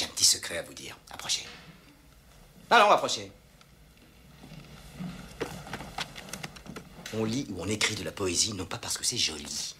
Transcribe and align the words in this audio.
J'ai 0.00 0.06
un 0.06 0.08
petit 0.08 0.24
secret 0.24 0.56
à 0.56 0.62
vous 0.62 0.72
dire. 0.72 0.96
Approchez. 1.10 1.44
Allons, 2.70 2.90
approchez. 2.90 3.30
On 7.12 7.24
lit 7.24 7.46
ou 7.50 7.60
on 7.60 7.66
écrit 7.68 7.96
de 7.96 8.02
la 8.02 8.10
poésie 8.10 8.54
non 8.54 8.64
pas 8.64 8.78
parce 8.78 8.96
que 8.96 9.04
c'est 9.04 9.18
joli. 9.18 9.74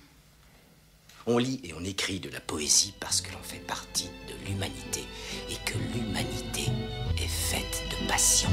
On 1.25 1.38
lit 1.38 1.62
et 1.64 1.72
on 1.72 1.83
écrit 1.83 2.21
de 2.21 2.29
la 2.29 2.41
poésie 2.41 2.93
parce 3.01 3.22
que 3.22 3.33
l'on 3.33 3.43
fait 3.43 3.61
partie 3.61 4.11
de 4.29 4.35
l'humanité 4.46 5.06
et 5.48 5.56
que 5.64 5.79
l'humanité 5.79 6.67
est 7.17 7.27
faite 7.27 7.83
de 7.91 8.07
passion. 8.07 8.51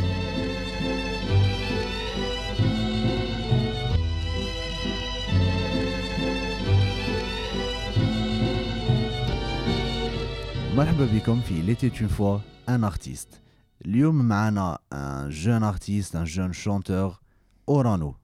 مرحبا 10.77 11.07
بكم 11.07 11.41
في 11.41 11.63
l'été 11.63 11.91
une 12.01 12.09
fois 12.09 12.41
un 12.69 12.83
artiste 12.83 13.37
اليوم 13.87 14.15
معنا 14.25 14.79
un 14.95 15.31
jeune 15.31 15.63
artiste 15.63 16.15
un 16.15 16.25
jeune 16.25 16.53
chanteur 16.53 17.21
Orano 17.67 18.15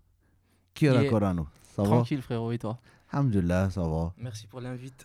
qui 0.75 0.87
est 0.87 0.93
Yeah. 1.03 1.13
Orano 1.15 1.47
ça 1.77 1.83
va 1.83 1.89
Tranquille, 1.89 2.23
frérot, 2.23 2.53
et 2.53 2.59
toi 2.59 2.75
Alhamdulillah 3.13 3.71
ça 3.71 3.83
va 3.83 4.13
Merci 4.19 4.47
pour 4.47 4.61
l'invite. 4.61 5.01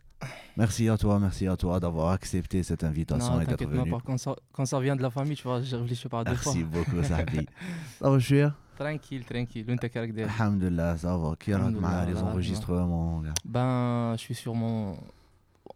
merci 0.62 0.84
à 0.93 0.98
toi 0.98 1.13
merci 1.20 1.45
à 1.53 1.55
toi 1.63 1.73
d'avoir 1.84 2.07
accepté 2.17 2.57
cette 2.70 2.84
invitation 2.91 3.34
Non, 3.34 3.41
et 3.41 3.45
d'être 3.45 3.57
t'inquiète 3.59 3.75
pas, 3.77 3.81
venu 3.84 3.91
par- 3.91 4.03
quand 4.07 4.17
ça, 4.25 4.31
quand 4.55 4.66
ça 4.71 4.80
vient 4.85 4.95
de 4.95 5.03
la 5.07 5.12
famille, 5.17 5.38
tu 5.41 5.43
vois, 5.49 5.62
je 5.62 5.75
réfléchis 5.81 6.09
pas 6.16 6.23
deux 6.23 6.35
fois. 6.43 6.53
merci 6.53 6.63
beaucoup 6.73 6.99
صاحبي 7.12 7.45
ça 8.02 8.09
va 8.09 8.20
شوية 8.20 8.53
Tranquille, 8.80 9.23
tranquille. 9.31 9.70
وانت 9.70 9.85
كارك 9.85 10.09
داير 10.09 10.27
Alhamdulillah 10.30 10.98
ça 10.98 11.17
va 11.17 11.35
كي 11.39 11.53
راك 11.53 11.62
الحمد 11.62 11.77
مع 11.81 12.03
لله، 12.03 12.13
les 12.13 12.17
الله 12.17 12.34
enregistrements 12.34 13.23
gars 13.25 13.34
Ben, 13.45 14.16
je 14.17 14.21
suis 14.21 14.35
sur 14.35 14.53
mon. 14.55 14.95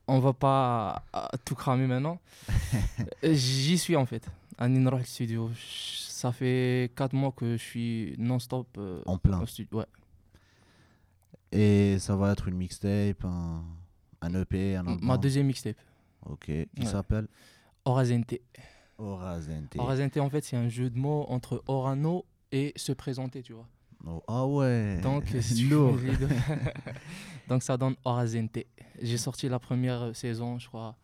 on 0.08 0.18
va 0.18 0.32
pas 0.32 1.02
euh, 1.14 1.20
tout 1.44 1.54
cramer 1.54 1.86
maintenant. 1.86 2.20
J'y 3.22 3.78
suis 3.78 3.96
en 3.96 4.04
fait. 4.06 4.28
À 4.58 4.68
Ninroh 4.68 5.02
Studio. 5.04 5.50
Ça 5.56 6.32
fait 6.32 6.90
4 6.96 7.14
mois 7.14 7.32
que 7.32 7.56
je 7.56 7.62
suis 7.62 8.14
non-stop 8.18 8.66
euh, 8.78 9.02
en 9.06 9.16
plein 9.18 9.40
au 9.40 9.46
studio. 9.46 9.78
Ouais. 9.78 9.86
et 11.52 11.98
ça 11.98 12.16
va 12.16 12.32
être 12.32 12.48
une 12.48 12.56
mixtape 12.56 13.24
un, 13.24 13.62
un 14.20 14.34
EP 14.40 14.76
un 14.76 14.86
album 14.86 14.98
Ma 15.06 15.18
deuxième 15.18 15.46
mixtape, 15.46 15.76
ok 16.26 16.44
qui 16.44 16.66
Ouais. 16.78 16.86
s'appelle? 16.86 17.26
Orazente. 17.84 18.34
Orazente 18.98 19.74
Orazente, 19.76 20.16
en 20.18 20.30
fait, 20.30 20.44
c'est 20.44 20.56
un 20.56 20.68
jeu 20.68 20.88
de 20.90 20.98
mots 20.98 21.26
entre 21.28 21.62
Orano 21.66 22.24
et 22.52 22.72
se 22.76 22.92
présenter, 22.92 23.42
tu 23.42 23.52
vois. 23.54 23.66
Oh, 24.06 24.22
ah 24.26 24.46
ouais. 24.46 25.00
Donc, 25.02 25.24
si 25.40 25.68
de... 25.68 25.76
Donc 27.48 27.62
ça 27.62 27.76
donne 27.76 27.94
Orazente. 28.04 28.58
J'ai 29.00 29.18
sorti 29.18 29.48
la 29.48 29.58
première 29.58 30.14
saison, 30.14 30.58
je 30.58 30.68
crois. 30.68 30.96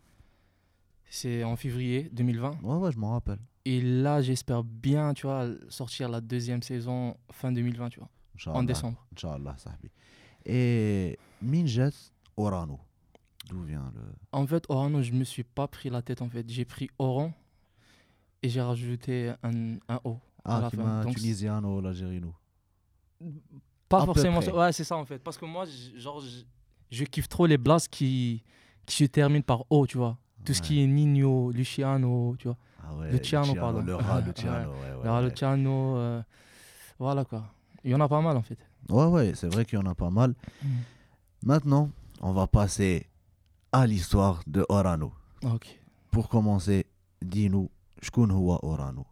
C'est 1.10 1.42
en 1.44 1.56
février 1.56 2.10
2020. 2.12 2.58
Ouais, 2.62 2.76
ouais, 2.76 2.92
je 2.92 2.98
m'en 2.98 3.12
rappelle. 3.12 3.38
Et 3.64 3.80
là, 3.80 4.22
j'espère 4.22 4.64
bien, 4.64 5.14
tu 5.14 5.26
vois, 5.26 5.48
sortir 5.68 6.08
la 6.08 6.20
deuxième 6.20 6.62
saison 6.62 7.16
fin 7.30 7.52
2020, 7.52 7.88
tu 7.90 8.00
vois. 8.00 8.08
En 8.52 8.62
décembre. 8.62 9.04
Inch'Allah, 9.12 9.56
sahbi. 9.58 9.90
Et 10.44 11.18
Minjet 11.42 11.90
Orano. 12.36 12.78
D'où 13.48 13.62
vient 13.62 13.92
le. 13.94 14.02
En 14.32 14.46
fait, 14.46 14.64
Orano, 14.68 15.02
je 15.02 15.12
me 15.12 15.24
suis 15.24 15.44
pas 15.44 15.66
pris 15.66 15.90
la 15.90 16.02
tête, 16.02 16.22
en 16.22 16.28
fait. 16.28 16.48
J'ai 16.48 16.64
pris 16.64 16.88
Oran 16.98 17.32
et 18.42 18.48
j'ai 18.48 18.60
rajouté 18.60 19.32
un, 19.42 19.76
un 19.88 20.00
O. 20.04 20.18
Ah, 20.44 20.68
qui 20.70 20.76
m'a 20.76 21.04
Tunisiano, 21.04 21.80
l'Algérino. 21.80 22.34
Pas 23.88 24.04
forcément. 24.04 24.40
Ouais, 24.40 24.72
c'est 24.72 24.84
ça 24.84 24.96
en 24.96 25.04
fait. 25.04 25.18
Parce 25.18 25.38
que 25.38 25.44
moi, 25.44 25.64
genre, 25.96 26.22
je, 26.90 27.04
kiffe 27.04 27.28
trop 27.28 27.46
les 27.46 27.58
blasts 27.58 27.88
qui, 27.88 28.42
qui 28.86 28.96
se 28.96 29.04
terminent 29.04 29.42
par 29.42 29.64
O, 29.70 29.86
tu 29.86 29.98
vois. 29.98 30.18
Tout 30.44 30.54
ce 30.54 30.62
qui 30.62 30.82
est 30.82 30.86
Nino, 30.86 31.50
Luciano, 31.50 32.36
tu 32.38 32.48
vois. 32.48 32.56
Ah 32.82 32.94
ouais, 32.94 33.10
Luciano, 33.10 33.46
Luciano, 33.46 33.60
pardon. 33.60 33.82
Le 33.82 33.94
rat 33.94 34.20
Luciano, 34.26 34.70
ouais. 34.70 35.04
Le 35.04 35.10
rat 35.10 35.22
Luciano, 35.22 35.96
euh, 35.96 36.22
voilà 36.98 37.24
quoi. 37.24 37.44
Il 37.84 37.90
y 37.90 37.94
en 37.94 38.00
a 38.00 38.08
pas 38.08 38.20
mal 38.20 38.36
en 38.36 38.42
fait. 38.42 38.58
Ouais, 38.88 39.06
ouais, 39.06 39.32
c'est 39.34 39.52
vrai 39.52 39.64
qu'il 39.64 39.78
y 39.78 39.82
en 39.82 39.86
a 39.86 39.94
pas 39.94 40.10
mal. 40.10 40.34
Mm. 40.62 40.68
Maintenant, 41.42 41.90
on 42.20 42.32
va 42.32 42.46
passer 42.46 43.06
à 43.72 43.86
l'histoire 43.86 44.42
de 44.46 44.64
Orano. 44.68 45.12
Ah, 45.44 45.54
ok. 45.54 45.78
Pour 46.10 46.28
commencer, 46.28 46.86
dis-nous, 47.22 47.70
Shkun 48.02 48.30
Orano 48.30 49.06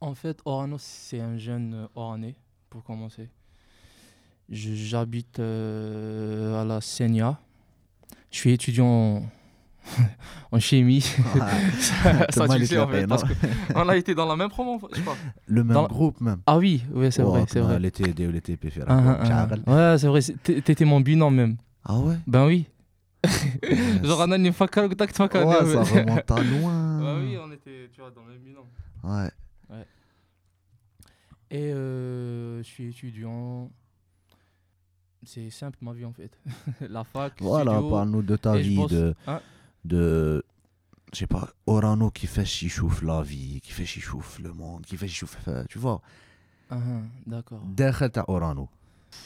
En 0.00 0.14
fait, 0.14 0.40
Orano, 0.44 0.76
c'est 0.78 1.20
un 1.20 1.36
jeune 1.38 1.88
Oranais, 1.94 2.36
pour 2.68 2.84
commencer. 2.84 3.30
J'habite 4.50 5.38
euh, 5.38 6.60
à 6.60 6.64
la 6.64 6.80
Senia. 6.80 7.38
Je 8.30 8.38
suis 8.38 8.52
étudiant 8.52 8.86
en, 8.86 9.22
en 10.52 10.58
chimie. 10.58 11.00
ça, 11.80 12.26
ça, 12.30 12.48
tu 12.48 12.58
le 12.58 12.66
sais, 12.66 12.78
en 12.78 12.88
fait, 12.88 13.06
parce 13.06 13.24
qu'on 13.24 13.88
a 13.88 13.96
été 13.96 14.14
dans 14.14 14.26
la 14.26 14.36
même 14.36 14.50
promo, 14.50 14.80
je 14.94 15.00
crois. 15.00 15.16
Le 15.46 15.64
même 15.64 15.74
Dans- 15.74 15.86
groupe 15.86 16.20
même. 16.20 16.40
Ah 16.46 16.58
oui, 16.58 16.84
oui 16.92 17.10
c'est 17.10 17.22
vrai, 17.22 17.44
c'est 17.48 17.60
vrai. 17.60 17.78
L'été 17.78 18.04
l'été 18.12 18.58
Ah, 18.86 19.16
ah, 19.22 19.48
ah. 19.66 19.92
Ouais, 19.92 19.98
c'est 19.98 20.08
vrai. 20.08 20.20
T'étais 20.42 20.84
mon 20.84 21.00
binôme 21.00 21.34
même. 21.36 21.56
Ah 21.84 21.98
ouais? 21.98 22.16
Ben 22.26 22.46
oui. 22.46 22.66
Ouais, 23.24 24.00
Genre, 24.02 24.20
on 24.26 24.32
a 24.32 24.36
une 24.36 24.52
fois 24.52 24.68
que 24.68 24.92
tac, 24.94 25.12
tac, 25.12 25.34
Ouais, 25.34 25.40
ça 25.42 25.82
remonte 25.82 26.30
à 26.30 26.42
loin. 26.42 27.00
Bah 27.00 27.16
oui, 27.18 27.38
on 27.42 27.50
était, 27.52 27.88
tu 27.92 28.00
vois, 28.00 28.10
dans 28.10 28.22
le 28.24 28.32
même 28.32 28.42
binôme. 28.42 28.66
Ouais. 29.02 29.30
Et 31.50 31.72
euh, 31.72 32.58
je 32.58 32.68
suis 32.68 32.88
étudiant. 32.88 33.70
C'est 35.26 35.50
simple 35.50 35.78
ma 35.82 35.92
vie 35.92 36.04
en 36.04 36.12
fait. 36.12 36.30
la 36.88 37.04
fac, 37.04 37.34
Voilà, 37.40 37.80
parle-nous 37.90 38.22
de 38.22 38.36
ta 38.36 38.56
vie, 38.56 38.86
de, 38.86 39.14
Hein 39.26 39.40
de, 39.84 40.44
je 41.12 41.18
sais 41.18 41.26
pas, 41.26 41.50
Orano 41.66 42.10
qui 42.10 42.26
fait 42.26 42.44
chichouf 42.44 43.02
la 43.02 43.22
vie, 43.22 43.60
qui 43.62 43.72
fait 43.72 43.84
chichouf 43.86 44.38
le 44.40 44.52
monde, 44.52 44.82
qui 44.86 44.96
fait 44.96 45.08
chichouf, 45.08 45.36
euh, 45.48 45.64
tu 45.68 45.78
vois. 45.78 46.00
Ah, 46.70 46.76
ah, 46.80 47.00
D'accord. 47.26 47.60
Derrière 47.66 48.10
ta 48.10 48.24
Orano. 48.28 48.68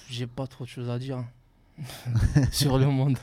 J'ai 0.08 0.26
pas 0.26 0.46
trop 0.46 0.64
de 0.64 0.68
choses 0.68 0.90
à 0.90 0.98
dire 0.98 1.18
hein, 1.18 1.28
sur 2.52 2.78
le 2.78 2.86
monde. 2.86 3.16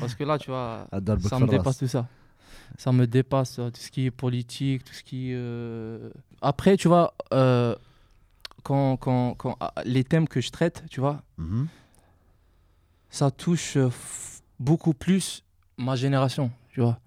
Parce 0.00 0.14
que 0.14 0.24
là, 0.24 0.38
tu 0.38 0.50
vois, 0.50 0.88
ça 1.20 1.38
me 1.38 1.46
dépasse 1.46 1.78
tout 1.78 1.86
ça. 1.88 2.08
Ça 2.78 2.92
me 2.92 3.06
dépasse 3.06 3.58
euh, 3.58 3.70
tout 3.70 3.80
ce 3.80 3.90
qui 3.90 4.06
est 4.06 4.10
politique, 4.10 4.84
tout 4.84 4.94
ce 4.94 5.02
qui 5.02 5.30
est. 5.30 5.34
euh, 5.36 6.10
Après, 6.40 6.76
tu 6.76 6.88
vois, 6.88 7.14
euh, 7.32 7.74
quand, 8.62 8.96
quand, 8.96 9.34
quand, 9.34 9.56
ah, 9.60 9.72
les 9.84 10.04
thèmes 10.04 10.26
que 10.28 10.40
je 10.40 10.50
traite, 10.50 10.84
tu 10.90 11.00
vois, 11.00 11.22
Mhm. 11.38 11.66
Ça 13.10 13.30
touche 13.30 13.76
euh, 13.76 13.90
beaucoup 14.58 14.94
plus 14.94 15.44
ma 15.76 15.96
génération, 15.96 16.50
tu 16.70 16.80
vois. 16.80 16.98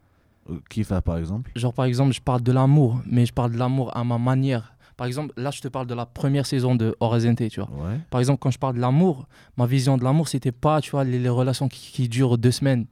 Euh, 0.49 0.59
Qui 0.69 0.83
fait 0.83 1.01
par 1.01 1.17
exemple? 1.17 1.51
Genre, 1.55 1.73
par 1.73 1.85
exemple, 1.85 2.13
je 2.13 2.21
parle 2.21 2.41
de 2.41 2.51
l'amour, 2.51 3.01
mais 3.05 3.25
je 3.25 3.33
parle 3.33 3.53
de 3.53 3.57
l'amour 3.57 3.95
à 3.95 4.03
ma 4.03 4.17
manière. 4.17 4.73
Par 4.97 5.07
exemple, 5.07 5.33
là, 5.37 5.49
je 5.49 5.61
te 5.61 5.67
parle 5.67 5.87
de 5.87 5.95
la 5.95 6.05
première 6.05 6.45
saison 6.45 6.75
de 6.75 6.95
Horizonte, 6.99 7.47
tu 7.49 7.59
vois. 7.59 7.69
Ouais. 7.71 7.99
Par 8.11 8.19
exemple, 8.19 8.39
quand 8.39 8.51
je 8.51 8.59
parle 8.59 8.75
de 8.75 8.81
l'amour, 8.81 9.27
ma 9.57 9.65
vision 9.65 9.97
de 9.97 10.03
l'amour, 10.03 10.27
c'était 10.27 10.51
pas, 10.51 10.81
tu 10.81 10.91
vois, 10.91 11.03
les, 11.03 11.17
les 11.17 11.29
relations 11.29 11.67
qui, 11.67 11.91
qui 11.91 12.09
durent 12.09 12.37
deux 12.37 12.51
semaines. 12.51 12.85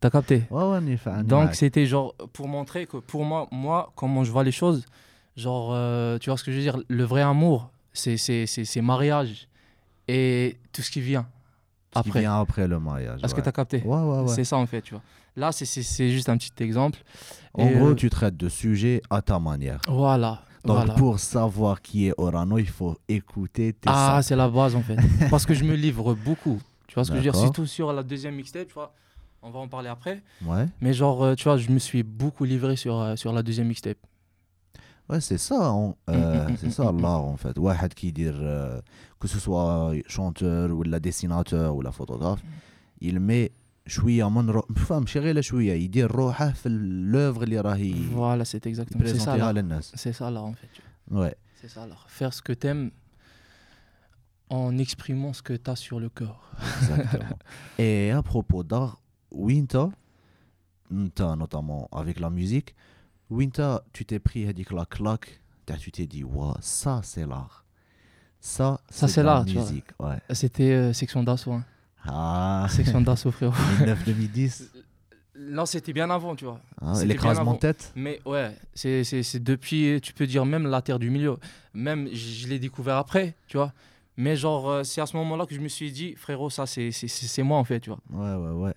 T'as 0.00 0.10
capté? 0.10 0.44
Ouais, 0.50 0.64
ouais, 0.64 1.22
Donc, 1.24 1.54
c'était 1.54 1.86
genre 1.86 2.14
pour 2.32 2.48
montrer 2.48 2.86
que 2.86 2.98
pour 2.98 3.24
moi, 3.24 3.48
moi, 3.50 3.92
comment 3.96 4.24
je 4.24 4.30
vois 4.30 4.44
les 4.44 4.52
choses, 4.52 4.84
genre, 5.36 5.70
euh, 5.72 6.18
tu 6.18 6.30
vois 6.30 6.36
ce 6.36 6.44
que 6.44 6.52
je 6.52 6.56
veux 6.56 6.62
dire? 6.62 6.78
Le 6.88 7.04
vrai 7.04 7.22
amour, 7.22 7.70
c'est 7.92 8.80
mariage 8.82 9.48
et 10.06 10.58
tout 10.72 10.82
ce 10.82 10.90
qui 10.90 11.00
vient 11.00 11.26
Ce 11.96 12.02
qui 12.02 12.08
après. 12.08 12.20
vient 12.20 12.38
après 12.40 12.68
le 12.68 12.78
mariage. 12.78 13.20
Est-ce 13.24 13.34
que 13.34 13.40
tu 13.40 13.48
as 13.48 13.52
capté 13.52 13.82
Ouais, 13.84 13.96
ouais, 13.96 14.20
ouais. 14.20 14.28
C'est 14.28 14.44
ça, 14.44 14.56
en 14.56 14.66
fait, 14.66 14.82
tu 14.82 14.94
vois. 14.94 15.02
Là, 15.36 15.52
c'est- 15.52 16.10
juste 16.10 16.28
un 16.28 16.36
petit 16.36 16.52
exemple. 16.62 16.98
En 17.54 17.66
Et, 17.66 17.74
gros, 17.74 17.88
euh, 17.90 17.94
tu 17.94 18.10
traites 18.10 18.36
de 18.36 18.48
sujets 18.48 19.00
à 19.08 19.22
ta 19.22 19.38
manière. 19.38 19.80
Voilà. 19.88 20.42
Donc, 20.64 20.76
voilà. 20.76 20.94
pour 20.94 21.18
savoir 21.20 21.80
qui 21.80 22.08
est 22.08 22.14
Orano, 22.18 22.58
il 22.58 22.68
faut 22.68 22.96
écouter 23.08 23.72
tes 23.72 23.88
Ah, 23.90 24.20
c'est 24.22 24.36
la 24.36 24.48
base 24.48 24.74
en 24.74 24.82
fait. 24.82 24.96
Parce 25.30 25.46
que 25.46 25.54
je 25.54 25.64
me 25.64 25.74
livre 25.74 26.14
beaucoup. 26.14 26.60
Tu 26.88 26.94
vois 26.94 27.04
ce 27.04 27.10
que 27.10 27.16
je 27.16 27.20
veux 27.22 27.30
dire? 27.30 27.36
Surtout 27.36 27.64
sur 27.66 27.92
la 27.92 28.02
deuxième 28.02 28.34
mixtape, 28.34 28.66
tu 28.66 28.74
vois. 28.74 28.92
On 29.40 29.50
va 29.50 29.60
en 29.60 29.68
parler 29.68 29.88
après. 29.88 30.20
Ouais. 30.44 30.66
Mais 30.80 30.92
genre, 30.92 31.22
euh, 31.22 31.34
tu 31.36 31.44
vois, 31.44 31.56
je 31.56 31.70
me 31.70 31.78
suis 31.78 32.02
beaucoup 32.02 32.44
livré 32.44 32.74
sur, 32.74 32.98
euh, 33.00 33.14
sur 33.14 33.32
la 33.32 33.42
deuxième 33.44 33.68
mixtape. 33.68 33.98
Ouais, 35.09 35.19
c'est 35.19 35.37
ça, 35.37 35.59
on- 35.73 35.95
euh, 36.09 36.47
Mm, 36.47 36.51
mm, 36.51 36.57
c'est 36.59 36.67
mm, 36.67 36.71
ça 36.71 36.91
mm, 36.91 37.01
l'art 37.01 37.23
en 37.33 37.37
fait. 37.37 37.57
واحد 37.57 37.93
qui 37.93 38.11
dire 38.13 38.37
euh, 38.39 38.79
que 39.19 39.27
ce 39.27 39.39
soit 39.39 39.93
chanteur 40.07 40.71
ou 40.71 40.83
la 40.83 40.99
dessinateur 40.99 41.75
ou 41.75 41.81
la 41.81 41.91
photographe, 41.91 42.41
il 43.01 43.19
met 43.19 43.51
شويه 43.87 44.29
من 44.29 44.49
رو... 44.49 44.61
فهم 44.61 44.99
ماشي 45.01 45.19
غير 45.19 45.41
شويه 45.41 45.73
يدير 45.73 46.11
روحه 46.11 46.51
في 46.51 46.69
l'œuvre 46.69 47.41
اللي 47.43 47.59
راهي 47.59 47.93
Voilà, 48.15 48.45
c'est 48.45 48.65
exactement 48.65 48.99
c'est 49.05 49.17
ça. 49.17 49.31
يبريزونتيها 49.35 49.37
l'art. 49.37 49.55
للناس. 49.55 49.91
C'est 49.95 50.13
ça 50.13 50.31
là 50.31 50.41
en 50.41 50.53
fait. 50.53 50.69
tu 50.73 50.81
vois. 51.11 51.21
Ouais. 51.25 51.35
C'est 51.61 51.67
ça 51.69 51.85
l'art. 51.87 52.05
Faire 52.07 52.33
ce 52.33 52.41
que 52.41 52.53
t'aimes 52.53 52.91
en 54.49 54.77
exprimant 54.77 55.33
ce 55.33 55.41
que 55.41 55.53
t'as 55.65 55.75
sur 55.75 55.99
le 55.99 56.09
cœur. 56.09 56.37
Exactement. 56.81 57.37
Et 57.79 58.11
à 58.11 58.21
propos 58.21 58.63
d'art, 58.63 58.93
Winta, 59.31 59.89
Winta 60.91 61.35
notamment 61.35 61.87
avec 61.91 62.19
la 62.19 62.29
musique, 62.29 62.75
Winter, 63.30 63.76
tu 63.92 64.04
t'es 64.04 64.18
pris 64.18 64.48
à 64.48 64.52
dit 64.52 64.64
clac 64.64 64.88
clac, 64.88 65.40
tu 65.78 65.92
t'es 65.92 66.06
dit 66.06 66.24
wow, 66.24 66.54
ça 66.60 67.00
c'est 67.02 67.26
l'art. 67.26 67.64
Ça, 68.40 68.80
ça 68.88 69.08
c'est 69.08 69.22
l'art, 69.22 69.44
tu 69.44 69.58
musique. 69.58 69.86
vois. 69.98 70.16
C'était 70.30 70.72
euh, 70.72 70.92
section 70.92 71.22
d'assaut. 71.22 71.52
Hein. 71.52 71.64
Ah. 72.04 72.66
Section 72.70 73.00
d'assaut 73.00 73.30
frérot. 73.32 73.54
2009 73.80 74.04
2010. 74.04 74.70
Non, 75.40 75.66
c'était 75.66 75.92
bien 75.92 76.10
avant, 76.10 76.34
tu 76.34 76.44
vois. 76.44 76.60
Ah, 76.80 76.94
L'écrasement 77.04 77.54
de 77.54 77.58
tête 77.58 77.92
Mais 77.94 78.20
ouais, 78.24 78.56
c'est 78.74 79.38
depuis, 79.42 80.00
tu 80.02 80.12
peux 80.12 80.26
dire, 80.26 80.44
même 80.44 80.66
la 80.66 80.82
terre 80.82 80.98
du 80.98 81.10
milieu. 81.10 81.36
Même, 81.74 82.08
je 82.12 82.48
l'ai 82.48 82.58
découvert 82.58 82.96
après, 82.96 83.34
tu 83.46 83.56
vois. 83.56 83.72
Mais 84.16 84.34
genre, 84.34 84.68
euh, 84.68 84.82
c'est 84.82 85.00
à 85.00 85.06
ce 85.06 85.16
moment-là 85.16 85.46
que 85.46 85.54
je 85.54 85.60
me 85.60 85.68
suis 85.68 85.92
dit, 85.92 86.14
frérot, 86.16 86.50
ça, 86.50 86.66
c'est 86.66 87.42
moi, 87.42 87.56
en 87.58 87.62
fait, 87.64 87.78
tu 87.80 87.90
vois. 87.90 88.00
Ouais, 88.10 88.34
ouais, 88.34 88.50
ouais. 88.64 88.74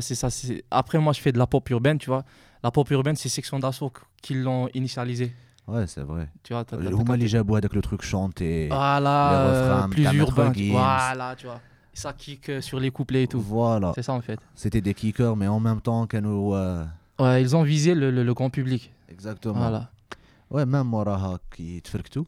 C'est 0.00 0.14
ça. 0.14 0.28
Après, 0.70 0.98
moi, 0.98 1.12
je 1.12 1.20
fais 1.20 1.30
de 1.30 1.38
la 1.38 1.46
pop 1.46 1.68
urbaine, 1.68 1.98
tu 1.98 2.06
vois 2.08 2.24
la 2.62 2.70
pop 2.70 2.90
urbaine, 2.90 3.16
c'est 3.16 3.28
Section 3.28 3.58
d'Assaut 3.58 3.92
qui 4.22 4.34
l'ont 4.34 4.68
initialisé. 4.74 5.32
Ouais, 5.66 5.86
c'est 5.86 6.02
vrai. 6.02 6.30
Tu 6.42 6.54
vois, 6.54 6.64
Houma 6.92 7.16
les 7.16 7.28
Jabois 7.28 7.58
avec 7.58 7.74
le 7.74 7.82
truc 7.82 8.02
chanté. 8.02 8.68
Voilà, 8.68 9.48
refrains, 9.48 9.88
plus 9.90 10.04
urbain. 10.14 10.52
Voilà, 10.70 11.34
tu 11.36 11.46
vois. 11.46 11.60
Ça 11.92 12.12
kick 12.12 12.48
euh, 12.48 12.60
sur 12.60 12.78
les 12.78 12.90
couplets 12.90 13.24
et 13.24 13.26
tout. 13.26 13.40
Voilà. 13.40 13.92
C'est 13.94 14.02
ça 14.02 14.12
en 14.12 14.20
fait. 14.20 14.38
C'était 14.54 14.80
des 14.80 14.94
kickers, 14.94 15.36
mais 15.36 15.48
en 15.48 15.58
même 15.58 15.80
temps, 15.80 16.06
qu'à 16.06 16.20
nous. 16.20 16.54
Euh, 16.54 16.84
ouais, 17.18 17.42
ils 17.42 17.56
ont 17.56 17.64
visé 17.64 17.94
le, 17.94 18.10
le, 18.10 18.34
grand 18.34 18.50
public. 18.50 18.92
Exactement. 19.10 19.58
Voilà. 19.58 19.90
Ouais, 20.48 20.64
même 20.64 20.86
Moraha 20.86 21.38
qui 21.54 21.82
te 21.82 21.88
fait 21.88 22.02
tout. 22.04 22.26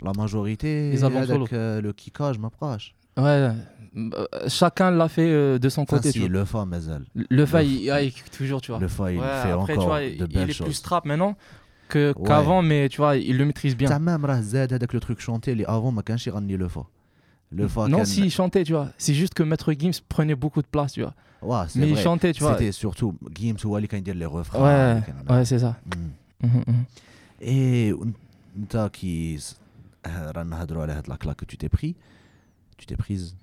La 0.00 0.12
majorité, 0.12 0.96
avec 1.02 1.52
euh, 1.52 1.80
le 1.80 1.92
kickage 1.92 2.38
m'approche. 2.38 2.94
Ouais, 3.17 3.49
euh, 3.97 4.47
chacun 4.47 4.91
l'a 4.91 5.09
fait 5.09 5.29
euh, 5.29 5.59
de 5.59 5.69
son 5.69 5.81
Enfin, 5.81 5.97
côté. 5.97 6.09
si, 6.11 6.13
tu 6.13 6.19
vois. 6.19 6.29
le 6.29 6.45
fa 6.45 6.65
مازال. 6.65 7.03
Le 7.15 7.45
fa, 7.45 7.61
le- 7.61 7.67
il, 7.69 7.91
ouais, 7.91 8.07
il 8.07 8.11
kick 8.13 8.29
toujours, 8.31 8.61
tu 8.61 8.71
vois. 8.71 8.79
Le 8.79 8.87
fa 8.87 9.11
il 9.11 9.19
Ouais, 9.19 9.25
fait 9.43 9.51
après, 9.51 9.73
tu 9.73 9.79
encore 9.79 9.85
vois, 9.89 9.99
de 10.01 10.05
il, 10.05 10.11
il 10.13 10.27
belles 10.27 10.43
est 10.43 10.45
plus 10.45 10.53
choses. 10.53 10.81
trap 10.81 11.03
maintenant 11.05 11.35
que- 11.89 12.13
Ouais. 12.17 12.27
qu'avant, 12.27 12.61
mais 12.61 12.87
tu 12.89 12.97
vois, 12.97 13.17
il 13.17 13.35
le 13.37 13.45
maîtrise 13.45 13.75
bien. 13.75 13.87
تاع 13.89 13.97
même 13.99 14.25
راه 14.25 14.41
زاد 14.41 14.73
هذاك 14.73 14.95
le 14.95 14.99
truc 14.99 15.19
chanté 15.19 15.47
اللي 15.49 15.65
avant 15.65 15.91
ما 15.93 16.01
كانش 16.01 16.27
يغني 16.27 16.57
le 16.57 16.69
fa. 16.69 16.83
Le 17.55 17.67
fa 17.67 17.87
non, 17.87 17.97
كان- 17.97 18.05
si, 18.05 18.21
il 18.25 18.31
chantait, 18.31 18.63
tu 18.63 18.73
vois. 18.73 18.89
C'est 18.97 19.15
juste 19.15 19.33
que 19.33 19.43
Maître 19.43 19.73
Gims 19.73 19.99
prenait 20.07 20.35
beaucoup 20.35 20.61
de 20.61 20.67
place, 20.75 20.93
tu 20.93 21.01
vois. 21.01 21.15
Ouais, 21.41 21.65
c'est 21.67 21.79
Mais 21.79 21.89
il 21.89 21.93
vrai. 21.95 22.03
chantait, 22.03 22.31
tu 22.37 22.41
vois. 22.43 22.57
C'était 22.57 22.71
surtout 22.71 23.11
Gims 23.39 23.65
هو 23.65 23.77
اللي 23.77 23.87
كان 23.87 23.99
يدير 23.99 24.15
les 24.15 24.31
refrains. 24.31 24.55
Ouais, 24.59 25.01
كان- 25.07 25.25
ouais, 25.29 25.45
c'est 25.45 25.59
ça. 25.65 25.73
Mm. 25.89 26.45
Mhm, 26.45 26.63
mhm. 26.67 26.85
Et 27.41 27.93
انت 28.57 28.89
كي 28.93 29.37
س- 29.37 29.55
آه، 30.05 30.31
رانا 30.31 30.49
نهضروا 30.57 30.83
على 30.83 30.93
هاد 30.93 31.07
لا 31.09 31.15
كلاك 31.15 31.41
que 31.41 31.45
tu 31.45 31.57
t'es 31.57 31.69
pris. 31.69 31.93
Tu 32.77 32.85
t'es 32.85 32.95
prise. 32.95 33.35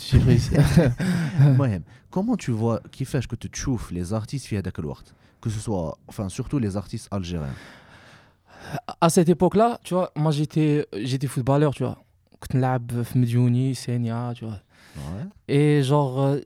J'ai 0.00 0.18
pris. 0.18 0.40
المهم 1.40 1.82
comment 2.10 2.36
tu 2.36 2.50
vois 2.52 2.80
كيفاش 2.92 3.26
كنت 3.26 3.46
تشوف 3.46 3.92
les 3.92 4.12
artistes 4.12 4.46
في 4.46 4.58
هذاك 4.58 4.78
الوقت 4.78 5.12
que 5.46 5.50
ce 5.50 5.60
soit 5.68 5.98
enfin 6.08 6.28
surtout 6.28 6.58
les 6.58 6.76
artistes 6.76 7.08
algériens 7.10 7.54
à 9.00 9.08
cette 9.08 9.28
époque-là, 9.28 9.78
tu 9.84 9.94
vois, 9.94 10.10
moi 10.16 10.32
j'étais 10.32 10.86
j'étais 10.92 11.26
footballeur, 11.28 11.72
tu 11.74 11.82
vois. 11.84 11.96
كنت 12.40 12.56
نلعب 12.56 13.02
في 13.02 13.18
مديوني 13.18 13.74
سينيا 13.74 14.34
tu 14.34 14.44
vois. 14.44 14.60
ouais 14.96 15.26
Et 15.48 15.82
genre 15.82 16.20
euh, 16.20 16.38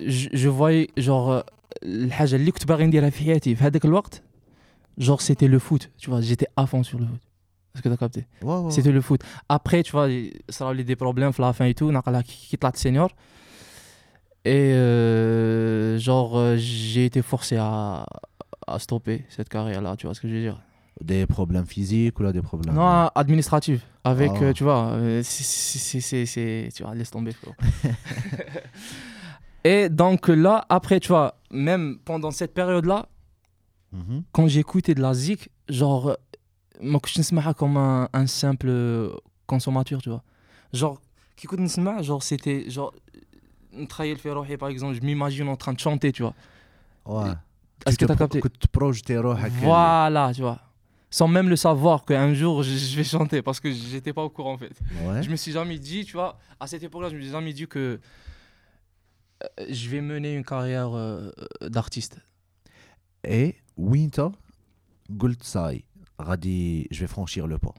je, 0.00 0.28
je 0.32 0.48
voyais 0.48 0.88
genre 0.96 1.30
euh, 1.30 1.42
الحاجة 1.82 2.36
اللي 2.36 2.50
كنت 2.50 2.66
باغي 2.66 2.86
نديرها 2.86 3.10
في 3.10 3.18
حياتي 3.24 3.54
في 3.54 3.64
هذاك 3.64 3.84
الوقت 3.84 4.22
genre 5.00 5.20
c'était 5.22 5.48
le 5.48 5.58
foot, 5.58 5.90
tu 5.98 6.10
vois, 6.10 6.20
j'étais 6.20 6.48
à 6.56 6.66
fond 6.66 6.82
sur 6.82 6.98
le 6.98 7.06
foot. 7.06 7.20
Est-ce 7.73 7.81
que 7.81 7.89
t'as 7.89 7.97
capté? 7.97 8.27
C'était 8.69 8.91
le 8.91 9.01
foot. 9.01 9.21
Après, 9.49 9.81
tu 9.81 9.91
vois, 9.93 10.07
ça 10.49 10.69
a 10.69 10.73
eu 10.73 10.83
des 10.83 10.95
problèmes 10.95 11.31
à 11.37 11.41
la 11.41 11.53
fin 11.53 11.65
et 11.65 11.73
tout. 11.73 11.89
On 11.89 11.95
a 11.95 12.23
quitté 12.23 12.57
la 12.61 12.71
senior. 12.75 13.09
Et 14.45 14.73
euh, 14.73 15.97
genre, 15.97 16.37
euh, 16.37 16.55
j'ai 16.57 17.05
été 17.05 17.21
forcé 17.21 17.55
à, 17.57 18.05
à 18.67 18.79
stopper 18.79 19.25
cette 19.29 19.47
carrière-là, 19.47 19.95
tu 19.95 20.05
vois 20.05 20.13
ce 20.13 20.19
que 20.21 20.27
je 20.27 20.33
veux 20.33 20.41
dire? 20.41 20.61
Des 21.01 21.25
problèmes 21.25 21.65
physiques 21.65 22.19
ou 22.19 22.23
là 22.23 22.33
des 22.33 22.41
problèmes? 22.41 22.75
Non, 22.75 23.09
administratifs. 23.15 23.87
Avec, 24.03 24.31
ah. 24.35 24.43
euh, 24.43 24.53
tu 24.53 24.63
vois, 24.63 24.97
c'est. 25.23 26.69
Tu 26.75 26.83
vois, 26.83 26.93
laisse 26.93 27.09
tomber, 27.09 27.31
frérot. 27.31 27.55
et 29.63 29.89
donc 29.89 30.27
là, 30.27 30.65
après, 30.67 30.99
tu 30.99 31.07
vois, 31.07 31.39
même 31.49 31.99
pendant 32.03 32.31
cette 32.31 32.53
période-là, 32.53 33.07
mm 33.93 33.99
-hmm. 33.99 34.23
quand 34.33 34.47
j'écoutais 34.47 34.93
de 34.93 35.01
la 35.01 35.13
zik, 35.13 35.49
genre 35.69 36.17
euh, 36.82 36.90
moi, 36.92 37.00
je 37.06 37.20
نسمعها 37.20 37.52
comme 37.54 37.76
un, 37.76 38.08
un 38.12 38.26
simple 38.26 38.68
euh, 38.68 39.10
consommateur, 39.46 40.00
tu 40.02 40.08
vois. 40.10 40.22
Genre, 40.72 41.00
qui 41.36 41.46
écoute 41.46 41.60
نسمع, 41.60 42.02
genre, 42.02 42.22
c'était 42.22 42.70
genre. 42.70 42.92
نتخيل 43.74 44.16
في 44.18 44.30
روحي, 44.30 44.56
par 44.56 44.68
exemple, 44.68 44.94
je 44.94 45.00
m'imagine 45.02 45.48
en 45.48 45.56
train 45.56 45.72
de 45.72 45.80
chanter, 45.80 46.12
tu 46.12 46.22
vois. 46.22 46.34
ouais 47.06 47.34
Est-ce 47.86 47.96
que 47.98 48.04
Tu 48.04 48.06
te 48.06 48.12
t'as 48.12 48.14
pro- 48.16 48.26
capté 48.28 48.40
كنت 48.40 48.56
تبروجتي 48.66 49.16
روحك 49.16 49.52
Voilà, 49.52 50.32
tu 50.34 50.40
vois. 50.42 50.58
Sans 51.10 51.28
même 51.36 51.48
le 51.48 51.56
savoir 51.56 52.04
qu'un 52.04 52.34
jour 52.34 52.62
je, 52.62 52.70
je 52.90 52.96
vais 52.98 53.04
chanter 53.16 53.40
parce 53.42 53.60
que 53.60 53.68
j'étais 53.72 54.12
pas 54.12 54.24
au 54.28 54.30
courant 54.36 54.54
en 54.54 54.58
fait. 54.58 54.76
ouais 55.06 55.22
Je 55.24 55.30
me 55.30 55.36
suis 55.36 55.52
jamais 55.52 55.78
dit, 55.78 56.04
tu 56.04 56.12
vois, 56.18 56.32
à 56.60 56.66
cette 56.70 56.82
époque-là, 56.82 57.08
je 57.12 57.16
me 57.16 57.22
suis 57.22 57.30
jamais 57.38 57.52
dit 57.60 57.66
que 57.74 57.84
euh, 59.44 59.48
je 59.78 59.84
vais 59.90 60.00
mener 60.12 60.30
une 60.38 60.44
carrière 60.52 60.90
euh, 60.94 61.30
d'artiste. 61.76 62.16
et 63.24 63.54
وانت 63.76 64.32
قلت 65.20 65.42
صاي 65.42 65.84
غادي 66.22 66.88
je 66.92 67.04
vais 67.04 67.12
franchir 67.16 67.46
le 67.46 67.58
pas 67.58 67.74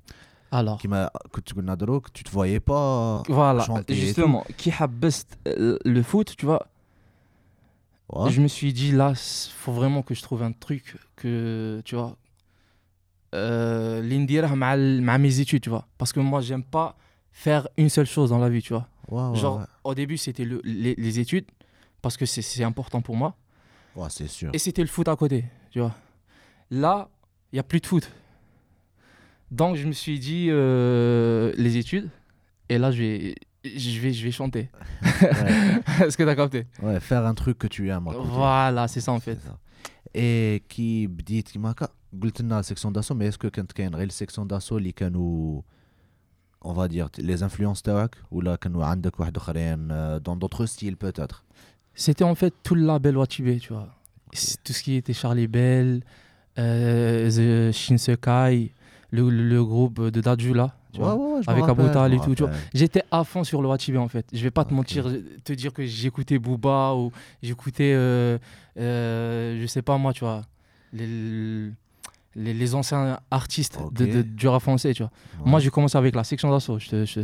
Alors, 0.51 0.77
كيما 0.81 1.09
كنت 1.31 1.53
قلنا 1.53 1.73
دروك 1.75 2.07
tu 2.07 2.21
te 2.23 2.29
voyais 2.29 2.59
pas 2.59 3.23
voilà, 3.29 3.63
chanter 3.65 3.93
et 3.93 3.95
justement, 3.95 4.43
qui 4.57 4.71
حبست 4.71 5.27
euh, 5.47 5.77
le 5.85 6.01
foot, 6.03 6.35
tu 6.37 6.45
vois, 6.45 6.67
Ouais. 8.11 8.31
je 8.31 8.41
me 8.41 8.47
suis 8.47 8.73
dit 8.73 8.91
là, 8.91 9.09
il 9.49 9.51
faut 9.61 9.71
vraiment 9.81 10.01
que 10.07 10.13
je 10.15 10.21
trouve 10.23 10.41
un 10.41 10.51
truc 10.65 10.83
que, 11.15 11.79
tu 11.85 11.93
vois, 11.95 12.15
euh, 13.35 13.99
اللي 13.99 14.17
نديره 14.17 14.47
مع 14.55 14.73
ال- 14.73 15.03
مع 15.03 15.17
mes 15.17 15.39
études, 15.45 15.61
tu 15.61 15.69
vois. 15.69 15.85
Parce 15.99 16.11
que 16.13 16.19
moi, 16.19 16.41
j'aime 16.41 16.63
pas 16.63 16.95
faire 17.31 17.67
une 17.77 17.89
seule 17.89 18.07
chose 18.07 18.29
dans 18.29 18.39
la 18.39 18.49
vie, 18.49 18.61
tu 18.61 18.73
vois. 18.73 18.87
Ouais, 19.09 19.21
ouais, 19.29 19.35
Genre, 19.41 19.57
ouais. 19.59 19.65
au 19.83 19.93
début, 19.95 20.17
c'était 20.17 20.45
le- 20.45 20.61
les, 20.63 20.95
les 21.05 21.19
études, 21.19 21.45
parce 22.01 22.17
que 22.17 22.25
c'est- 22.25 22.41
c'est 22.51 22.63
important 22.63 23.01
pour 23.07 23.15
moi. 23.21 23.31
Ouais, 23.95 24.09
c'est 24.17 24.27
sûr 24.37 24.49
Et 24.55 24.59
c'était 24.65 24.81
le 24.81 24.91
foot 24.95 25.07
à 25.07 25.15
côté, 25.15 25.39
tu 25.71 25.79
vois. 25.83 25.93
Là, 26.71 26.95
il 27.51 27.55
n'y 27.57 27.59
a 27.59 27.63
plus 27.71 27.79
de 27.79 27.87
foot. 27.91 28.05
Donc, 29.53 29.75
je 29.75 29.87
me 29.87 29.93
suis 29.93 30.19
dit, 30.19 30.47
euh, 30.49 31.53
les 31.57 31.77
études, 31.77 32.09
et 32.69 32.77
là, 32.77 32.91
je 32.91 33.01
vais, 33.01 33.35
je 33.63 33.99
vais, 33.99 34.13
je 34.13 34.23
vais 34.23 34.31
chanter. 34.31 34.69
Ouais. 35.01 36.05
Est-ce 36.05 36.15
que 36.17 36.23
tu 36.23 36.29
as 36.29 36.35
capté 36.35 36.67
Ouais, 36.81 36.99
faire 36.99 37.25
un 37.25 37.33
truc 37.33 37.57
que 37.57 37.67
tu 37.67 37.89
aimes 37.89 38.07
à 38.07 38.13
côté. 38.13 38.27
Voilà, 38.29 38.87
c'est 38.87 39.01
ça 39.01 39.11
en 39.11 39.19
fait. 39.19 39.37
C'est 39.41 39.47
ça. 39.47 39.57
Et 40.13 40.61
كي 40.69 41.07
بديت 41.07 41.49
كيما 41.49 41.71
هكا 41.71 41.87
قلت 42.23 42.41
لنا 42.41 42.61
سيكسيون 42.61 42.93
داسو 42.93 43.13
مي 43.15 43.27
اسكو 43.27 43.49
كانت 43.49 43.71
كاين 43.71 43.95
غير 43.95 44.07
السيكسيون 44.07 44.47
داسو 44.47 44.77
اللي 44.77 44.91
كانوا 44.91 45.61
اون 46.65 46.75
فا 46.75 46.85
دير 46.85 47.07
لي 47.19 47.33
انفلونس 47.33 47.81
تاعك 47.81 48.15
ولا 48.31 48.55
كانوا 48.55 48.85
عندك 48.85 49.19
واحد 49.19 49.37
اخرين 49.37 49.87
دون 50.17 50.39
دوتر 50.39 50.65
ستيل 50.65 50.95
بوتيتر 50.95 51.43
C'était 51.95 52.23
en 52.23 52.35
fait 52.35 52.53
tout 52.63 52.75
le 52.75 52.85
label 52.85 53.17
Watibé, 53.17 53.59
tu 53.59 53.73
vois. 53.73 53.89
C'est 54.31 54.63
Tout 54.63 54.73
ce 54.73 54.81
qui 54.83 54.95
était 54.95 55.13
Charlie 55.13 55.47
Bell, 55.47 56.01
euh, 56.57 57.29
The 57.37 57.73
Shinsekai, 57.75 58.71
le, 59.22 59.62
groupe 59.64 60.00
de 60.10 60.20
Dadju 60.20 60.52
là. 60.54 60.74
tu 60.92 61.00
vois. 61.00 61.16
Avec 61.46 61.64
Aboutal 61.68 62.14
et 62.14 62.20
tout. 62.20 62.34
J'étais 62.72 63.02
à 63.10 63.24
fond 63.24 63.44
sur 63.44 63.62
le 63.62 63.68
Watibé 63.68 63.98
en 63.98 64.08
fait. 64.08 64.26
Je 64.32 64.42
vais 64.42 64.50
pas 64.50 64.64
te 64.64 64.74
mentir, 64.74 65.06
te 65.44 65.52
dire 65.52 65.72
que 65.72 65.84
j'écoutais 65.84 66.38
Booba 66.38 66.94
ou 66.94 67.10
j'écoutais, 67.42 67.92
euh, 67.94 68.38
euh, 68.78 69.58
je 69.60 69.66
sais 69.66 69.82
pas 69.82 69.96
moi, 69.98 70.12
tu 70.12 70.20
vois, 70.24 70.42
les, 70.92 71.70
les, 72.36 72.54
les 72.54 72.74
anciens 72.74 73.18
artistes 73.30 73.78
de, 73.92 74.04
Ok. 74.04 74.10
de- 74.10 74.22
du 74.22 74.48
rap 74.48 74.62
français, 74.62 74.92
tu 74.94 75.02
vois. 75.02 75.12
Moi, 75.44 75.60
j'ai 75.60 75.70
commencé 75.70 75.96
avec 75.98 76.14
la 76.14 76.24
section 76.24 76.50
d'assaut. 76.50 76.78
Je 76.78 76.88
te, 76.88 77.04
je, 77.04 77.20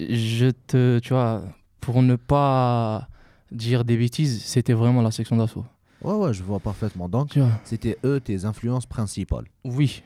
je 0.00 0.50
te, 0.66 0.98
tu 1.00 1.12
vois, 1.12 1.42
pour 1.80 2.02
ne 2.02 2.16
pas 2.16 3.08
dire 3.52 3.84
des 3.84 3.96
bêtises, 3.96 4.42
c'était 4.44 4.74
vraiment 4.74 5.02
la 5.02 5.10
section 5.10 5.36
d'assaut. 5.36 5.64
Ouais, 6.02 6.14
ouais, 6.14 6.32
je 6.34 6.42
vois 6.42 6.60
parfaitement. 6.60 7.08
Donc, 7.08 7.38
c'était 7.64 7.98
eux 8.04 8.20
tes 8.20 8.44
influences 8.44 8.86
principales. 8.86 9.46
Oui. 9.64 10.02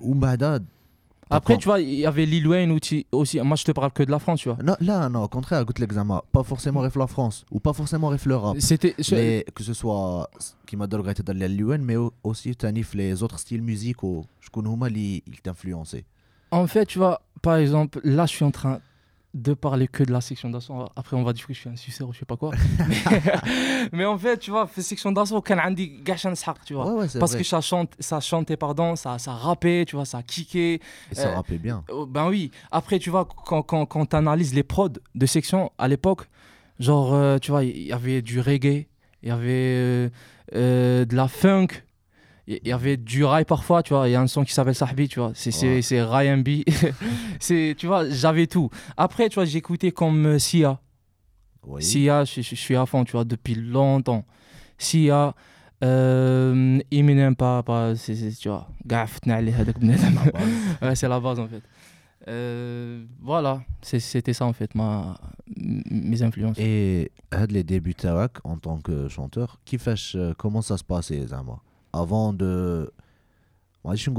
Oumada. 0.00 0.58
Après, 1.30 1.56
tu 1.56 1.64
vois, 1.64 1.80
il 1.80 1.94
y 1.94 2.06
avait 2.06 2.26
Lil 2.26 2.46
Wayne 2.46 2.70
aussi. 2.70 3.06
Moi, 3.42 3.56
je 3.56 3.64
te 3.64 3.72
parle 3.72 3.90
que 3.92 4.02
de 4.02 4.10
la 4.10 4.18
France, 4.18 4.40
tu 4.40 4.50
vois. 4.50 4.58
Non, 4.62 4.76
là, 4.80 5.08
non, 5.08 5.24
au 5.24 5.28
contraire, 5.28 5.62
écoute 5.62 5.78
l'examen. 5.78 6.22
Pas 6.32 6.42
forcément 6.42 6.80
ref 6.80 6.96
la 6.96 7.06
France 7.06 7.46
ou 7.50 7.60
pas 7.60 7.72
forcément 7.72 8.08
ref 8.08 8.26
l'Europe. 8.26 8.56
C'était. 8.60 8.94
Mais 9.10 9.44
que 9.54 9.62
ce 9.62 9.72
soit 9.72 10.28
qui 10.66 10.76
m'a 10.76 10.86
donné 10.86 11.12
le 11.26 11.46
Lil 11.46 11.64
Wayne, 11.64 11.82
mais 11.82 11.96
aussi 12.22 12.54
Tanif, 12.54 12.94
les 12.94 13.22
autres 13.22 13.38
styles 13.38 13.62
musicaux. 13.62 14.26
Je 14.40 14.50
connais 14.50 14.68
Houma, 14.68 14.88
il 14.90 15.22
t'influençait. 15.42 16.04
En 16.50 16.66
fait, 16.66 16.86
tu 16.86 16.98
vois, 16.98 17.22
par 17.42 17.56
exemple, 17.56 18.00
là, 18.04 18.26
je 18.26 18.34
suis 18.34 18.44
en 18.44 18.50
train 18.50 18.80
de 19.34 19.52
parler 19.52 19.88
que 19.88 20.04
de 20.04 20.12
la 20.12 20.20
section 20.20 20.48
d'assaut. 20.48 20.86
Après, 20.94 21.16
on 21.16 21.24
va 21.24 21.32
dire 21.32 21.46
que 21.46 21.52
je 21.52 21.58
suis 21.58 21.68
un 21.68 21.76
suceur 21.76 22.08
ou 22.08 22.12
je 22.12 22.20
sais 22.20 22.24
pas 22.24 22.36
quoi. 22.36 22.52
mais, 23.92 24.04
en 24.04 24.16
fait, 24.16 24.38
tu 24.38 24.50
vois, 24.50 24.68
section 24.78 25.12
d'assaut, 25.12 25.42
quand 25.42 25.58
Andy 25.58 26.00
Gachan 26.02 26.34
Shark, 26.34 26.64
tu 26.64 26.74
vois. 26.74 27.06
Parce 27.18 27.34
que 27.34 27.42
ça, 27.42 27.60
chante, 27.60 27.92
ça 27.98 28.20
chantait, 28.20 28.56
pardon, 28.56 28.96
ça, 28.96 29.18
ça 29.18 29.32
rappait, 29.32 29.84
tu 29.86 29.96
vois, 29.96 30.04
ça 30.04 30.22
kickait. 30.22 30.80
Et 31.10 31.14
ça 31.14 31.42
euh, 31.50 31.58
bien. 31.58 31.84
Oh, 31.90 32.06
ben 32.06 32.28
oui. 32.28 32.50
Après, 32.70 32.98
tu 32.98 33.10
vois, 33.10 33.26
quand, 33.26 33.62
quand, 33.62 33.84
quand 33.86 34.06
tu 34.06 34.16
analyses 34.16 34.54
les 34.54 34.62
prods 34.62 34.88
de 35.14 35.26
section 35.26 35.72
à 35.78 35.88
l'époque, 35.88 36.28
genre, 36.78 37.14
euh, 37.14 37.38
tu 37.38 37.50
vois, 37.50 37.64
il 37.64 37.82
y 37.82 37.92
avait 37.92 38.22
du 38.22 38.40
reggae, 38.40 38.86
il 39.22 39.28
y 39.28 39.32
avait 39.32 39.50
euh, 39.50 40.08
euh, 40.54 41.04
de 41.04 41.16
la 41.16 41.28
funk, 41.28 41.68
il 42.46 42.60
y 42.64 42.72
avait 42.72 42.96
du 42.96 43.24
rail 43.24 43.44
parfois, 43.44 43.82
tu 43.82 43.94
vois. 43.94 44.08
Il 44.08 44.12
y 44.12 44.14
a 44.14 44.20
un 44.20 44.26
son 44.26 44.44
qui 44.44 44.52
s'appelle 44.52 44.74
Sahbi, 44.74 45.08
tu 45.08 45.20
vois. 45.20 45.32
C'est 45.34 45.50
c'est 45.50 46.02
Ryan 46.02 46.38
B. 46.38 46.62
c'est, 47.40 47.74
tu 47.76 47.86
vois, 47.86 48.08
j'avais 48.08 48.46
tout. 48.46 48.70
Après, 48.96 49.28
tu 49.28 49.36
vois, 49.36 49.44
j'écoutais 49.44 49.92
comme 49.92 50.26
euh, 50.26 50.38
Sia. 50.38 50.80
Sia, 51.78 52.24
je, 52.24 52.42
suis 52.42 52.76
à 52.76 52.84
fond, 52.84 53.04
tu 53.04 53.12
vois, 53.12 53.24
depuis 53.24 53.54
longtemps. 53.54 54.26
Sia, 54.76 55.34
euh, 55.82 56.78
Eminem, 56.90 57.36
pas, 57.36 57.62
pas 57.62 57.96
c'est, 57.96 58.14
tu 58.38 58.48
vois, 58.48 58.68
c'est 60.94 61.08
la 61.08 61.20
base 61.20 61.38
en 61.38 61.48
fait. 61.48 61.62
Euh, 62.26 63.04
voilà, 63.20 63.62
c'était 63.82 64.32
ça 64.32 64.46
en 64.46 64.54
fait, 64.54 64.74
ma, 64.74 65.18
mes 65.56 66.22
influences. 66.22 66.58
Et 66.58 67.12
les 67.50 67.64
débuts 67.64 67.94
Tarak 67.94 68.38
en 68.44 68.56
tant 68.56 68.78
que 68.78 69.08
chanteur, 69.08 69.60
qui 69.64 69.78
fait, 69.78 69.96
euh, 70.14 70.32
comment 70.36 70.62
ça 70.62 70.78
se 70.78 70.84
passe, 70.84 71.10
les 71.10 71.34
amas 71.34 71.58
avant 71.94 72.32
de 72.32 72.90
moi 73.84 73.94
je 73.94 74.10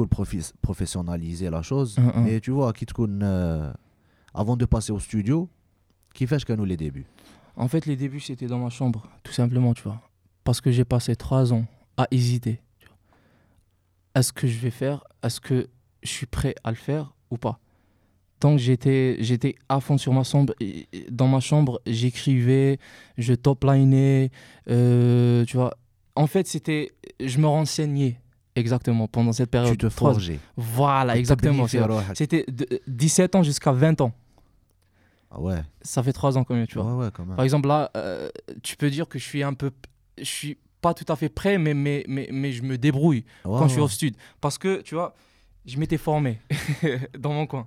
professionnaliser 0.62 1.50
la 1.50 1.62
chose. 1.62 1.98
Mm, 1.98 2.02
mm. 2.02 2.24
Mais 2.24 2.40
tu 2.40 2.52
vois 2.52 2.72
euh, 3.00 3.74
avant 4.34 4.56
de 4.56 4.66
passer 4.66 4.92
au 4.92 5.00
studio 5.00 5.50
qui 6.14 6.28
fait 6.28 6.44
que 6.44 6.54
nous 6.54 6.66
les 6.66 6.78
débuts? 6.78 7.06
En 7.56 7.68
fait 7.68 7.86
les 7.86 7.96
débuts 7.96 8.20
c'était 8.20 8.48
dans 8.48 8.60
ma 8.60 8.70
chambre 8.70 9.08
tout 9.24 9.34
simplement 9.34 9.74
tu 9.74 9.84
vois. 9.84 10.00
Parce 10.44 10.62
que 10.62 10.72
j'ai 10.72 10.86
passé 10.86 11.16
trois 11.16 11.52
ans 11.52 11.66
à 11.98 12.08
hésiter 12.12 12.62
tu 12.80 12.88
est-ce 14.16 14.32
que 14.32 14.48
je 14.48 14.58
vais 14.60 14.72
faire? 14.72 15.04
Est-ce 15.24 15.42
que 15.42 15.68
je 16.04 16.10
suis 16.10 16.26
prêt 16.28 16.56
à 16.64 16.70
le 16.70 16.78
faire 16.78 17.14
ou 17.30 17.38
pas? 17.38 17.60
Donc 18.40 18.60
j'étais 18.60 19.18
j'étais 19.20 19.56
à 19.68 19.80
fond 19.80 19.98
sur 19.98 20.14
ma 20.14 20.24
chambre 20.24 20.54
dans 21.10 21.28
ma 21.28 21.40
chambre 21.40 21.82
j'écrivais 21.88 22.78
je 23.18 23.34
toplinais 23.34 24.30
euh, 24.70 25.44
tu 25.46 25.58
vois. 25.58 25.74
En 26.17 26.27
fait, 26.27 26.47
c'était... 26.47 26.85
Je 27.33 27.39
me 27.39 27.47
renseignais, 27.47 28.13
exactement, 28.57 29.07
pendant 29.17 29.33
cette 29.33 29.51
période. 29.51 29.73
tu 29.73 29.79
te 29.79 29.87
Trois- 29.87 30.13
forgeais 30.13 30.39
Voilà, 30.57 31.17
exactement. 31.17 31.65
تبني 31.65 31.69
c'est 31.69 31.79
في 31.79 31.81
vrai. 31.81 31.87
روحك. 31.87 32.17
C'était 32.17 32.45
de 32.49 32.67
17 32.89 33.35
ans 33.37 33.43
jusqu'à 33.43 33.73
20 33.73 34.01
ans. 34.01 34.13
ah 35.31 35.41
ouais 35.41 35.63
Ça 35.83 36.03
fait 36.03 36.13
trois 36.13 36.37
ans 36.37 36.45
quand 36.45 36.55
même, 36.55 36.67
tu 36.67 36.77
vois. 36.79 36.87
ouais 36.95 37.05
ouais 37.05 37.11
quand 37.15 37.25
même 37.25 37.37
Par 37.37 37.45
exemple, 37.45 37.69
là, 37.69 37.91
euh, 37.97 38.29
tu 38.63 38.77
peux 38.77 38.91
dire 38.91 39.07
que 39.09 39.19
je 39.19 39.25
suis 39.33 39.43
un 39.43 39.55
peu. 39.55 39.71
Je 40.19 40.25
suis 40.25 40.57
pas 40.85 40.93
tout 40.95 41.09
à 41.13 41.17
fait 41.17 41.29
prêt, 41.41 41.57
mais, 41.65 41.75
mais, 41.85 41.99
mais, 42.09 42.27
mais 42.41 42.51
je 42.57 42.63
me 42.63 42.77
débrouille 42.87 43.25
Ouais, 43.45 43.59
quand 43.59 43.67
je 43.69 43.75
suis 43.77 43.79
ouais. 43.81 43.85
au 43.85 43.89
stud. 43.99 44.15
Parce 44.41 44.57
que, 44.63 44.73
tu 44.83 44.95
vois, 44.99 45.11
je 45.71 45.77
m'étais 45.81 45.99
formé 46.09 46.33
dans 47.25 47.33
mon 47.39 47.47
coin 47.47 47.67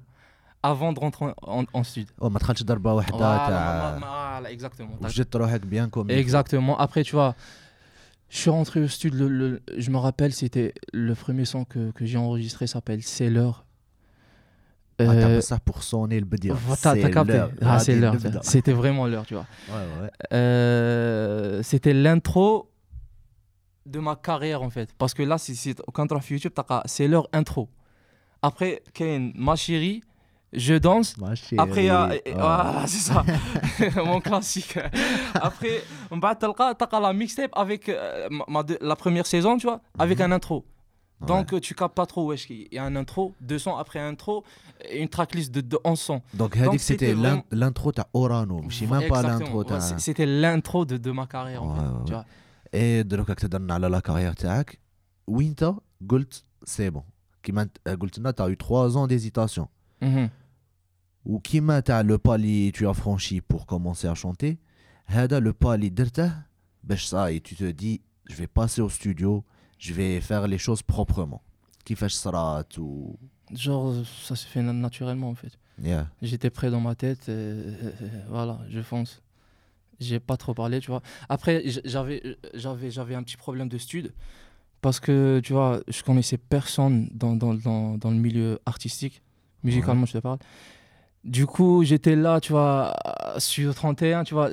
avant 0.71 0.91
de 0.95 0.99
rentrer 1.05 1.25
en, 1.25 1.59
en, 1.59 1.63
en 1.79 1.83
stud. 1.83 2.07
Oh, 2.19 2.29
ما 2.29 2.39
دخلتش 2.39 2.63
ضربه 2.63 2.93
واحده 2.93 3.17
Voilà, 3.17 3.47
تاع 3.47 3.99
voilà, 3.99 4.51
exactement. 4.51 4.97
T'as- 5.01 5.05
وجدت 5.05 5.35
روحك 5.35 5.61
bien 5.65 5.89
comme 5.89 6.09
il 6.09 6.13
faut. 6.15 6.19
Exactement. 6.19 6.77
Après, 6.79 7.03
tu 7.03 7.15
vois, 7.15 7.35
je 8.28 8.36
suis 8.36 8.50
rentré 8.50 8.80
au 8.80 8.88
studio, 8.88 9.28
je 9.76 9.90
me 9.90 9.96
rappelle, 9.96 10.32
c'était 10.32 10.74
le 10.92 11.14
premier 11.14 11.44
son 11.44 11.64
que, 11.64 11.92
j'ai 12.00 12.18
enregistré 12.18 12.66
s'appelle 12.66 13.02
C'est 13.02 13.30
l'heure. 13.30 13.64
Ah, 15.00 15.04
euh, 15.04 15.40
ça 15.40 15.60
pour 15.60 15.84
sonner 15.84 16.18
le 16.18 16.26
bedir. 16.26 16.56
C'est 16.76 17.10
l'heure. 17.10 17.48
Ah, 17.62 17.78
ah, 17.78 18.40
c'était 18.42 18.72
vraiment 18.72 19.06
l'heure, 19.06 19.26
tu 19.26 19.34
vois. 19.34 19.46
Euh, 20.32 21.62
c'était 21.62 21.94
l'intro 21.94 22.70
de 23.86 24.00
ma 24.00 24.16
carrière, 24.16 24.62
en 24.62 24.70
fait. 24.70 24.92
Parce 24.98 25.14
que 25.14 25.22
là, 25.22 25.36
quand 25.94 26.12
on 26.12 26.20
fait 26.20 26.34
YouTube, 26.34 26.52
c'est 26.86 27.08
l'heure 27.08 27.28
intro. 27.32 27.70
Après, 28.42 28.82
Kane, 28.92 29.32
ma 29.34 29.56
chérie, 29.56 30.02
je 30.52 30.74
danse. 30.74 31.14
Après, 31.58 31.90
euh, 31.90 32.08
euh, 32.08 32.18
ah. 32.38 32.80
ah 32.82 32.84
c'est 32.86 33.12
ça, 33.12 33.24
mon 34.04 34.20
classique. 34.20 34.78
Après, 35.34 35.82
on 36.10 36.18
va 36.18 36.36
la 37.00 37.12
mixtape 37.12 37.50
avec 37.54 37.88
euh, 37.88 38.28
la 38.80 38.96
première 38.96 39.26
saison, 39.26 39.56
tu 39.56 39.66
vois, 39.66 39.80
avec 39.98 40.18
mhm. 40.18 40.32
un 40.32 40.32
intro. 40.32 40.64
Donc 41.26 41.52
euh, 41.52 41.60
tu 41.60 41.74
capes 41.74 41.94
pas 41.94 42.06
trop, 42.06 42.28
wesh. 42.28 42.48
Il 42.48 42.68
y 42.70 42.78
a 42.78 42.84
un 42.84 42.94
intro, 42.94 43.34
deux 43.40 43.58
sons 43.58 43.76
après 43.76 43.98
intro, 43.98 44.44
et 44.88 45.02
une 45.02 45.08
tracklist 45.08 45.52
de, 45.52 45.78
11 45.84 45.98
sons. 45.98 46.22
Donc, 46.34 46.56
c'était 46.78 47.14
l'intro 47.50 47.92
de 47.92 48.02
Orano, 48.12 48.62
je 48.68 48.76
sais 48.76 48.86
même 48.86 49.08
pas 49.08 49.22
l'intro. 49.22 49.64
C'était 49.98 50.26
l'intro 50.26 50.84
de, 50.84 51.10
ma 51.10 51.26
carrière. 51.26 51.62
Tu 52.06 52.12
vois. 52.12 52.24
Et 52.72 53.02
de 53.02 53.16
l'occasion 53.16 53.48
que 53.48 53.56
tu 53.56 53.72
as 53.72 53.78
la 53.78 54.00
carrière, 54.00 54.34
Winter, 55.26 55.72
Gold, 56.02 56.28
c'est 56.62 56.90
bon. 56.90 57.02
Qui 57.42 57.52
m'a 57.52 57.66
tu 57.66 58.42
as 58.42 58.48
eu 58.48 58.56
trois 58.56 58.96
ans 58.96 59.06
d'hésitation. 59.06 59.68
Mm-hmm. 60.02 60.06
ou 60.06 60.08
Mm 60.08 60.16
-hmm. 60.16 60.30
Ou 61.24 61.40
le 62.02 62.18
pas 62.18 62.38
li 62.38 62.72
tu 62.72 62.86
as 62.88 62.94
franchi 62.94 63.40
pour 63.40 63.66
commencer 63.66 64.08
à 64.08 64.14
chanter, 64.14 64.58
le 65.40 65.52
pas 65.52 65.76
ça 66.96 67.32
et 67.32 67.40
tu 67.40 67.54
te 67.54 67.70
dis 67.70 68.00
je 68.30 68.34
vais 68.34 68.46
passer 68.46 68.80
au 68.80 68.88
studio, 68.88 69.44
je 69.78 69.92
vais 69.94 70.20
faire 70.20 70.46
les 70.46 70.58
choses 70.58 70.82
proprement. 70.82 71.42
Qui 71.84 71.94
fait 71.96 72.10
ça 72.10 72.64
tout 72.68 73.16
Genre 73.54 73.94
ça 74.26 74.36
se 74.36 74.46
fait 74.46 74.62
naturellement 74.62 75.30
en 75.30 75.34
fait. 75.34 75.58
J'étais 76.22 76.50
prêt 76.50 76.70
dans 76.70 76.80
ma 76.80 76.94
tête, 76.94 77.28
euh, 77.28 77.72
euh, 77.82 77.92
euh, 78.02 78.22
voilà, 78.28 78.58
je 78.68 78.80
fonce. 78.82 79.22
J'ai 80.00 80.20
pas 80.20 80.36
trop 80.36 80.54
parlé, 80.54 80.80
tu 80.80 80.90
vois. 80.90 81.02
Après, 81.28 81.64
j'avais, 81.84 82.36
j'avais 82.54 83.14
un 83.14 83.22
petit 83.22 83.36
problème 83.36 83.68
de 83.68 83.78
stud 83.78 84.12
parce 84.80 85.00
que, 85.00 85.40
tu 85.42 85.52
vois, 85.52 85.80
je 85.88 86.02
connaissais 86.02 86.38
personne 86.38 87.08
dans, 87.12 87.34
dans, 87.34 87.54
dans, 87.54 87.98
dans 87.98 88.10
le 88.10 88.16
milieu 88.16 88.60
artistique. 88.64 89.22
Musicalement, 89.62 90.02
ouais. 90.02 90.06
je 90.06 90.12
te 90.12 90.18
parle. 90.18 90.38
Du 91.24 91.46
coup, 91.46 91.82
j'étais 91.84 92.16
là, 92.16 92.40
tu 92.40 92.52
vois, 92.52 92.94
sur 93.38 93.74
31, 93.74 94.24
tu 94.24 94.34
vois, 94.34 94.50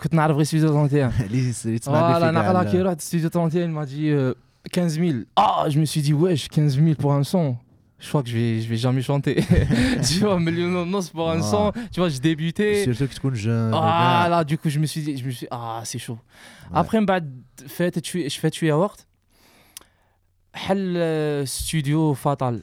quand 0.00 0.08
on 0.12 0.18
a 0.18 0.28
le 0.28 0.44
studio 0.44 0.68
31. 0.68 1.10
voilà, 1.86 2.32
Nakala 2.32 2.64
qui 2.64 2.76
est 2.76 2.82
là, 2.82 2.94
studio 2.98 3.28
31, 3.28 3.62
il 3.62 3.70
m'a 3.70 3.86
dit 3.86 4.08
euh, 4.08 4.34
15 4.72 4.98
000. 4.98 5.12
Ah, 5.36 5.66
je 5.68 5.78
me 5.78 5.84
suis 5.84 6.00
dit, 6.00 6.12
wesh, 6.12 6.48
15 6.48 6.82
000 6.82 6.94
pour 6.94 7.12
un 7.12 7.22
son. 7.22 7.56
Je 8.00 8.08
crois 8.08 8.22
que 8.22 8.30
je 8.30 8.36
vais, 8.36 8.60
je 8.62 8.68
vais 8.68 8.78
jamais 8.78 9.02
chanter. 9.02 9.44
tu 10.08 10.20
vois, 10.20 10.40
million 10.40 10.86
de 10.86 11.10
pour 11.12 11.30
un 11.30 11.42
son. 11.42 11.70
Tu 11.92 12.00
vois, 12.00 12.08
je 12.08 12.18
débutais. 12.18 12.84
Surtout 12.84 13.06
que 13.06 13.34
tu 13.34 13.42
jeune. 13.42 13.72
Ah, 13.74 14.26
là, 14.30 14.42
du 14.42 14.56
coup, 14.56 14.70
je 14.70 14.78
me 14.78 14.86
suis 14.86 15.02
dit, 15.02 15.18
je 15.18 15.24
me 15.24 15.30
suis 15.30 15.46
ah, 15.50 15.82
c'est 15.84 15.98
chaud. 15.98 16.18
Ouais. 16.70 16.78
Après, 16.78 16.98
bah, 17.02 17.20
fait, 17.66 18.00
je 18.04 18.38
fais 18.38 18.50
tuer 18.50 18.70
Award. 18.70 19.00
Hal 20.52 20.96
euh, 20.96 21.44
studio 21.44 22.14
Fatal. 22.14 22.62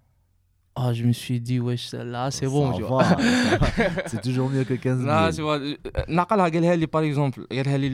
ah 0.78 0.92
je 0.92 1.04
me 1.04 1.12
suis 1.12 1.40
dit 1.40 1.58
wesh 1.60 1.92
là 1.92 2.30
c'est 2.30 2.46
bon 2.46 2.70
Ça 2.72 2.76
tu 2.76 2.82
va, 2.82 2.88
vois 2.88 3.04
ça 3.04 3.14
va. 3.16 4.08
c'est 4.10 4.20
toujours 4.22 4.48
mieux 4.50 4.64
que 4.64 4.74
15 4.74 5.04
لا 5.04 5.30
000 5.30 5.36
tu 5.36 5.42
vois 5.42 5.78
نقلها 6.08 6.48
قالها 6.48 6.76
لي 6.76 6.86
باغ 6.86 7.04
اكزومبل 7.06 7.46
قالها 7.52 7.76
لي 7.76 7.88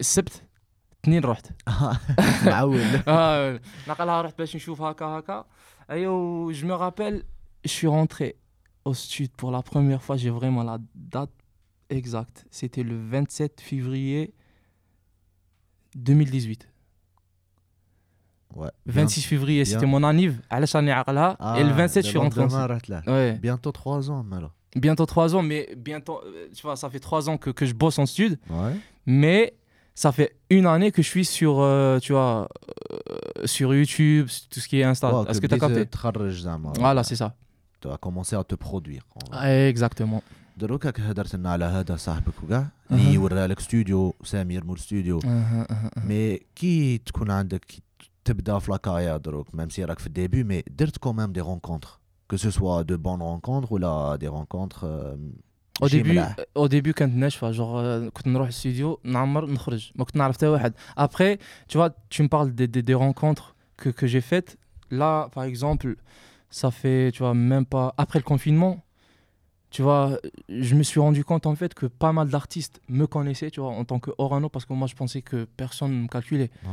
السبت 0.00 0.42
اثنين 1.04 1.24
رحت 1.24 1.46
معول 2.46 2.80
Ah, 3.06 3.60
نقلها 3.88 4.22
رحت 4.22 4.38
باش 4.38 4.56
نشوف 4.56 4.82
هكا 4.82 5.04
هكا 5.06 5.44
ايوا 5.90 6.52
je 6.52 6.64
me 6.64 6.72
rappelle 6.74 7.22
je 7.64 7.70
suis 7.70 7.86
rentré 7.88 8.36
au 8.84 8.94
stud 8.94 9.30
pour 9.40 9.50
la 9.50 9.62
première 9.62 10.02
fois 10.02 10.16
j'ai 10.16 10.30
vraiment 10.30 10.62
la 10.64 10.78
date 10.94 11.30
exacte 11.90 12.44
c'était 12.50 12.82
le 12.82 12.96
27 13.08 13.60
février 13.60 14.34
2018 15.96 16.68
ouais 18.56 18.70
26 18.86 19.22
février 19.26 19.62
bien. 19.64 19.72
c'était 19.72 19.86
mon 19.86 20.02
anniv 20.02 20.32
علاش 20.50 20.76
راني 20.76 20.92
عاقلها 20.92 21.36
et 21.58 21.64
le 21.64 21.72
27 21.72 22.04
je 22.04 22.08
suis 22.10 22.18
rentré 22.18 22.42
en 22.42 22.48
stud. 22.48 22.58
رحت 22.58 22.90
له 22.90 23.02
ouais 23.06 23.40
bientôt 23.40 23.72
3 23.72 24.10
ans 24.10 24.22
مالا 24.22 24.50
bientôt 24.76 25.06
3 25.06 25.34
ans 25.36 25.42
mais 25.42 25.68
bientôt 25.76 26.20
euh, 26.24 26.48
tu 26.56 26.62
vois 26.62 26.76
ça 26.76 26.88
fait 26.90 27.00
3 27.00 27.28
ans 27.30 27.36
que, 27.38 27.50
que 27.50 27.66
je 27.66 27.74
bosse 27.74 27.98
en 27.98 28.06
stud 28.06 28.38
ouais 28.50 28.74
mais 29.06 29.54
ça 29.94 30.10
fait 30.12 30.30
une 30.50 30.66
année 30.66 30.90
que 30.96 31.02
je 31.02 31.08
suis 31.14 31.24
sur 31.38 31.54
euh, 31.60 31.98
tu 32.04 32.12
vois 32.12 32.48
euh, 32.92 33.46
sur 33.54 33.68
YouTube 33.74 34.26
tout 34.50 34.60
ce 34.60 34.68
qui 34.68 34.76
est 34.80 34.84
Insta 34.92 35.06
Ouais, 35.14 35.30
est-ce 35.30 35.40
que 35.40 35.46
tu 35.46 35.54
as 35.54 35.58
بديت 35.58 35.84
capté 35.86 35.90
تخرج 35.90 36.32
زعما 36.32 36.72
voilà 36.72 37.02
c'est 37.04 37.16
ça 37.22 37.30
tu 37.80 37.88
as 37.88 37.98
commencé 38.06 38.34
à 38.36 38.44
te 38.44 38.54
produire 38.54 39.02
en 39.16 39.30
vrai. 39.36 39.68
exactement 39.74 40.22
دروك 40.56 40.86
هاك 40.86 41.00
هدرت 41.00 41.34
لنا 41.36 41.50
على 41.50 41.64
هذا 41.64 41.96
صاحبك 41.96 42.42
وكاع 42.44 42.66
اللي 42.90 43.16
أها. 43.16 43.18
ورالك 43.20 43.60
ستوديو 43.60 44.14
سمير 44.24 44.64
مول 44.64 44.78
ستوديو 44.78 45.18
أها، 45.24 45.28
أها، 45.28 45.66
أها. 45.70 46.04
مي 46.08 46.40
كي 46.56 46.98
تكون 46.98 47.30
عندك 47.30 47.64
كي 47.64 47.82
تبدا 48.26 48.58
في 48.58 48.70
لاكارير 48.70 49.16
دروك 49.16 49.54
ميم 49.54 49.68
سي 49.68 49.84
راك 49.84 49.98
في 49.98 50.06
الديبي 50.06 50.44
مي 50.44 50.62
درت 50.70 50.96
كومام 50.96 51.32
دي 51.32 51.40
رونكونتر 51.40 51.98
que 52.32 52.36
ce 52.38 52.50
soit 52.50 52.82
de 52.90 52.96
bonnes 52.96 53.22
rencontres 53.32 53.72
ou 53.72 53.78
là 53.78 54.16
des 54.22 54.28
rencontres 54.28 54.84
euh, 54.84 55.16
au 55.80 55.82
ماشي 55.82 56.02
début 56.02 56.08
ملاح. 56.08 56.36
au 56.58 56.68
début 56.68 56.92
كانت 56.92 57.14
ناشفه 57.16 57.50
جور 57.50 58.08
كنت 58.08 58.26
نروح 58.28 58.46
الاستوديو 58.46 59.00
نعمر 59.04 59.46
نخرج 59.46 59.92
ما 59.94 60.04
كنت 60.04 60.16
نعرف 60.16 60.36
حتى 60.36 60.46
واحد 60.48 60.74
après 61.00 61.38
tu 61.72 61.78
vois 61.78 61.90
tu 62.10 62.22
me 62.22 62.28
parles 62.28 62.54
des, 62.54 62.66
des, 62.68 62.82
des 62.82 62.94
rencontres 62.94 63.54
que, 63.82 63.88
que 63.90 64.06
j'ai 64.06 64.20
faites 64.20 64.56
là 64.90 65.28
par 65.34 65.44
exemple 65.44 65.96
ça 66.60 66.70
fait 66.70 67.10
tu 67.12 67.18
vois 67.22 67.34
même 67.34 67.66
pas 67.74 67.94
après 68.04 68.18
le 68.18 68.24
confinement 68.32 68.74
tu 69.69 69.81
vois, 69.81 70.17
je 70.49 70.75
me 70.75 70.83
suis 70.83 70.99
rendu 70.99 71.23
compte 71.25 71.45
en 71.45 71.55
fait 71.55 71.73
que 71.73 71.85
pas 71.85 72.13
mal 72.13 72.29
d'artistes 72.29 72.79
me 72.87 73.05
connaissaient, 73.05 73.51
tu 73.51 73.59
vois, 73.59 73.69
en 73.71 73.83
tant 73.85 73.99
que 73.99 74.11
Orano, 74.17 74.47
parce 74.49 74.65
que 74.65 74.73
moi 74.73 74.87
je 74.87 74.95
pensais 74.95 75.21
que 75.21 75.43
personne 75.57 75.91
ne 75.91 76.01
me 76.03 76.07
calculait. 76.07 76.49
Ouais. 76.63 76.69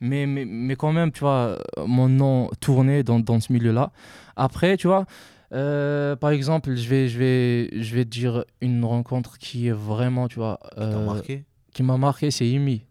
Mais, 0.00 0.26
mais, 0.26 0.44
mais 0.46 0.74
quand 0.76 0.92
même, 0.92 1.12
tu 1.12 1.20
vois, 1.20 1.58
mon 1.86 2.08
nom 2.08 2.48
tournait 2.60 3.02
dans, 3.02 3.20
dans 3.20 3.40
ce 3.40 3.52
milieu-là. 3.52 3.92
Après, 4.36 4.76
tu 4.78 4.86
vois, 4.86 5.04
euh, 5.52 6.16
par 6.16 6.30
exemple, 6.30 6.74
je 6.76 6.88
vais, 6.88 7.08
je, 7.08 7.18
vais, 7.18 7.82
je 7.82 7.94
vais 7.94 8.04
te 8.04 8.10
dire 8.10 8.44
une 8.60 8.84
rencontre 8.84 9.36
qui 9.36 9.66
est 9.66 9.72
vraiment, 9.72 10.26
tu 10.28 10.36
vois, 10.36 10.58
euh, 10.78 11.04
marqué? 11.04 11.44
qui 11.72 11.82
m'a 11.82 11.96
marqué, 11.98 12.30
c'est 12.30 12.46
Yimi. 12.46 12.86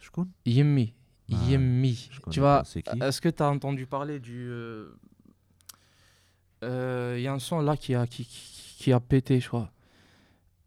Je 0.00 0.10
connais. 0.10 0.30
Yimi. 0.46 0.94
Ah, 1.32 1.36
Yemi. 1.48 2.08
je 2.10 2.18
connais 2.20 2.34
Tu 2.34 2.40
vois, 2.40 2.64
est-ce 3.02 3.20
que 3.20 3.28
tu 3.28 3.40
as 3.42 3.48
entendu 3.48 3.86
parler 3.86 4.18
du. 4.18 4.48
euh, 4.48 4.88
euh, 6.64 7.14
Il 7.18 7.22
y 7.22 7.28
a 7.28 7.32
un 7.32 7.38
son 7.38 7.60
là 7.60 7.76
qui 7.76 7.94
a, 7.94 8.06
qui, 8.06 8.24
qui, 8.24 8.49
qui 8.80 8.92
a 8.92 9.00
pété, 9.00 9.40
je 9.40 9.48
crois. 9.48 9.70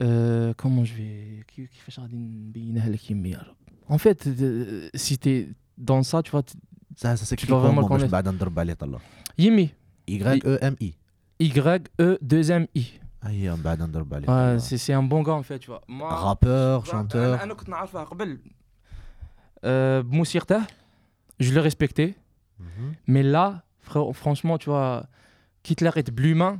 Euh, 0.01 0.53
comment 0.55 0.85
je 0.85 0.93
vais. 0.93 1.43
En 3.87 3.97
fait, 3.97 4.27
euh, 4.27 4.89
si 4.93 5.17
t'es 5.17 5.49
dans 5.77 6.03
ça, 6.03 6.21
tu 6.21 6.31
vois. 6.31 6.43
Ça, 6.95 7.17
ça 7.17 7.25
s'écrit 7.25 7.47
vraiment 7.47 7.81
comme 7.87 7.99
ça. 7.99 8.05
Yemi. 9.37 9.73
Y-E-M-I. 10.07 10.93
Y-E-2-M-I. 11.39 12.99
Ouais, 14.27 14.59
c'est 14.59 14.93
un 14.93 15.01
bon 15.03 15.23
gars 15.23 15.33
en 15.33 15.43
fait, 15.43 15.57
tu 15.59 15.67
vois. 15.71 15.81
Moi, 15.87 16.13
Rappeur, 16.13 16.85
chanteur. 16.85 17.39
Euh, 19.65 20.03
je 21.39 21.53
le 21.53 21.61
respectais. 21.61 22.15
Mm 22.59 22.65
-hmm. 22.65 22.93
Mais 23.07 23.23
là, 23.23 23.63
franchement, 24.13 24.57
tu 24.59 24.69
vois, 24.69 25.07
Hitler 25.67 25.91
est 25.95 26.11
blumant. 26.11 26.57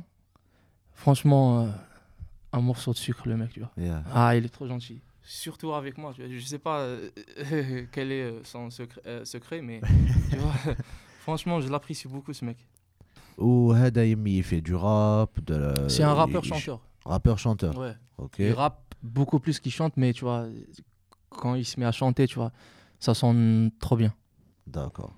Franchement, 0.94 1.60
euh, 1.60 1.68
un 2.52 2.60
morceau 2.60 2.92
de 2.92 2.96
sucre, 2.96 3.28
le 3.28 3.36
mec, 3.36 3.52
tu 3.52 3.60
vois. 3.60 3.70
Ah, 4.12 4.36
il 4.36 4.44
est 4.44 4.48
trop 4.48 4.66
gentil. 4.66 5.00
Surtout 5.22 5.72
avec 5.72 5.98
moi, 5.98 6.12
tu 6.14 6.22
vois. 6.22 6.30
Je 6.30 6.44
sais 6.44 6.58
pas 6.58 6.80
euh, 6.80 7.10
quel 7.92 8.12
est 8.12 8.22
euh, 8.22 8.44
son 8.44 8.70
secret, 8.70 9.62
mais 9.62 9.80
franchement, 11.20 11.60
je 11.60 11.68
l'apprécie 11.68 12.08
beaucoup, 12.08 12.32
ce 12.32 12.44
mec. 12.44 12.58
Ou 13.38 13.70
oh, 13.70 13.72
Hadaimi, 13.72 14.38
il 14.38 14.42
fait 14.42 14.60
du 14.60 14.74
rap. 14.74 15.40
De. 15.44 15.74
C'est 15.88 16.02
un 16.02 16.14
rappeur-chanteur. 16.14 16.80
Rappeur-chanteur. 17.04 17.76
Ouais. 17.76 17.94
Ok. 18.18 18.36
Il 18.38 18.52
rappe 18.52 18.94
beaucoup 19.02 19.40
plus 19.40 19.58
qu'il 19.60 19.72
chante, 19.72 19.96
mais 19.96 20.12
tu 20.12 20.24
vois, 20.24 20.46
quand 21.30 21.54
il 21.54 21.64
se 21.64 21.78
met 21.80 21.86
à 21.86 21.92
chanter, 21.92 22.26
tu 22.26 22.36
vois, 22.36 22.52
ça 23.00 23.14
sonne 23.14 23.70
trop 23.80 23.96
bien. 23.96 24.14
D'accord. 24.66 25.14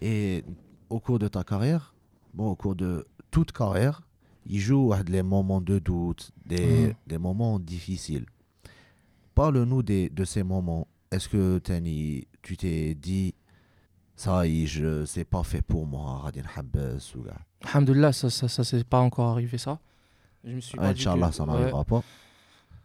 Et 0.00 0.44
au 0.88 1.00
cours 1.00 1.18
de 1.18 1.28
ta 1.28 1.42
carrière, 1.44 1.94
bon, 2.34 2.48
au 2.48 2.54
cours 2.54 2.74
de 2.74 3.06
toute 3.30 3.52
carrière, 3.52 4.02
il 4.46 4.60
joue 4.60 4.92
à 4.92 5.02
des 5.02 5.22
moments 5.22 5.60
de 5.60 5.78
doute, 5.78 6.30
des, 6.44 6.94
mm. 7.10 7.18
moments 7.18 7.58
difficiles. 7.58 8.26
Parle-nous 9.34 9.82
de, 9.82 10.24
ces 10.24 10.42
moments. 10.42 10.86
Est-ce 11.10 11.28
que 11.28 11.58
Tani, 11.58 12.26
tu 12.42 12.56
t'es 12.56 12.94
dit, 12.94 13.34
ça 14.16 14.46
je 14.46 15.04
c'est 15.04 15.24
pas 15.24 15.42
fait 15.42 15.62
pour 15.62 15.86
moi, 15.86 16.18
Radin 16.18 16.42
Habbas 16.56 17.12
ou 17.16 17.24
Alhamdulillah, 17.64 18.12
ça, 18.12 18.30
ça, 18.30 18.48
ça 18.48 18.64
c'est 18.64 18.84
pas 18.84 19.00
encore 19.00 19.28
arrivé 19.28 19.58
ça. 19.58 19.78
Je 20.44 20.54
me 20.54 20.60
suis 20.60 20.76
pas 20.76 20.88
Inch'Allah, 20.88 21.26
dit 21.26 21.30
que... 21.32 21.36
ça 21.36 21.46
n'arrivera 21.46 21.78
ouais. 21.78 21.84
pas. 21.84 22.02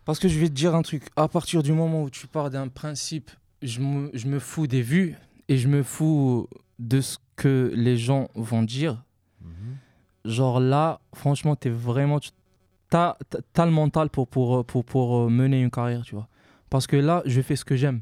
Parce 0.05 0.19
que 0.19 0.27
je 0.27 0.39
vais 0.39 0.47
te 0.47 0.53
dire 0.53 0.75
un 0.75 0.83
truc, 0.83 1.03
à 1.15 1.27
partir 1.27 1.63
du 1.63 1.73
moment 1.73 2.03
où 2.03 2.09
tu 2.09 2.27
pars 2.27 2.49
d'un 2.49 2.67
principe, 2.67 3.31
je 3.61 3.81
me, 3.81 4.09
je 4.13 4.27
me 4.27 4.39
fous 4.39 4.67
des 4.67 4.81
vues 4.81 5.15
et 5.47 5.57
je 5.57 5.67
me 5.67 5.83
fous 5.83 6.47
de 6.79 7.01
ce 7.01 7.17
que 7.35 7.71
les 7.75 7.97
gens 7.97 8.29
vont 8.35 8.63
dire. 8.63 9.03
Mhm 9.41 9.77
genre 10.27 10.59
là, 10.59 10.99
franchement, 11.13 11.55
t'es 11.55 11.69
vraiment, 11.69 12.19
t'as 12.89 13.17
as, 13.55 13.61
as 13.61 13.65
le 13.65 13.71
mental 13.71 14.09
pour, 14.09 14.27
pour, 14.27 14.65
pour, 14.65 14.83
pour 14.85 15.17
euh, 15.17 15.29
mener 15.29 15.61
une 15.61 15.71
carrière, 15.71 16.03
tu 16.03 16.15
vois. 16.15 16.27
Parce 16.69 16.87
que 16.87 16.97
là, 16.97 17.21
je 17.25 17.41
fais 17.41 17.55
ce 17.55 17.65
que 17.65 17.75
j'aime. 17.75 18.01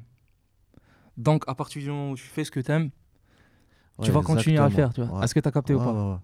Donc, 1.17 1.43
à 1.47 1.55
partir 1.55 1.81
du 1.81 1.89
moment 1.89 2.11
où 2.11 2.15
tu 2.15 2.23
fais 2.23 2.43
ce 2.43 2.51
que 2.51 2.59
t'aimes, 2.59 2.83
ouais, 2.83 4.05
tu 4.05 4.11
vas 4.11 4.19
exactement. 4.19 4.35
continuer 4.35 4.57
à 4.57 4.67
le 4.67 4.75
faire, 4.75 4.93
tu 4.93 5.01
vois. 5.01 5.19
Ouais. 5.19 5.23
Est-ce 5.23 5.33
que 5.33 5.39
t'as 5.39 5.51
capté 5.51 5.73
ouais, 5.73 5.81
ou 5.81 5.83
pas 5.83 6.21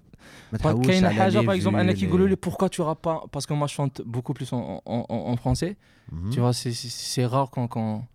par 1.43 1.53
exemple, 1.53 1.77
un 1.79 1.93
qui 1.93 2.05
les... 2.05 2.35
pourquoi 2.35 2.69
tu 2.69 2.81
rappes 2.81 3.01
pas? 3.01 3.23
Parce 3.31 3.45
que 3.45 3.53
moi, 3.53 3.67
je 3.67 3.73
chante 3.73 4.01
beaucoup 4.05 4.33
plus 4.33 4.51
en, 4.53 4.81
en, 4.85 5.05
en 5.09 5.35
français. 5.37 5.77
Mm 6.11 6.29
-hmm. 6.29 6.33
Tu 6.33 6.39
vois, 6.39 6.53
c'est 6.53 7.25
rare 7.25 7.49
quand, 7.49 7.67
quand, 7.67 8.07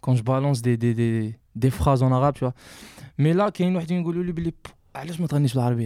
quand, 0.00 0.14
je 0.14 0.22
balance 0.22 0.62
des, 0.62 0.76
des, 0.76 0.94
des, 0.94 1.38
des, 1.54 1.70
phrases 1.70 2.02
en 2.02 2.12
arabe, 2.12 2.34
tu 2.34 2.44
vois. 2.44 2.54
Mais 3.18 3.32
là, 3.34 3.50
il 3.58 3.60
y 3.60 3.64
a 3.64 3.68
une 3.68 3.78
qui 3.86 3.94
me 3.94 4.06
dit, 4.42 4.54
pourquoi 4.62 5.06
je 5.06 5.22
ne 5.22 5.26
chante 5.26 5.28
pas 5.28 5.36
en 5.36 5.62
arabe 5.62 5.80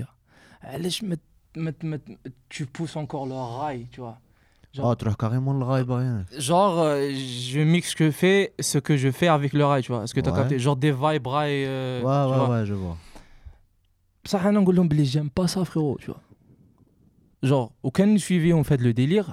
tu 2.50 2.66
pousses 2.66 2.96
encore 2.96 3.26
le 3.26 3.36
rail 3.60 3.88
tu 3.92 4.02
vois 4.02 4.18
اه 4.80 4.94
تروح 4.94 5.14
كاريمون 5.14 5.58
للغايبه 5.58 6.02
يعني 6.02 6.26
genre 6.38 6.78
euh, 6.80 7.14
je 7.54 7.60
mixe 7.74 7.90
ce 7.90 7.96
que 7.96 8.06
je 8.06 8.12
fais 8.22 8.54
ce 8.72 8.78
que 8.78 8.98
je 8.98 9.10
fais 9.12 9.28
avec 9.28 9.54
le 9.54 9.66
rail 9.66 9.82
tu 9.84 9.92
vois 9.92 10.04
est-ce 10.04 10.14
que 10.14 10.20
tu 10.22 10.30
as 10.30 10.32
Ouais. 10.34 10.38
capté 10.40 10.60
genre 10.60 10.76
des 10.76 10.92
vibes 10.92 11.28
rail 11.28 11.64
euh, 11.66 12.02
ouais 12.04 12.26
tu 12.28 12.32
ouais 12.32 12.38
vois. 12.38 12.50
ouais 12.50 12.66
je 12.66 12.74
vois 12.74 12.98
بصح 14.26 14.46
انا 14.46 14.60
نقول 14.60 14.76
لهم 14.76 14.88
بلي 14.88 15.06
j'aime 15.06 15.30
pas 15.42 15.48
ça 15.48 15.66
frérot 15.66 15.98
tu 16.00 16.12
vois 16.12 16.22
genre 17.50 17.70
وكان 17.84 18.18
suivi 18.18 18.54
en 18.54 18.64
fait 18.64 18.78
le 18.82 18.94
délire 18.94 19.30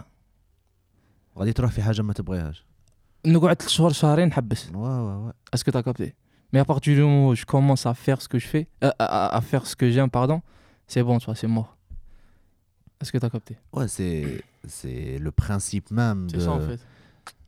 غادي 1.38 1.52
تروح 1.52 1.70
في 1.70 1.82
حاجه 1.82 2.02
ما 2.02 2.12
تبغيهاش 2.12 2.64
نقعد 3.26 3.56
ثلاث 3.62 3.68
شهور 3.68 3.92
شهرين 3.92 4.28
نحبس 4.28 4.66
ouais 4.68 4.72
ouais 4.72 4.74
ouais 4.76 5.32
Est-ce 5.54 5.64
que 5.64 5.70
tu 5.70 5.76
as 5.78 5.82
capté 5.82 6.14
Mais 6.52 6.60
à 6.60 6.64
partir 6.64 6.94
du 6.94 7.02
moment 7.02 7.28
où 7.28 7.34
je 7.34 7.44
commence 7.44 7.84
à 7.86 7.94
faire 7.94 8.18
ce 8.22 8.28
que 8.32 8.38
je 8.44 8.46
fais, 8.54 8.64
euh, 8.84 8.90
à, 8.98 9.04
à- 9.26 9.36
à 9.38 9.40
faire 9.50 9.64
ce 9.70 9.74
que 9.80 9.86
j'aime, 9.94 10.10
pardon, 10.18 10.38
c'est 10.92 11.02
bon, 11.08 11.16
tu 11.20 11.26
vois, 11.28 11.34
c'est 11.42 11.52
mort. 11.58 11.70
est-ce 13.01 13.11
que 13.11 13.17
tu 13.17 13.25
as 13.25 13.29
capté? 13.29 13.57
Ouais, 13.73 13.87
c'est, 13.87 14.43
c'est 14.67 15.17
le 15.17 15.31
principe 15.31 15.89
même 15.91 16.27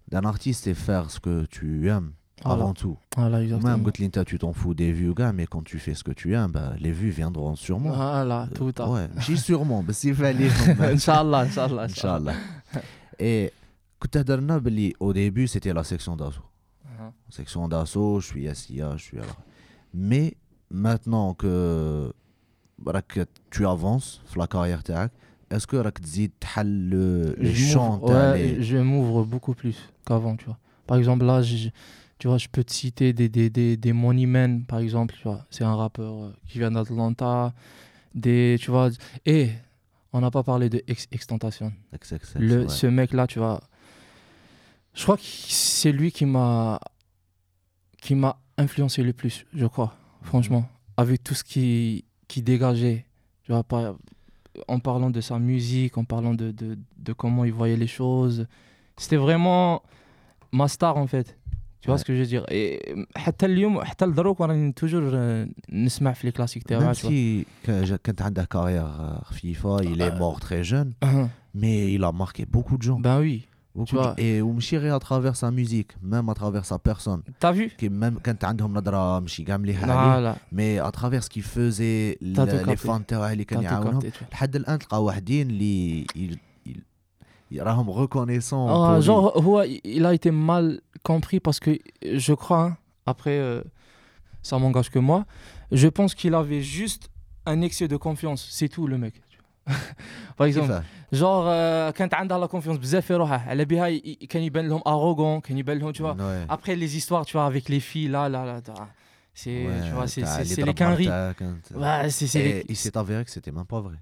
d'un 0.10 0.26
artiste, 0.26 0.64
c'est 0.66 0.74
faire 0.74 1.12
ce 1.12 1.20
que 1.20 1.46
tu 1.46 1.90
aimes 1.90 2.12
avant 2.44 2.74
tout. 2.74 2.98
Même 3.18 3.84
quand 3.84 4.24
tu 4.26 4.38
t'en 4.40 4.52
fous 4.54 4.74
des 4.74 4.92
vues, 4.92 5.14
gars, 5.14 5.32
mais 5.32 5.46
quand 5.46 5.64
tu 5.64 5.80
fais 5.80 5.94
ce 5.94 6.04
que 6.04 6.12
tu 6.12 6.36
aimes, 6.36 6.52
bah, 6.52 6.74
les 6.80 6.92
vues 6.92 7.10
viendront 7.10 7.56
sûrement. 7.56 7.94
Ah 7.94 8.26
là, 8.26 8.48
tout 8.54 8.74
à 8.78 8.90
Ouais, 8.90 9.08
j'y 9.20 9.38
sûrement, 9.38 9.84
mais 9.86 9.94
c'est 9.94 10.12
valide. 10.12 10.52
Inch'Allah, 10.80 11.42
Inch'Allah. 11.42 11.84
Inch'Allah. 11.84 12.34
Et 13.20 13.54
au 15.00 15.14
début, 15.14 15.48
c'était 15.48 15.72
la 15.72 15.84
section 15.84 16.16
d'assaut. 16.18 16.42
Uh-huh. 16.86 17.12
Section 17.30 17.68
d'assaut, 17.70 18.20
je 18.20 18.28
suis 18.28 18.56
SIA, 18.56 18.98
je 18.98 19.04
suis 19.04 19.18
à 19.20 19.22
la... 19.22 19.28
Mais 19.94 20.36
maintenant 20.70 21.34
que 21.34 22.14
tu 23.50 23.66
avances, 23.66 24.22
la 24.36 24.48
carrière, 24.48 24.82
est-ce 25.54 25.68
que 25.68 25.76
Rakdzi 25.78 26.32
t'hal 26.32 26.90
le, 26.90 27.36
chant 27.54 28.00
ouais. 28.00 28.58
Je 28.60 28.78
m'ouvre 28.78 29.24
beaucoup 29.24 29.54
plus 29.54 29.78
qu'avant, 30.06 30.36
tu 30.36 30.46
vois. 30.46 30.58
Par 30.88 30.98
exemple, 30.98 31.26
là, 31.26 31.42
je, 31.42 31.70
tu 32.18 32.28
vois, 32.28 32.38
je 32.38 32.48
peux 32.48 32.64
te 32.64 32.74
citer 32.74 33.14
des, 33.14 33.30
des, 33.30 33.50
des, 33.50 33.78
des 33.78 33.94
Money 33.94 34.26
Men, 34.26 34.66
par 34.66 34.80
exemple, 34.80 35.16
tu 35.16 35.24
vois. 35.24 35.46
C'est 35.50 35.64
un 35.64 35.76
rappeur 35.76 36.14
euh, 36.14 36.34
qui 36.48 36.60
vient 36.60 36.72
d'Atlanta. 36.72 37.54
Des, 38.16 38.58
tu 38.60 38.70
vois, 38.70 38.90
et 39.26 39.50
on 40.12 40.22
n'a 40.22 40.30
pas 40.30 40.44
parlé 40.44 40.70
de 40.70 40.84
ex 40.88 41.08
Extentation. 41.12 41.74
Ex 41.94 42.14
-ex 42.14 42.38
le, 42.38 42.62
ouais. 42.62 42.70
Ce 42.70 42.86
mec-là, 42.86 43.26
tu 43.26 43.40
vois, 43.40 43.60
je 44.94 45.02
crois 45.04 45.18
que 45.18 45.24
c'est 45.26 45.92
lui 45.92 46.12
qui 46.12 46.26
m'a 46.26 46.80
qui 48.02 48.14
m'a 48.16 48.38
influencé 48.58 49.02
le 49.02 49.14
plus, 49.14 49.46
je 49.54 49.66
crois, 49.66 49.96
franchement, 50.22 50.70
avec 50.98 51.24
tout 51.24 51.34
ce 51.34 51.44
qui 51.44 52.06
qui 52.28 52.44
dégageait, 52.44 53.06
tu 53.44 53.52
vois, 53.52 53.64
par, 53.64 53.96
en 54.67 54.79
parlant 54.81 55.11
de 55.11 55.21
sa 55.21 55.39
musique, 55.39 55.97
en 55.99 56.05
parlant 56.05 56.35
de, 56.35 56.51
de, 56.51 56.79
de 57.07 57.13
comment 57.13 57.45
il 57.45 57.53
voyait 57.53 57.77
les 57.77 57.87
choses. 57.87 58.47
C'était 58.97 59.17
vraiment 59.17 59.83
ma 60.53 60.67
star, 60.69 60.97
en 60.97 61.07
fait. 61.07 61.37
Tu 61.81 61.87
vois 61.87 61.95
Ouais. 61.95 62.01
ce 62.01 62.05
que 62.05 62.15
je 62.15 62.21
veux 62.21 62.27
dire 62.27 62.45
Et 62.51 62.95
حتى 63.17 63.47
اليوم 63.47 63.81
حتى 63.85 64.07
لدروك 64.07 64.41
راني 64.41 64.73
توجور 64.73 65.11
آه، 65.15 65.49
نسمع 65.73 66.13
في 66.13 66.27
لي 66.27 66.33
كلاسيك 66.33 66.63
Même 66.63 66.67
تاعو 66.67 66.93
tu 66.95 66.97
vois. 66.97 67.11
si 67.11 67.47
que- 67.67 67.97
كانت 68.05 68.23
عنده 68.23 68.45
carrière 68.55 69.01
euh, 69.01 69.25
خفيفة 69.25 69.79
il 69.83 70.01
est 70.01 70.13
Euh, 70.13 70.19
mort 70.19 70.41
très 70.41 70.65
jeune 70.65 70.93
mais 71.55 71.93
il 71.95 72.05
a 72.05 72.13
marqué 72.13 72.45
beaucoup 72.47 72.77
de 72.79 72.83
gens 72.83 72.99
ben 73.01 73.19
oui, 73.21 73.37
beaucoup 73.39 73.52
tu 73.87 73.95
de 73.95 74.01
vois. 74.01 74.03
gens. 74.03 74.15
et 74.19 74.41
ومشي 74.43 74.77
غير 74.79 74.97
à 74.97 75.01
travers 75.01 75.37
sa 75.37 75.51
musique 75.51 75.93
même 76.03 76.29
à 76.29 76.35
travers 76.35 76.65
sa 76.65 76.79
personne 76.79 77.23
t'as 77.41 77.53
vu 77.53 77.71
qui 77.81 77.89
même 77.89 78.19
كانت 78.25 78.45
عندهم 78.45 78.75
نظرة 78.75 79.21
ماشي 79.21 79.45
كاع 79.45 79.57
مليحة 79.57 79.93
عليه 79.93 80.33
Voilà, 80.33 80.37
mais 80.53 80.79
à 80.89 80.91
travers 80.91 81.23
ce 81.25 81.31
qu'il 81.31 81.43
faisait 81.43 82.19
T'as 82.35 82.47
tout 82.47 82.57
ل- 82.57 82.59
les 82.59 82.65
capté. 82.65 82.89
fans 82.89 83.01
تاعه 83.09 83.33
اللي 83.33 83.45
t'as 83.45 83.47
كان 83.47 83.61
tout 83.61 83.63
يعاونهم 83.65 84.01
capté, 84.01 84.05
tu 84.13 84.19
vois. 84.25 84.33
لحد 84.33 84.57
الان 84.57 84.79
تلقى 84.79 85.05
واحدين 85.05 85.51
اللي 85.51 86.07
il- 86.17 86.37
il- 86.69 87.55
il- 87.55 87.61
راهم 87.63 87.91
reconnaissants 87.91 88.67
Ah, 88.69 88.75
pour 88.75 88.95
lui. 88.97 89.03
genre, 89.03 89.47
ouais, 89.47 89.81
il 89.85 90.05
a 90.07 90.13
été 90.15 90.31
mal 90.31 90.81
compris 91.03 91.41
parce 91.41 91.61
que 91.61 91.71
je 92.27 92.33
crois, 92.43 92.65
hein, 92.65 92.77
après, 93.13 93.39
euh, 93.39 93.63
ça 94.49 94.59
m'engage 94.59 94.91
que 94.91 94.99
moi, 94.99 95.21
je 95.83 95.89
pense 95.89 96.13
qu'il 96.19 96.35
avait 96.43 96.63
juste 96.81 97.05
un 97.53 97.59
excès 97.69 97.89
de 97.95 97.97
confiance, 97.97 98.41
c'est 98.57 98.69
tout 98.77 98.87
le 98.93 98.99
mec. 99.05 99.15
Par 100.39 100.47
exemple, 100.47 100.67
كيفاه 100.67 100.83
genre, 101.13 101.47
euh, 101.49 101.91
كانت 101.97 102.15
عندها 102.15 102.47
la 102.47 102.51
confiance 102.51 102.79
بزاف 102.79 103.07
في 103.07 103.15
روحها 103.15 103.39
على 103.51 103.65
بها 103.65 103.87
ي- 103.89 104.03
ي- 104.23 104.27
كان 104.27 104.43
يبان 104.43 104.69
لهم 104.69 104.81
arrogant 104.81 105.41
كان 105.47 105.59
يبان 105.59 105.79
لهم 105.79 105.93
tu 105.93 105.99
vois 106.03 106.15
Ouais. 106.17 106.47
après 106.55 106.75
les 106.77 106.97
histoires 106.97 107.25
tu 107.27 107.33
vois 107.33 107.47
avec 107.47 107.69
les 107.69 107.81
filles 107.81 108.09
là 108.09 108.29
là 108.29 108.45
là 108.45 108.61
t'as- 108.61 108.89
C'est 109.45 109.67
Ouais, 109.67 109.83
tu 109.87 109.93
vois, 109.97 110.09
c'est- 110.09 110.23
t'as 110.23 110.27
c'est 110.37 110.43
les 110.43 110.49
c'est 110.49 110.57
les 110.57 110.63
draps 110.65 110.79
quinries. 110.83 111.07
Marta, 111.09 111.35
quand- 111.39 111.81
Ouais, 111.83 112.11
c'est 112.11 112.27
c'est 112.33 112.41
Et 112.41 112.45
les- 112.55 112.65
il 112.73 112.77
s'est 112.83 112.97
avéré 113.03 113.25
que 113.27 113.31
c'était 113.37 113.53
même 113.59 113.67
pas 113.75 113.81
vrai. 113.87 113.95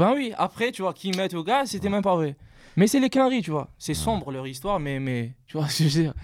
Ben 0.00 0.10
oui, 0.16 0.26
après, 0.46 0.68
tu 0.76 0.80
vois, 0.84 0.92
qui 1.00 1.08
mettent 1.18 1.32
au 1.40 1.44
gars, 1.50 1.62
c'était 1.64 1.86
Ouais. 1.88 1.94
même 1.94 2.02
pas 2.10 2.14
vrai. 2.20 2.32
Mais 2.78 2.86
c'est 2.90 3.00
les 3.04 3.08
quinries, 3.16 3.42
tu 3.48 3.52
vois. 3.56 3.66
C'est 3.84 3.94
sombre 4.06 4.26
leur 4.36 4.46
histoire, 4.54 4.78
mais, 4.86 4.96
mais 5.06 5.20
tu 5.48 5.52
vois 5.56 5.66
ce 5.70 5.82
que 5.84 5.88
je 5.88 5.96
veux 5.98 6.02
dire. 6.06 6.14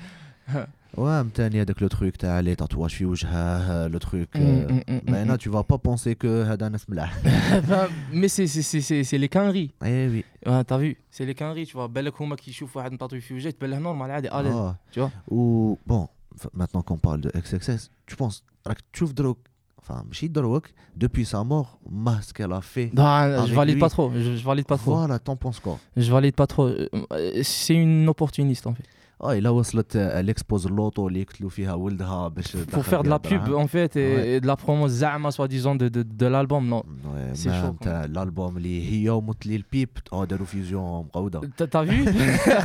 Ouais, 0.95 1.11
avec 1.59 1.81
le 1.81 1.89
truc, 1.89 2.17
t'as 2.17 2.41
les 2.41 2.55
tatouages 2.55 3.01
le 3.01 3.97
truc. 3.97 4.29
Mm, 4.35 4.39
euh. 4.41 4.67
mm, 4.67 4.93
mm, 4.93 5.11
maintenant, 5.11 5.37
tu 5.37 5.49
vas 5.49 5.63
pas 5.63 5.77
penser 5.77 6.15
que 6.15 6.27
euh, 6.27 7.87
Mais 8.13 8.27
c'est 8.27 9.17
les 9.17 9.29
canneries. 9.29 9.71
Eh 9.83 10.07
oui. 10.07 10.25
T'as 10.43 10.77
vu, 10.77 10.97
c'est 11.09 11.25
les 11.25 11.33
canneries, 11.33 11.65
tu 11.65 11.73
vois. 11.73 11.87
Belle 11.87 12.11
Kouma 12.11 12.35
qui 12.35 12.53
chauffe 12.53 12.77
un 12.77 12.95
tatouage 12.95 13.21
fusée, 13.21 13.55
belle 13.59 13.79
normal, 13.79 14.27
ah. 14.31 14.75
tu 14.91 14.99
vois. 14.99 15.11
Ou 15.29 15.79
bon, 15.85 16.07
maintenant 16.53 16.81
qu'on 16.81 16.97
parle 16.97 17.21
de 17.21 17.31
XXS, 17.35 17.89
tu 18.05 18.15
penses, 18.15 18.43
tu 18.91 19.05
Drog, 19.05 19.37
enfin, 19.79 20.03
Michi 20.07 20.29
Drog, 20.29 20.63
depuis 20.95 21.25
sa 21.25 21.43
mort, 21.43 21.79
ce 22.21 22.33
qu'elle 22.33 22.53
a 22.53 22.61
fait. 22.61 22.91
Non, 22.93 23.45
je 23.47 23.53
valide 23.53 23.79
pas 23.79 23.89
trop. 23.89 24.11
Je 24.13 24.43
valide 24.43 24.65
pas 24.65 24.77
trop. 24.77 24.95
Voilà, 24.95 25.19
t'en 25.19 25.35
penses 25.35 25.59
quoi? 25.59 25.79
Je 25.97 26.11
valide 26.11 26.35
pas 26.35 26.47
trop. 26.47 26.67
Euh, 26.67 27.41
c'est 27.41 27.75
une 27.75 28.07
opportuniste 28.07 28.67
en 28.67 28.73
fait. 28.73 28.83
اه 29.22 29.32
الا 29.38 29.50
وصلت 29.50 29.96
الاكسبوز 29.96 30.66
اللوطو 30.66 31.08
اللي 31.08 31.20
يقتلوا 31.20 31.50
فيها 31.50 31.74
ولدها 31.74 32.28
باش 32.28 32.56
Pour 32.56 32.60
تدخل 32.60 32.82
faire 32.82 33.02
de 33.02 33.08
فيها 33.08 33.18
la 33.18 33.20
pub 33.20 33.32
الدراهم. 33.32 33.64
en 33.64 33.68
fait 33.68 33.92
et, 33.96 33.96
Ouais. 33.96 34.36
et 34.36 34.40
de 34.40 34.46
la 34.46 34.56
promo 34.56 34.86
زعما 34.86 35.30
soi-disant 35.30 35.74
de, 35.76 35.88
de, 35.88 36.02
de 36.02 36.26
l'album. 36.26 36.68
Non. 36.68 36.82
Ouais, 36.82 37.34
C'est 37.34 37.48
même 37.50 37.62
chaud, 37.64 37.78
تاع 37.84 38.04
الالبوم 38.04 38.56
اللي 38.56 38.92
هي 38.92 39.10
ومثلي 39.10 39.56
البيب 39.56 39.88
اه 40.12 40.24
داروا 40.24 40.46
فيزيون 40.46 40.98
مقوده 41.04 41.40
T'as 41.40 41.66
t'as 41.66 41.84
vu 41.90 42.04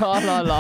Oh 0.02 0.20
là 0.28 0.44
là 0.52 0.60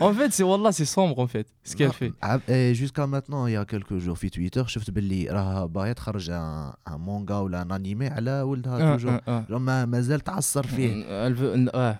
En 0.00 0.12
fait, 0.18 0.30
c'est 0.36 0.42
Wallah, 0.50 0.72
c'est 0.72 0.90
sombre 0.96 1.18
en 1.18 1.26
fait, 1.26 1.46
ce 1.64 1.76
qu'elle 1.76 1.92
fait. 1.92 2.12
عب- 2.22 2.40
إيه، 2.48 2.74
jusqu'à 2.74 3.06
maintenant 3.06 3.46
il 3.46 3.52
y 3.52 3.56
a 3.56 3.64
quelques 3.64 3.98
jours 3.98 4.14
في 4.16 4.28
تويتر 4.28 4.66
شفت 4.66 4.90
باللي 4.90 5.28
راه 5.30 5.66
باغي 5.66 5.94
تخرج 5.94 6.30
ان 6.30 6.72
ان 6.88 7.00
مونغا 7.00 7.38
ولا 7.38 7.62
ان 7.62 7.72
انيمي 7.72 8.06
على 8.08 8.42
ولدها 8.42 8.78
Un, 8.78 9.00
توجور 9.00 9.18
un, 9.18 9.20
un. 9.20 9.50
genre 9.50 9.58
ما 9.60 9.84
مازال 9.84 10.20
تعصر 10.20 10.66
فيه 10.66 11.04
Elle 11.28 11.34
veut. 11.34 11.70
Ouais. 11.74 11.96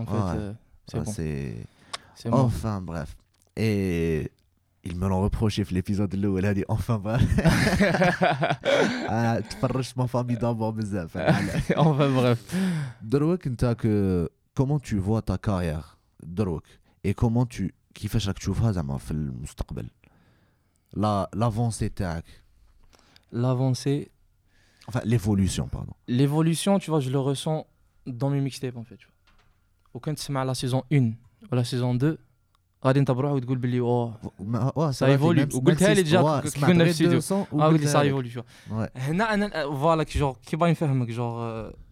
En 0.00 0.06
fait, 0.06 0.12
Ouais. 0.12 0.38
euh, 0.38 0.52
c'est 0.86 0.98
Ah, 0.98 1.04
bon. 1.04 1.12
c'est 2.16 2.22
C'est 2.22 2.30
bon. 2.30 2.38
enfin 2.38 2.80
bref 2.80 3.16
et 3.56 4.30
ils 4.84 4.96
me 4.96 5.08
l'ont 5.08 5.22
reproché 5.22 5.64
في 5.64 5.74
l'épisode 5.82 6.14
الاول 6.14 6.46
هذه 6.46 6.64
enfin 6.72 6.98
bref 7.04 7.22
آه، 9.10 9.40
تفرجت 9.40 9.98
ما 9.98 10.06
فامي 10.06 10.34
دابور 10.34 10.70
بزاف 10.70 11.18
enfin 11.18 12.10
bref. 12.18 12.54
دروك 13.02 13.46
انت 13.46 13.76
que 13.82 14.28
comment 14.60 14.78
tu 14.80 14.98
vois 14.98 15.22
ta 15.22 15.36
carrière 15.48 15.96
دروك 16.22 16.64
et 17.06 17.14
comment 17.14 17.46
tu 17.56 17.70
كيفاش 17.94 18.28
راك 18.28 18.38
تشوفها 18.38 18.72
زعما 18.72 18.98
في 18.98 19.10
المستقبل 19.10 19.90
لا 20.94 21.30
l'avancée 21.36 21.88
تاعك 21.96 22.24
L'avancée, 23.34 24.10
enfin 24.88 25.00
l'évolution 25.12 25.66
pardon 25.76 25.94
l'évolution, 26.18 26.72
tu 26.82 26.90
vois, 26.90 27.00
je 27.00 27.10
le 27.16 27.18
ressens 27.30 27.58
dans 28.06 28.30
mes 28.34 28.40
mixtapes 28.46 28.76
en 28.76 28.84
fait. 28.84 28.96
Tu 28.96 29.06
vois. 29.06 29.14
وكنت 29.94 30.18
تسمع 30.18 30.44
la 30.52 30.54
saison 30.54 30.82
1 30.92 31.12
ولا 31.52 31.62
saison 31.64 31.96
2 31.96 32.16
غادي 32.84 33.00
انت 33.00 33.10
بروحك 33.10 33.34
وتقول 33.34 33.58
باللي 33.58 33.80
اوه 33.80 34.18
ما- 34.40 34.72
ouais, 34.76 34.92
Ça 34.92 35.18
évolue. 35.18 35.54
وقلتها 35.54 35.94
لي 35.94 36.02
ديجا 36.02 36.40
كي 36.40 36.60
كنا 36.60 36.84
في 36.84 37.04
الاستوديو. 37.06 37.20
اه 37.52 37.66
قلت 37.68 37.80
لي 37.80 37.92
ça 37.92 38.04
évolue 38.04 38.32
tu 38.34 38.38
vois. 38.40 38.72
Ouais. 38.72 38.98
هنا 38.98 39.34
انا 39.34 39.48
فوالا 39.64 40.02
كي 40.02 40.18
جور 40.18 40.36
كي 40.46 40.56
باغي 40.56 40.70
نفهمك 40.70 41.08
جور 41.08 41.42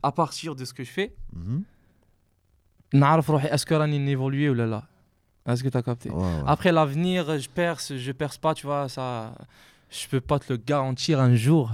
ا 0.04 0.08
بارتير 0.08 0.52
دو 0.52 0.64
سكو 0.64 0.82
جو 0.82 0.90
في 0.92 1.10
Mhm. 1.32 1.62
نعرف 2.94 3.30
روحي 3.30 3.48
اسكو 3.48 3.76
راني 3.76 3.98
نيفولوي 3.98 4.48
ولا 4.50 4.66
لا 4.66 4.82
اسكو 5.46 5.68
تا 5.68 5.80
كابتي 5.80 6.08
Ouais, 6.10 6.12
ouais. 6.12 6.48
Après 6.56 6.72
l'avenir, 6.72 7.38
je 7.38 7.48
perce, 7.48 7.96
je 7.96 8.12
perce 8.12 8.38
pas, 8.38 8.54
tu 8.54 8.66
vois, 8.66 8.88
ça, 8.88 9.06
je 9.98 10.06
peux 10.10 10.20
pas 10.30 10.38
te 10.38 10.52
le 10.52 10.56
garantir 10.72 11.20
un 11.20 11.34
jour. 11.34 11.70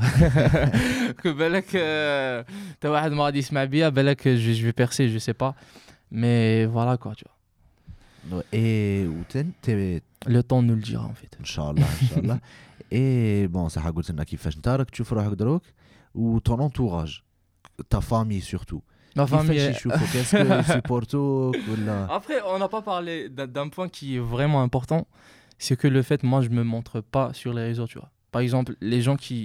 que 1.22 1.28
بالك 1.28 1.66
euh, 1.76 2.44
t'as 2.80 2.86
واحد 2.88 3.10
ما 3.12 3.24
غادي 3.24 3.38
يسمع 3.38 3.64
بيا 3.64 3.88
بالك 3.88 4.22
je, 4.22 4.28
je 4.58 4.66
vais 4.66 4.72
percer, 4.84 5.08
je 5.08 5.18
sais 5.18 5.34
pas. 5.34 5.54
Mais 6.12 6.66
voilà 6.66 6.96
quoi, 7.02 7.14
tu 7.14 7.24
vois. 7.26 7.36
Ouais. 8.32 8.42
et 8.52 9.06
وتن 9.08 9.52
تي 9.62 10.00
Le 10.26 10.42
temps 10.42 10.62
nous 10.62 10.74
le 10.74 10.82
dira 10.82 11.04
en 11.04 11.14
fait. 11.14 11.36
ان 11.40 11.44
شاء 11.44 11.70
الله 11.70 11.86
ان 12.02 12.06
شاء 12.08 12.18
الله 12.18 12.40
اي 12.92 13.46
بون 13.46 13.68
صح 13.68 13.88
قلت 13.88 14.10
لنا 14.10 14.24
كيفاش 14.24 14.56
انت 14.56 14.68
راك 14.68 14.90
تشوف 14.90 15.12
روحك 15.12 15.32
دروك 15.32 15.62
و 16.14 16.38
ton 16.38 16.58
entourage 16.60 17.22
ta 17.94 18.00
famille 18.00 18.42
surtout 18.42 18.82
Ma 19.16 19.26
famille. 19.26 19.52
كيفاش 19.52 19.74
est- 19.74 19.76
يشوفوك 19.76 20.16
اسكو 20.16 20.54
يسيبورتوك 20.54 21.56
ولا 21.70 22.06
Après, 22.18 22.40
on 22.54 22.58
n'a 22.58 22.68
pas 22.68 22.82
parlé 22.82 23.28
d'un 23.28 23.46
d'un 23.46 23.68
point 23.68 23.88
qui 23.88 24.16
est 24.16 24.24
vraiment 24.34 24.62
important, 24.68 25.02
c'est 25.64 25.76
que 25.80 25.88
le 25.88 26.02
fait, 26.08 26.20
moi, 26.22 26.40
je 26.46 26.48
me 26.58 26.62
montre 26.74 27.00
pas 27.14 27.28
sur 27.40 27.52
les 27.56 27.64
réseaux, 27.70 27.86
tu 27.92 27.98
vois. 28.00 28.10
Par 28.32 28.40
exemple, 28.46 28.72
les 28.92 29.00
gens 29.06 29.16
qui. 29.24 29.38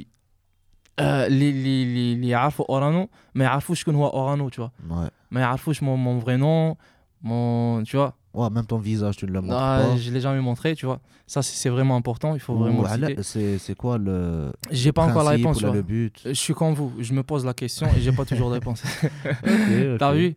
Euh, 1.00 1.28
les 1.40 1.52
les 1.66 1.80
les 1.96 2.16
les 2.22 2.28
يعرفوا 2.28 2.66
Orano, 2.70 3.10
mais 3.36 3.44
يعرفوا 3.44 3.76
شكون 3.76 3.96
هو 3.96 4.10
Orano, 4.10 4.50
tu 4.50 4.62
vois. 4.62 4.72
ouais 4.90 5.10
ما 5.32 5.40
يعرفوش 5.42 5.80
mon, 5.84 5.98
mon 5.98 6.18
vrai 6.20 6.38
nom, 6.38 6.76
mon, 7.24 7.84
tu 7.84 7.98
vois. 7.98 8.14
Même 8.37 8.67
ton 8.67 8.79
visage, 8.79 9.17
tu 9.17 9.27
ne 9.27 9.33
le 9.33 9.41
ah, 9.51 9.83
pas. 9.83 9.97
Je 9.97 10.11
l'ai 10.11 10.21
jamais 10.21 10.41
montré, 10.41 10.75
tu 10.75 10.87
vois. 10.87 11.01
Ça, 11.27 11.43
c'est 11.43 11.71
vraiment 11.71 11.97
important. 11.97 12.35
Il 12.35 12.41
faut 12.41 12.55
vraiment. 12.55 12.85
C'est 13.23 13.75
quoi 13.77 13.99
le. 13.99 14.53
J'ai 14.71 14.93
pas 14.93 15.05
encore 15.05 15.25
la 15.25 15.31
réponse. 15.31 15.63
Le 15.63 15.83
but? 15.83 16.21
Je 16.25 16.33
suis 16.33 16.55
comme 16.55 16.75
vous. 16.75 16.93
Je 17.01 17.13
me 17.13 17.23
pose 17.23 17.45
la 17.45 17.55
question 17.55 17.87
et 17.97 18.01
j'ai 18.01 18.13
pas 18.13 18.25
toujours 18.25 18.49
de 18.49 18.55
réponse. 18.55 18.83
okay, 19.25 19.97
T'as 19.99 20.13
vu? 20.13 20.37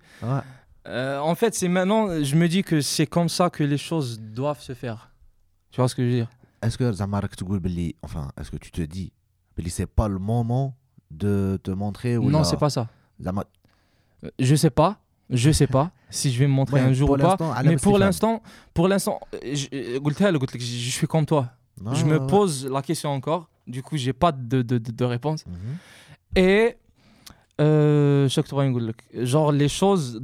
Euh, 0.88 1.20
en 1.20 1.36
fait, 1.36 1.54
c'est 1.54 1.68
maintenant, 1.68 2.24
je 2.24 2.36
me 2.36 2.48
dis 2.48 2.64
que 2.64 2.82
c'est 2.82 3.06
comme 3.06 3.30
ça 3.30 3.50
que 3.50 3.64
les 3.64 3.78
choses 3.78 4.20
doivent 4.20 4.62
se 4.62 4.74
faire. 4.74 5.12
Tu 5.72 5.82
vois 5.82 5.88
ce 5.88 5.96
que 5.96 6.04
je 6.04 6.08
veux 6.08 6.16
dire? 6.16 6.30
Est-ce 6.62 6.78
que 6.78 6.92
Zamarek 6.92 7.32
enfin, 8.02 8.32
est-ce 8.40 8.50
que 8.50 8.58
tu 8.58 8.72
te 8.72 8.82
dis, 8.82 9.14
c'est 9.68 9.86
pas 9.86 10.08
le 10.08 10.20
moment 10.20 10.76
de 11.12 11.60
te 11.62 11.72
montrer 11.72 12.18
ou 12.18 12.30
Non, 12.30 12.44
c'est 12.44 12.58
pas 12.58 12.70
ça. 12.70 12.88
Euh, 13.26 14.30
je 14.40 14.56
sais 14.56 14.70
pas 14.70 15.00
je 15.30 15.52
sais 15.52 15.68
pas 15.68 15.92
si 16.10 16.32
je 16.32 16.40
vais 16.40 16.48
me 16.48 16.54
montrer 16.54 16.80
un 16.80 16.94
jour 16.94 17.12
ou 17.12 17.18
pas 17.18 17.38
mais 17.64 17.78
pour 17.78 17.98
l'instant 17.98 18.42
pour 18.74 18.88
l'instant 18.88 19.20
euh, 19.34 19.38
je, 19.54 19.68
je, 19.72 20.90
suis 20.90 21.08
comme 21.08 21.26
toi. 21.26 21.50
Je 21.94 22.04
me 22.06 22.26
pose 22.26 22.68
la 22.68 22.82
question 22.82 23.12
encore. 23.12 23.50
Du 23.68 23.84
coup 23.84 23.98
j'ai 23.98 24.14
pas 24.14 24.32
de, 24.32 24.62
de, 24.62 24.78
de 24.78 25.06
réponse. 25.06 25.46
Mm 25.46 25.52
-hmm. 25.52 26.40
et 26.48 26.78
euh, 27.62 28.28
genre 29.34 29.52
les 29.52 29.70
choses 29.70 30.20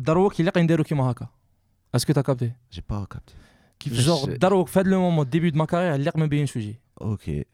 est-ce 1.93 2.05
que 2.05 2.13
tu 2.13 2.19
as 2.19 2.23
capté? 2.23 2.53
J'ai 2.69 2.81
pas 2.81 3.05
capté. 3.09 3.33
Genre 3.91 4.27
darouk 4.39 4.67
fait 4.69 4.83
le 4.83 4.97
moment 4.97 5.25
début 5.25 5.51
de 5.51 5.57
ma 5.57 5.67
carrière 5.67 5.97
l'air 5.97 6.17
me 6.17 6.27
bien 6.27 6.45
sujet 6.45 6.79
ok. 6.99 7.25
Tu 7.25 7.45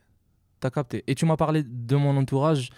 as 0.67 0.69
capté. 0.69 1.03
Et 1.07 1.15
tu 1.15 1.25
m'as 1.25 1.37
parlé 1.37 1.63
de 1.63 1.95
mon 1.95 2.15
entourage. 2.17 2.69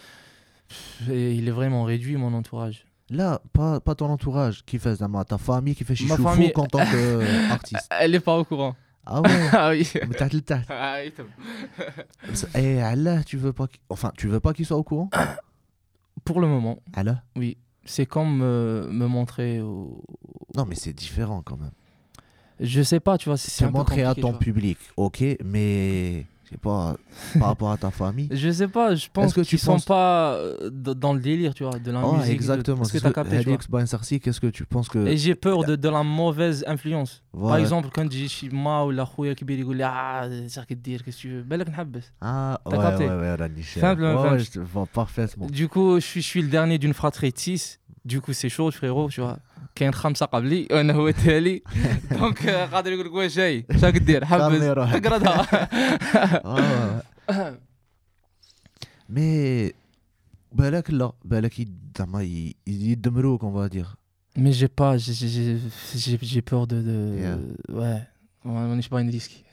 Il 1.08 1.48
est 1.48 1.52
vraiment 1.52 1.84
réduit 1.84 2.16
mon 2.16 2.34
entourage. 2.34 2.86
Là, 3.13 3.41
pas, 3.54 3.80
pas 3.80 3.93
ton 3.93 4.10
entourage 4.10 4.65
qui 4.65 4.80
fait 4.80 4.95
Zama, 4.95 5.23
ta 5.23 5.38
famille 5.38 5.76
qui 5.76 5.84
fait 5.84 5.95
chichoufou 5.95 6.23
famille... 6.23 6.52
en 6.56 6.65
tant 6.65 6.80
qu'artiste. 6.80 7.88
Euh, 7.91 7.97
Elle 7.99 8.15
est 8.15 8.19
pas 8.19 8.38
au 8.38 8.43
courant. 8.43 8.76
Ah 9.06 9.21
ouais? 9.21 9.30
Ah 9.54 9.69
oui. 9.69 9.88
Mais 9.93 10.15
t'as 10.15 10.30
le 10.30 10.41
tact. 10.41 10.67
Ah 10.69 10.97
oui. 11.04 11.13
Et 12.56 12.76
eh, 12.76 12.82
Allah, 12.82 13.23
tu 13.23 13.38
veux 13.38 13.54
pas 13.54 13.67
qu'il... 13.67 13.80
Enfin, 13.89 14.12
tu 14.17 14.30
soit 14.65 14.78
au 14.78 14.84
courant? 14.84 15.10
Pour 16.26 16.41
le 16.41 16.47
moment. 16.47 16.80
Allah? 16.93 17.21
Oui. 17.36 17.58
C'est 17.86 18.08
comme 18.08 18.38
me, 18.38 18.88
me 18.89 19.08
montrer 19.08 19.62
au... 19.62 20.04
Non, 20.56 20.65
mais 20.65 20.76
c'est 20.76 20.93
différent 20.93 21.43
quand 21.43 21.58
même. 21.58 21.71
Je 22.60 22.82
sais 22.82 22.99
pas, 22.99 23.17
tu 23.17 23.30
vois. 23.30 23.38
C'est 23.38 23.65
Te 23.65 23.69
montrer 23.69 24.04
à 24.04 24.15
ton 24.15 24.34
public, 24.34 24.78
ok, 24.97 25.23
mais 25.43 26.26
pas, 26.58 26.96
par 27.39 27.50
rapport 27.50 27.72
à 27.72 27.78
ta 27.78 27.92
famille. 27.92 28.30
Je 28.32 28.50
sais 28.52 28.68
pas, 28.68 28.96
je 28.96 29.08
pense 29.12 29.34
que 29.34 29.42
tu 29.42 29.58
penses... 29.58 29.84
sont 29.84 29.88
pas 29.88 30.34
euh, 30.34 30.70
dans 30.70 31.13
le 31.13 31.20
délire, 31.20 31.54
tu 31.54 31.63
vois, 31.63 31.80
de 31.80 31.92
la 31.92 32.02
ah. 32.02 32.28
Exactement. 32.28 32.78
De... 32.78 32.82
Est-ce 32.84 32.94
que, 32.94 32.98
que 32.98 33.04
t'as 33.04 33.12
capté, 33.12 33.39
tu 33.39 34.20
qu'est-ce 34.20 34.42
que 34.42 34.48
tu 34.48 34.66
penses 34.66 34.89
que... 34.89 35.00
Et 35.08 35.18
j'ai 35.18 35.36
peur 35.36 35.63
de, 35.63 35.76
de, 35.76 35.89
la 35.89 36.04
mauvaise 36.04 36.63
influence. 36.68 37.24
Par 37.34 37.58
exemple, 37.58 37.89
quand 37.94 38.12
j'ai 38.12 38.28
Shima 38.28 38.84
ou 38.86 38.92
la 38.92 39.06
Khouya 39.06 39.36
qui 39.36 39.46
dit 39.46 39.63
Ah, 39.84 40.28
c'est 40.30 40.50
ça 40.50 40.66
que 40.66 40.74
dire, 40.74 41.04
que 41.04 41.12
tu 41.12 41.30
veux 41.30 41.46
Ah, 42.22 42.60
ouais, 42.66 42.78
ouais, 42.78 42.84
ouais, 42.84 43.38
la 43.38 43.48
ouais, 43.48 44.30
ouais, 44.32 44.39
je 44.39 44.52
te 44.52 44.60
vois 44.60 44.86
parfaitement. 44.86 45.48
Du 45.48 45.68
coup, 45.68 46.00
je 46.00 46.20
suis, 46.20 46.42
le 46.42 46.48
dernier 46.48 46.78
d'une 46.78 46.94
fratrie 46.94 47.32
de 47.32 47.38
6. 47.38 47.80
Du 48.06 48.20
coup, 48.20 48.34
c'est 48.34 48.50
chaud, 48.50 48.70
frérot, 48.72 49.10
tu 49.10 49.22
vois. 49.22 49.39
كاين 49.75 49.94
خمسة 49.94 50.27
قبلي 50.27 50.68
وانا 50.71 50.92
هو 50.92 51.09
التالي 51.09 51.62
دونك 52.11 52.47
آه، 52.47 52.66
قادر 52.66 52.92
يقول 52.92 53.07
لك 53.07 53.12
واش 53.12 53.37
جاي 53.37 53.66
شاك 53.81 53.97
دير 53.99 54.25
حبس 54.25 54.42
كمل 54.42 54.77
روحك. 54.77 55.07
اقردها 55.07 55.42
Ah, 55.42 56.47
ouais, 57.31 57.35
ouais. 57.35 57.53
Mais. 59.09 59.73
بالك 60.53 60.90
لا 60.90 61.12
بالك 61.25 61.59
يد- 61.61 61.92
زعما 61.99 62.23
ي- 62.23 62.57
يدمروك 62.66 63.42
on 63.42 63.51
va 63.51 63.68
dire 63.68 63.97
Mais 64.38 64.53
j'ai 64.53 64.68
pas, 64.81 64.97
j'ai- 65.03 65.12
j'ai 65.21 65.29
j'ai- 65.29 65.59
j'ai- 66.03 66.18
j'ai 66.33 66.42
peur 66.51 66.66
de. 66.66 66.77
de 66.88 66.97
Yeah. 67.23 67.73
Ouais, 67.73 68.01
مانيش 68.44 68.88
باغي 68.88 69.03
نريسكي. 69.03 69.44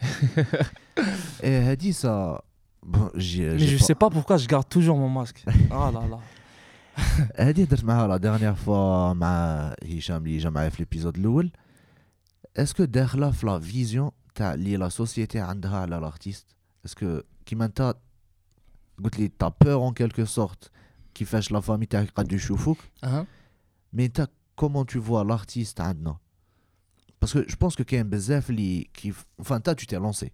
et 1.44 1.46
هادي 1.46 1.94
ça 1.94 2.41
bon 2.86 3.10
j'ai 3.15 3.56
Mais 3.58 3.68
je 3.68 3.78
sais 3.78 3.96
pas 3.96 4.10
pourquoi 4.10 4.38
je 4.38 4.48
garde 4.48 4.68
toujours 4.70 4.98
mon 4.98 5.10
masque. 5.20 5.44
Ah 5.72 5.89
là 5.96 6.02
là. 6.12 6.20
هادي 7.36 7.65
درت 7.65 7.84
معاها 7.84 8.08
لا 8.08 8.18
ديرنيير 8.18 8.54
فوا 8.56 9.13
مع 9.13 9.74
هشام 9.84 10.26
اللي 10.26 10.38
جا 10.38 10.50
معايا 10.50 10.70
في 10.70 10.84
ليبيزود 10.84 11.18
الاول 11.18 11.52
اسكو 12.58 12.84
داخله 12.84 13.32
في 13.32 13.46
لا 13.46 13.60
فيزيون 13.60 14.12
تاع 14.36 14.54
اللي 14.54 14.78
لا 14.78 14.89
سوسيتي 14.89 15.39
عندها 15.39 15.78
على 15.78 15.96
لارتيست 15.96 16.46
اسكو 16.86 17.22
كيما 17.46 17.65
انت 17.65 17.96
قلت 19.04 19.20
لي 19.20 19.32
تا 19.39 19.48
بور 19.62 19.88
ان 19.88 19.94
كيلكو 19.94 20.26
سورت 20.26 20.72
كيفاش 21.13 21.52
لا 21.52 21.60
فامي 21.60 21.86
تاعك 21.86 22.10
قاعد 22.10 22.32
يشوفوك 22.32 22.78
أها. 23.04 23.28
مي 23.94 24.06
انت 24.06 24.28
كومون 24.56 24.86
تو 24.86 25.02
فوا 25.02 25.24
لارتيست 25.24 25.82
عندنا 25.82 26.18
باسكو 27.22 27.41
جو 27.41 27.56
بونس 27.62 27.76
كو 27.76 27.84
كاين 27.84 28.10
بزاف 28.10 28.50
اللي 28.50 28.89
كيف 28.94 29.26
enfin 29.41 29.52
انت 29.52 29.70
tu 29.82 29.86
t'es 29.86 30.00
lancé 30.00 30.28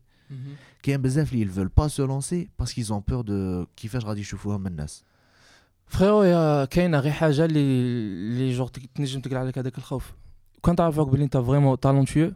كاين 0.84 1.01
بزاف 1.01 1.34
اللي 1.34 1.45
ils 1.45 1.55
veulent 1.57 1.84
pas 1.84 1.89
se 1.89 2.01
lancer 2.01 2.49
parce 2.62 2.73
qu'ils 2.73 2.93
ont 2.93 3.01
peur 3.01 3.23
de 3.23 3.67
كيفاش 3.75 4.05
غادي 4.05 4.21
يشوفوهم 4.21 4.67
الناس 4.67 5.03
فريرو 5.88 6.23
يا 6.23 6.65
كاينه 6.65 6.99
غير 6.99 7.12
حاجه 7.12 7.45
اللي 7.45 7.60
اللي 7.60 8.51
جور 8.53 8.67
تك- 8.67 8.89
تنجم 8.95 9.21
تقلع 9.21 9.39
عليك 9.39 9.57
هذاك 9.57 9.77
الخوف 9.77 10.13
كان 10.63 10.75
تعرفك 10.75 11.07
بلي 11.07 11.23
انت 11.23 11.38
فريمون 11.38 11.79
تالونتيو 11.79 12.34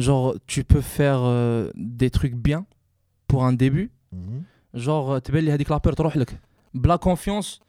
genre 0.00 0.34
tu 0.52 0.60
peux 0.72 0.82
faire 0.98 1.20
euh, 1.24 1.70
des 1.76 2.10
trucs 2.18 2.34
bien 2.48 2.60
pour 3.32 3.44
un 3.44 3.52
début 3.52 3.90
Mhm. 4.12 4.42
genre 4.76 5.18
تبان 5.24 5.44
لي 5.44 5.52
هذيك 5.52 5.70
لابير 5.70 5.92
تروح 5.92 6.16
لك 6.16 6.40
بلا 6.74 6.96
كونفيونس 6.96 7.60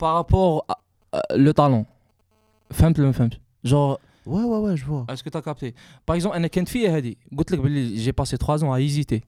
بارابور 0.00 0.62
لو 1.32 1.52
talent 1.52 1.84
فهمت 2.74 2.98
ولا 2.98 3.06
ما 3.06 3.12
فهمتش 3.12 3.36
genre 3.66 3.96
ouais 4.26 4.44
ouais 4.50 4.60
ouais 4.66 4.76
je 4.80 4.84
vois 4.84 5.04
Est-ce 5.12 5.22
que 5.24 5.30
tu 5.30 5.38
as 5.38 5.42
capté 5.42 5.74
Par 6.06 6.16
exemple, 6.16 6.34
انا 6.34 6.46
كانت 6.46 6.68
فيا 6.68 6.96
هذه 6.96 7.14
قلت 7.38 7.52
لك 7.52 7.58
باللي 7.58 7.96
جي 7.96 8.12
باسي 8.12 8.36
3 8.36 8.56
ans 8.58 8.72
à 8.74 8.80
hésiter 8.80 9.20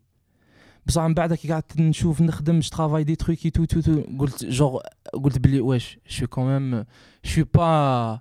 بصح 0.87 1.03
من 1.03 1.15
بعد 1.15 1.35
كي 1.35 1.49
قعدت 1.53 1.81
نشوف 1.81 2.21
نخدم 2.21 2.61
جو 2.61 2.69
travaille 2.71 3.05
des 3.07 3.17
trucs 3.25 3.45
et 3.47 3.51
tout 3.51 3.67
tout 3.67 3.83
tout 3.83 4.19
قلت 4.19 4.45
genre 4.51 4.81
قلت 5.25 5.39
باللي 5.39 5.61
واش 5.61 5.99
je 6.09 6.13
suis 6.13 6.27
quand 6.29 6.45
même 6.47 6.85
je 7.27 7.31
suis 7.31 7.45
pas 7.59 8.21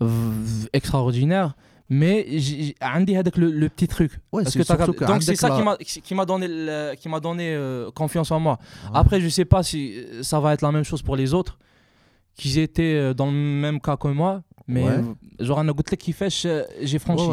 v- 0.00 0.68
extraordinaire 0.72 1.54
mais 1.90 2.24
j'ai- 2.28 2.62
j'ai- 2.64 2.74
عندي 2.82 3.18
هذاك 3.18 3.38
le, 3.38 3.50
le 3.50 3.68
petit 3.68 3.88
truc 3.88 4.12
ouais 4.32 4.42
Est-ce 4.42 4.50
c'est 4.52 4.58
que 4.58 4.64
t'as 4.64 4.76
surtout 4.76 4.92
capté 4.92 5.04
que 5.06 5.12
Donc 5.12 5.22
c'est 5.22 5.30
عندك 5.30 5.40
ça 5.44 5.50
qui 5.50 5.58
la- 5.58 5.64
m'a 5.64 5.76
qui 6.06 6.14
m'a 6.14 6.24
donné 6.32 6.46
le- 6.48 6.94
qui 7.00 7.08
m'a 7.08 7.20
donné 7.20 7.46
euh, 7.54 7.90
confiance 8.00 8.30
en 8.36 8.40
moi. 8.46 8.56
Ouais. 8.58 8.98
Après 9.02 9.18
je 9.24 9.28
sais 9.38 9.44
pas 9.54 9.62
si 9.62 9.78
euh, 9.98 10.22
ça 10.30 10.38
va 10.42 10.48
être 10.54 10.62
la 10.68 10.72
même 10.76 10.86
chose 10.90 11.02
pour 11.08 11.16
les 11.22 11.30
autres 11.38 11.54
qui 12.38 12.48
étaient 12.66 12.96
euh, 12.98 13.14
dans 13.20 13.26
le 13.36 13.40
même 13.64 13.78
cas 13.86 13.96
que 14.02 14.08
moi 14.22 14.32
mais 14.74 14.84
Ouais. 14.84 15.00
euh, 15.40 15.44
genre 15.46 15.58
انا 15.60 15.72
قلت 15.72 15.92
لك 15.92 15.98
كيفاش 15.98 16.46
euh, 16.46 16.50
j'ai 16.82 16.98
franchi. 16.98 17.30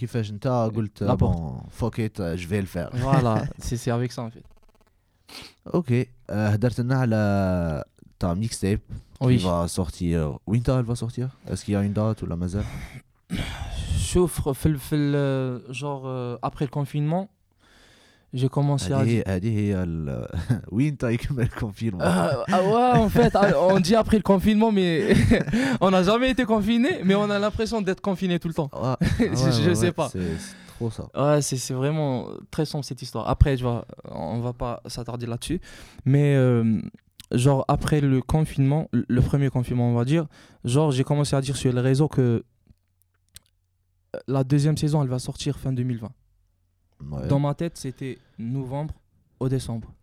كيفاش 0.00 0.30
انت 0.30 0.46
قلت 0.76 1.04
La 1.04 1.12
بون 1.12 1.60
فوك 1.70 2.00
ات 2.00 2.22
جو 2.22 2.48
في 2.48 2.58
الفير 2.58 2.90
Voilà, 2.90 3.44
c'est 3.62 3.76
c'est 3.76 3.90
avec 3.90 4.12
ça 4.12 4.22
en 4.22 4.30
fait. 4.30 4.44
اوكي 5.74 6.06
آه، 6.30 6.48
هدرت 6.48 6.80
لنا 6.80 6.94
على 6.98 7.84
تا 8.18 8.34
ميكس 8.34 8.60
تيب 8.60 8.80
qui 9.24 9.26
Oui. 9.26 9.42
va 9.42 9.68
sortir 9.68 10.38
وين 10.46 10.62
elle 10.68 10.84
va 10.84 10.94
sortir 10.94 11.28
est-ce 11.48 11.64
qu'il 11.64 11.74
y 11.74 11.76
a 11.76 11.82
une 11.82 11.92
date 11.94 12.22
ولا 12.22 12.36
مازال 12.36 12.64
شوف 13.98 14.48
في 14.48 14.66
ال- 14.66 14.78
في 14.78 14.94
ال- 14.96 15.74
genre 15.74 16.04
euh, 16.06 16.48
après 16.48 16.64
le 16.66 16.70
confinement 16.80 17.28
j'ai 18.33 18.49
commencé 18.49 18.93
à 18.93 19.39
dire 19.39 19.85
oui 20.71 20.95
le 21.01 21.59
confinement. 21.59 21.99
Ah, 22.01 22.43
ah 22.47 22.63
ouais 22.63 22.99
en 22.99 23.09
fait 23.09 23.35
ah, 23.35 23.51
on 23.59 23.79
dit 23.79 23.95
après 23.95 24.17
le 24.17 24.23
confinement 24.23 24.71
mais 24.71 25.13
on 25.81 25.91
n'a 25.91 26.03
jamais 26.03 26.31
été 26.31 26.45
confiné 26.45 27.01
mais 27.03 27.15
on 27.15 27.29
a 27.29 27.39
l'impression 27.39 27.81
d'être 27.81 28.01
confiné 28.01 28.39
tout 28.39 28.47
le 28.47 28.53
temps. 28.53 28.69
Ah, 28.73 28.97
je, 29.19 29.67
ouais, 29.67 29.75
sais 29.75 29.91
pas. 29.91 30.09
c'est 30.09 30.19
trop 30.77 30.89
ça. 30.89 31.07
Ouais 31.15 31.41
c'est 31.41 31.73
vraiment 31.73 32.27
très 32.51 32.65
sombre 32.65 32.85
cette 32.85 33.01
histoire. 33.01 33.27
Après 33.29 33.55
tu 33.57 33.63
vois 33.63 33.85
on 34.09 34.39
va 34.39 34.53
pas 34.53 34.81
s'attarder 34.85 35.25
là-dessus 35.25 35.59
mais 36.05 36.35
euh, 36.35 36.79
genre 37.33 37.65
après 37.67 37.99
le 37.99 38.21
confinement 38.21 38.87
le 38.93 39.21
premier 39.21 39.49
confinement 39.49 39.89
on 39.89 39.95
va 39.95 40.05
dire 40.05 40.27
genre 40.63 40.91
j'ai 40.91 41.03
commencé 41.03 41.35
à 41.35 41.41
dire 41.41 41.57
sur 41.57 41.73
les 41.73 41.81
réseaux 41.81 42.07
que 42.07 42.43
euh, 44.15 44.19
la 44.27 44.45
deuxième 44.45 44.77
saison 44.77 45.01
elle 45.03 45.09
va 45.09 45.19
sortir 45.19 45.59
fin 45.59 45.73
2020 45.73 46.09
dans 47.01 47.39
ma 47.39 47.53
tête, 47.53 47.77
c'était 47.77 48.17
novembre 48.37 48.93
au 49.39 49.49
décembre. 49.49 49.93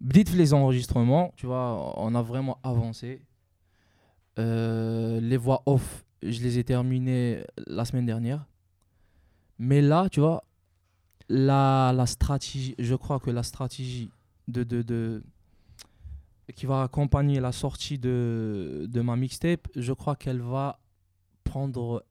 Dites 0.00 0.32
les 0.32 0.52
enregistrements, 0.52 1.32
tu 1.36 1.46
vois, 1.46 1.94
on 1.98 2.14
a 2.14 2.22
vraiment 2.22 2.58
avancé. 2.62 3.22
Euh, 4.38 5.20
les 5.20 5.36
voix 5.36 5.62
off, 5.66 6.04
je 6.22 6.42
les 6.42 6.58
ai 6.58 6.64
terminées 6.64 7.42
la 7.66 7.84
semaine 7.84 8.06
dernière. 8.06 8.46
Mais 9.58 9.80
là, 9.80 10.08
tu 10.10 10.20
vois, 10.20 10.44
la, 11.28 12.04
stratégie, 12.06 12.74
je 12.78 12.94
crois 12.94 13.20
que 13.20 13.30
la 13.30 13.42
stratégie 13.42 14.10
de 14.48 14.62
qui 16.54 16.66
va 16.66 16.82
accompagner 16.82 17.40
la 17.40 17.52
sortie 17.52 17.98
de, 17.98 18.86
de 18.88 19.00
ma 19.00 19.16
mixtape, 19.16 19.66
je 19.74 19.92
crois 19.92 20.14
qu'elle 20.14 20.40
va 20.40 20.78
prendre 21.44 22.04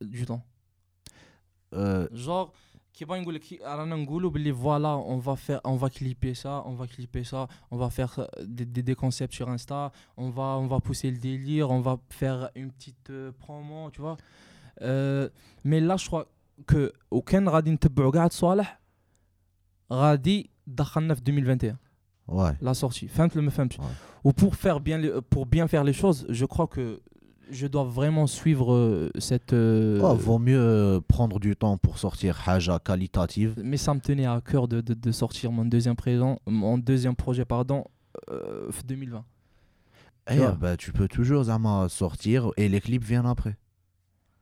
du 0.00 0.24
temps. 0.24 0.44
Euh, 1.73 2.07
Genre, 2.13 2.51
qui 2.93 3.03
va 3.05 3.17
نقول 3.19 3.35
لك 3.35 3.61
رانا 3.61 3.95
نقولوا 3.95 4.29
باللي 4.31 4.53
voilà, 4.53 4.95
on 4.97 5.17
va 5.19 5.35
faire 5.35 5.61
on 5.65 5.75
va 5.75 5.89
clipper 5.89 6.33
ça, 6.33 6.63
on 6.65 6.73
va 6.75 6.87
clipper 6.87 7.23
ça, 7.23 7.47
on 7.71 7.77
va 7.77 7.89
faire 7.89 8.13
euh, 8.19 8.25
des, 8.45 8.65
des, 8.65 8.81
des 8.83 8.95
concepts 8.95 9.33
sur 9.33 9.47
Insta, 9.49 9.91
on 10.17 10.29
va 10.29 10.43
on 10.63 10.67
va 10.67 10.79
pousser 10.79 11.11
le 11.11 11.17
délire, 11.17 11.69
on 11.69 11.81
va 11.81 11.97
faire 12.09 12.49
une 12.55 12.71
petite 12.71 13.09
euh, 13.09 13.31
promo, 13.41 13.89
tu 13.91 14.01
vois. 14.01 14.17
Euh, 14.81 15.29
mais 15.63 15.79
là 15.79 15.95
je 15.97 16.05
crois 16.07 16.25
que 16.67 16.91
وكان 17.11 17.49
غادي 17.49 17.71
نتبعوا 17.71 18.11
قاعد 18.11 18.31
صالح 18.33 18.79
غادي 19.93 20.49
دخلنا 20.67 21.13
في 21.15 21.21
2021 21.21 21.77
ouais 22.29 22.55
la 22.61 22.73
sortie. 22.73 23.07
فهمت 23.07 23.35
ولا 23.35 23.45
ما 23.45 23.49
فهمتش؟ 23.51 23.77
Ouais. 23.77 24.27
Ou 24.27 24.31
pour 24.33 24.55
faire 24.55 24.79
bien 24.79 24.97
les- 24.97 25.21
pour 25.35 25.45
bien 25.45 25.67
faire 25.67 25.83
les 25.83 25.93
choses, 25.93 26.25
je 26.29 26.45
crois 26.45 26.67
que 26.67 27.01
je 27.52 27.66
dois 27.66 27.84
vraiment 27.84 28.26
suivre 28.26 28.72
euh, 28.74 29.10
cette. 29.18 29.52
euh, 29.52 30.00
oh, 30.02 30.14
vaut 30.14 30.38
mieux 30.38 30.58
euh, 30.58 31.00
prendre 31.00 31.38
du 31.38 31.54
temps 31.54 31.76
pour 31.78 31.98
sortir 31.98 32.40
Haja 32.46 32.78
qualitative. 32.78 33.54
mais 33.62 33.76
ça 33.76 33.94
me 33.94 34.00
tenait 34.00 34.26
à 34.26 34.40
cœur 34.40 34.66
de, 34.68 34.80
de- 34.80 35.12
sortir 35.12 35.52
mon 35.52 35.64
deuxième, 35.64 35.96
présent, 35.96 36.38
mon 36.46 36.78
deuxième 36.78 37.14
projet 37.14 37.44
pardon, 37.44 37.84
euh, 38.30 38.70
2020. 38.86 39.24
Eh, 40.30 40.38
bah, 40.60 40.76
tu 40.76 40.92
peux 40.92 41.08
toujours 41.08 41.44
Zama 41.44 41.88
sortir 41.88 42.50
et 42.56 42.68
les 42.68 42.80
clips 42.80 43.04
viennent 43.04 43.26
après. 43.26 43.56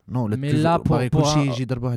Non, 0.09 0.29
Mais 0.29 0.53
là, 0.53 0.79
pour- 0.79 0.97
bah, 0.97 1.09
pour 1.11 1.29
un- 1.29 1.45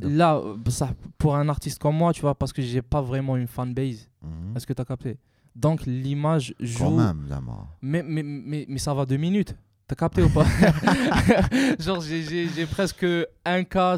Là, 0.07 0.41
ça, 0.69 0.89
pour 1.17 1.35
un 1.35 1.49
artiste 1.49 1.79
comme 1.79 1.95
moi, 1.97 2.13
tu 2.13 2.21
vois, 2.21 2.35
parce 2.35 2.53
que 2.53 2.61
j'ai 2.61 2.81
pas 2.81 3.01
vraiment 3.01 3.35
une 3.35 3.47
fanbase. 3.47 4.07
Mhm. 4.21 4.55
Est-ce 4.55 4.67
que 4.67 4.73
tu 4.73 4.81
as 4.81 4.85
capté? 4.85 5.17
Donc 5.55 5.85
l'image 5.85 6.53
joue. 6.59 6.85
Quand 6.85 6.91
même, 6.91 7.25
Zama. 7.27 7.67
Mais, 7.81 8.01
mais, 8.03 8.23
mais, 8.23 8.65
mais 8.69 8.77
ça 8.79 8.93
va 8.93 9.05
deux 9.05 9.17
minutes. 9.17 9.55
T'as 9.87 9.95
capté 9.95 10.21
ou 10.23 10.29
pas? 10.29 10.45
Genre, 11.79 12.01
j'ai- 12.01 12.65
presque 12.65 13.05
un 13.45 13.63
cas, 13.65 13.97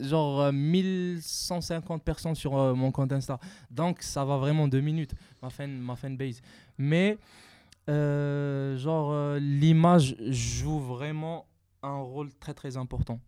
genre 0.00 0.40
euh, 0.40 0.52
1150 0.52 2.02
personnes 2.02 2.34
sur 2.34 2.56
euh, 2.56 2.74
mon 2.74 2.90
compte 2.90 3.12
Insta. 3.12 3.38
Donc, 3.70 4.02
ça 4.02 4.24
va 4.24 4.38
vraiment 4.38 4.66
deux 4.66 4.80
minutes, 4.80 5.14
ma, 5.42 5.50
fan, 5.50 5.70
ma 5.78 5.94
fanbase. 5.94 6.40
Mais, 6.78 7.18
euh, 7.90 8.78
genre, 8.78 9.10
euh, 9.12 9.38
l'image 9.38 10.16
joue 10.30 10.78
vraiment 10.80 11.46
un 11.82 11.98
rôle 11.98 12.30
très 12.40 12.54
très 12.54 12.76
important. 12.76 13.20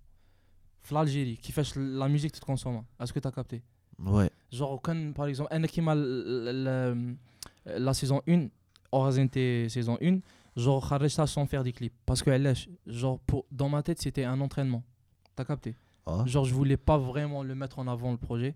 L'Algérie, 0.91 1.37
qui 1.37 1.53
fait 1.53 1.67
la 1.77 2.09
musique 2.09 2.33
toute 2.33 2.45
consomme. 2.45 2.83
Est-ce 2.99 3.13
que 3.13 3.19
tu 3.21 3.29
as 3.29 3.33
capté? 3.33 3.63
Ouais 3.99 4.31
genre 4.53 4.81
quand 4.81 5.13
par 5.15 5.27
exemple 5.27 5.51
la 7.67 7.95
saison 7.95 8.23
1 8.29 8.47
Orazente 8.93 9.35
saison 9.69 9.99
1 10.01 10.19
genre 10.58 10.82
خرج 10.84 11.10
ça 11.18 11.26
sans 11.28 11.46
faire 11.46 11.64
des 11.64 11.72
clips 11.74 11.94
parce 12.06 12.22
que 12.24 12.30
علاش 12.30 12.70
genre 12.88 13.20
pour, 13.28 13.46
dans 13.52 13.70
ma 13.70 13.82
tête 13.84 14.00
c'était 14.02 14.24
un 14.34 14.40
entraînement 14.42 14.84
t'as 15.36 15.46
capté 15.46 15.76
Ah. 16.08 16.24
genre 16.34 16.46
je 16.50 16.54
voulais 16.60 16.78
pas 16.90 16.98
vraiment 17.12 17.42
le 17.50 17.56
mettre 17.62 17.78
en 17.84 17.88
avant 17.96 18.12
le 18.12 18.18
projet 18.28 18.52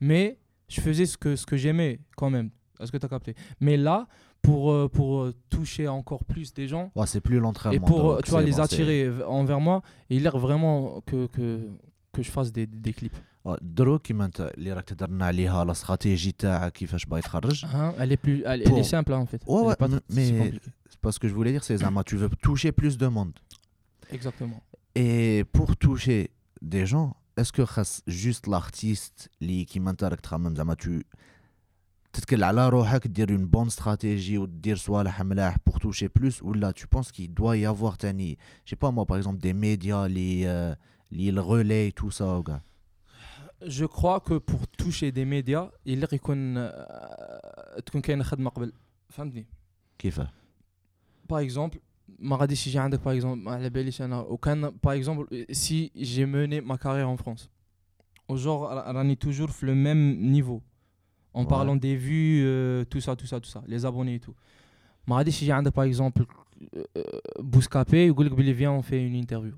mais 0.00 0.26
je 0.74 0.80
faisais 0.86 1.06
ce 1.12 1.16
que 1.22 1.30
ce 1.40 1.44
que 1.50 1.56
j'aimais 1.62 1.92
quand 2.18 2.30
même 2.36 2.48
est-ce 2.80 2.90
que 2.94 3.00
t'as 3.02 3.12
capté 3.16 3.32
mais 3.64 3.76
là 3.88 3.98
pour 4.46 4.60
euh, 4.72 4.88
pour 4.96 5.08
euh, 5.20 5.34
toucher 5.54 5.86
encore 6.00 6.22
plus 6.32 6.48
des 6.58 6.66
gens 6.72 6.86
Ouais, 6.98 7.06
c'est 7.12 7.20
plus 7.28 7.38
l'entraînement 7.44 7.76
et 7.76 7.80
pour 7.90 8.00
donc 8.02 8.12
euh, 8.18 8.20
tu 8.24 8.30
vois 8.32 8.40
c'est 8.40 8.46
les 8.50 8.52
bon, 8.52 8.56
c'est- 8.66 8.74
attirer 8.74 9.00
v- 9.16 9.22
envers 9.40 9.60
moi 9.68 9.76
il 10.10 10.18
a 10.20 10.22
l'air 10.24 10.36
vraiment 10.46 10.74
que 11.08 11.18
que 11.34 11.44
que 12.14 12.20
je 12.26 12.30
fasse 12.36 12.50
des, 12.58 12.66
des 12.86 12.94
clips 13.00 13.18
آه، 13.46 13.58
دروك 13.62 14.02
كيما 14.02 14.24
انت 14.24 14.40
اللي 14.58 14.72
راك 14.72 14.84
تهضرنا 14.84 15.24
عليها 15.26 15.64
لا 15.64 15.72
استراتيجي 15.72 16.32
تاعك 16.32 16.72
كيفاش 16.72 17.04
باغي 17.06 17.22
تخرج 17.22 17.64
Hein, 17.66 17.92
elle 17.98 18.12
est 18.12 18.16
plus 18.26 18.42
elle, 18.46 18.46
elle 18.46 18.62
est 18.62 18.70
Pour- 18.70 18.84
simple 18.84 19.12
hein, 19.12 19.18
en 19.18 19.26
fait 19.26 19.42
Ouais, 19.46 19.56
Elle 19.60 19.64
est 19.64 19.68
ouais, 19.68 19.76
pas 19.76 19.88
mais- 20.10 20.52
si 20.92 20.92
mais- 20.92 20.92
compliquée. 20.92 20.98
parce 21.02 21.18
que 21.18 21.28
je 21.28 21.34
voulais 21.34 21.52
dire 21.52 21.64
c'est 21.64 21.76
زعما 21.76 22.02
tu 22.04 22.16
veux 22.16 22.28
toucher 22.42 22.72
plus 22.72 22.96
de 22.98 23.06
monde 23.08 23.38
exactement 24.10 24.60
et 24.94 25.44
pour 25.52 25.76
toucher 25.76 26.30
des 26.62 26.86
gens 26.86 27.16
est-ce 27.36 27.52
que 27.52 27.62
خاص 27.62 28.02
juste 28.08 28.46
l'artiste 28.48 29.28
اللي 29.42 29.64
كيما 29.64 29.90
انت 29.90 30.04
راك 30.04 30.20
تخمم 30.20 30.54
زعما 30.54 30.76
tu 30.82 31.02
تتكل 32.12 32.44
على 32.44 32.68
روحك 32.68 33.06
دير 33.06 33.38
une 33.38 33.46
bonne 33.46 33.70
stratégie 33.70 34.38
ودير 34.38 34.76
صوالح 34.76 35.22
ملاح 35.22 35.56
pour 35.70 35.74
toucher 35.78 36.08
plus 36.08 36.42
ou 36.42 36.52
là 36.52 36.72
tu 36.72 36.86
penses 36.86 37.12
qu'il 37.12 37.34
doit 37.34 37.56
y 37.56 37.66
avoir 37.66 37.96
تاني 37.96 38.38
je 38.64 38.70
sais 38.70 38.76
pas 38.76 38.90
moi 38.90 39.06
par 39.06 39.16
exemple 39.16 39.38
des 39.38 39.52
médias 39.52 40.08
les 40.08 40.44
euh, 40.46 40.74
les 41.12 41.30
le 41.30 41.40
relais 41.40 41.92
tout 41.92 42.10
ça 42.10 42.22
وكاع 42.22 42.60
je 43.66 43.84
crois 43.84 44.20
que 44.20 44.34
pour 44.38 44.66
toucher 44.68 45.12
des 45.12 45.24
médias 45.24 45.70
il 45.86 46.06
يكون 46.12 46.54
آه، 46.58 47.80
تكون 47.86 48.00
كاينه 48.00 48.24
خدمه 48.24 48.50
قبل 48.50 48.72
فهمتني 49.08 49.46
كيفاه 49.98 50.30
par 51.27 51.39
exemple 51.39 51.79
si 52.53 52.69
j'ai 52.69 52.79
par 53.03 53.13
exemple 53.13 53.47
à 53.47 53.57
la 53.57 53.69
belle 53.69 53.89
aucun 54.29 54.71
par 54.71 54.93
exemple 54.93 55.27
si 55.51 55.91
j'ai 55.95 56.25
mené 56.25 56.61
ma 56.61 56.77
carrière 56.77 57.09
en 57.09 57.17
France 57.17 57.49
au 58.27 58.37
on 58.37 59.09
est 59.09 59.19
toujours 59.19 59.49
le 59.61 59.75
même 59.75 60.17
niveau. 60.19 60.61
En 61.33 61.45
parlant 61.45 61.75
des 61.75 61.95
vues 61.95 62.43
euh, 62.45 62.85
tout 62.85 63.01
ça 63.01 63.15
tout 63.15 63.25
ça 63.25 63.39
tout 63.39 63.49
ça 63.49 63.63
les 63.67 63.85
abonnés 63.85 64.15
et 64.15 64.19
tout. 64.19 64.35
Si 65.31 65.45
j'ai 65.45 65.51
un 65.51 65.63
par 65.63 65.83
exemple 65.85 66.25
euh, 66.75 66.83
euh, 66.97 67.03
Bouscapé 67.41 68.11
ou 68.11 68.15
on 68.21 68.81
fait 68.83 69.03
une 69.03 69.15
interview. 69.15 69.53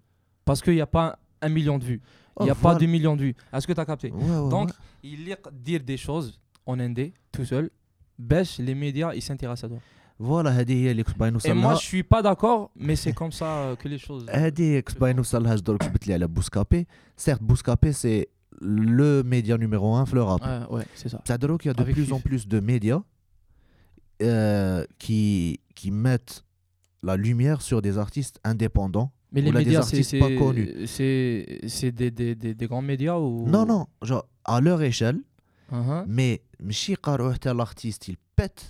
Parce 0.46 0.62
qu'il 0.62 0.74
n'y 0.74 0.82
a 0.82 0.88
pas 0.88 1.20
un 1.42 1.50
million 1.50 1.78
de 1.78 1.84
vues. 1.84 2.02
Oh, 2.38 2.44
il 2.44 2.46
n'y 2.46 2.52
a 2.52 2.56
pas 2.56 2.76
deux 2.76 2.86
millions 2.86 3.16
de 3.16 3.24
vues. 3.24 3.36
Est-ce 3.52 3.68
que 3.68 3.74
tu 3.74 3.80
as 3.80 3.86
capté 3.86 4.10
donc 4.10 4.72
il 5.04 5.28
y 5.28 5.36
dire 5.52 5.82
des 5.84 5.98
choses 5.98 6.40
en 6.66 6.80
indé 6.80 7.14
tout 7.32 7.46
seul. 7.46 7.70
Bêche 8.18 8.58
les 8.60 8.74
médias 8.74 9.14
ils 9.14 9.22
s'intéressent 9.22 9.66
à 9.66 9.76
toi. 9.76 9.84
فوالا 10.19 10.51
هذه 10.61 10.73
هي 10.85 10.91
اللي 10.91 11.03
كنت 11.03 11.19
باغي 11.19 11.31
Et 11.31 11.33
نوصل 11.33 11.49
moi 11.49 11.65
لها 11.65 11.75
je 11.75 11.79
suis 11.83 12.03
pas 12.03 12.23
d'accord, 12.23 12.71
mais 12.77 12.97
c'est 12.97 13.13
comme 13.15 13.33
ça 13.33 13.43
euh, 13.45 13.77
que 13.77 13.89
les 13.89 13.99
choses. 13.99 14.31
هذه 14.31 14.81
كنت 14.81 14.99
باغي 14.99 15.13
نوصل 15.13 15.43
لها 15.43 15.55
درك 15.55 15.85
جبت 15.85 16.07
لي 16.09 16.15
على 16.15 16.27
بوسكابي 16.27 16.87
سيرت 17.17 17.43
بوسكابي 17.43 17.93
سي 17.93 18.27
لو 18.63 19.23
média 19.23 19.57
numéro 19.59 19.83
1 19.85 20.05
في 20.05 20.17
le 20.17 20.23
rap 20.23 20.41
Ouais, 20.43 20.77
ouais, 20.79 20.87
c'est 20.95 21.09
ça. 21.09 21.19
Ça 21.29 21.33
veut 21.33 21.39
dire 21.49 21.59
qu'il 21.59 21.69
y 21.69 21.71
a 21.71 21.75
de 21.75 21.83
Avec 21.83 21.95
plus 21.95 22.05
Fif. 22.05 22.13
en 22.13 22.21
plus 22.21 22.49
de 22.49 22.61
médias 22.61 23.01
euh, 24.23 24.85
qui, 24.99 25.61
qui 25.75 25.91
mettent 25.91 26.45
la 27.03 27.17
lumière 27.17 27.63
sur 27.63 27.81
des 27.83 27.97
artistes 27.99 28.39
indépendants. 28.45 29.11
Mais 29.33 29.41
Ou 29.41 29.45
les 29.45 29.53
là, 29.53 29.59
des 29.61 29.65
médias, 29.67 29.83
c'est 29.83 29.97
artistes 29.97 30.19
pas 30.19 30.33
connus. 30.45 30.69
c'est- 30.87 30.87
c'est 30.87 31.69
c'est 31.77 31.93
des, 32.01 32.11
des, 32.11 32.35
des, 32.43 32.53
des 32.61 32.67
grands 32.71 32.83
médias 32.93 33.17
ou 33.27 33.31
Non, 33.55 33.65
non, 33.73 33.83
genre 34.09 34.27
à 34.45 34.61
leur 34.61 34.81
échelle, 34.83 35.21
Uh-huh. 35.73 36.05
mais 36.09 36.41
ماشي 36.61 36.93
يقارعوا 36.93 37.33
حتى 37.33 37.53
l'artiste, 37.55 38.09
il 38.09 38.17
pète 38.37 38.65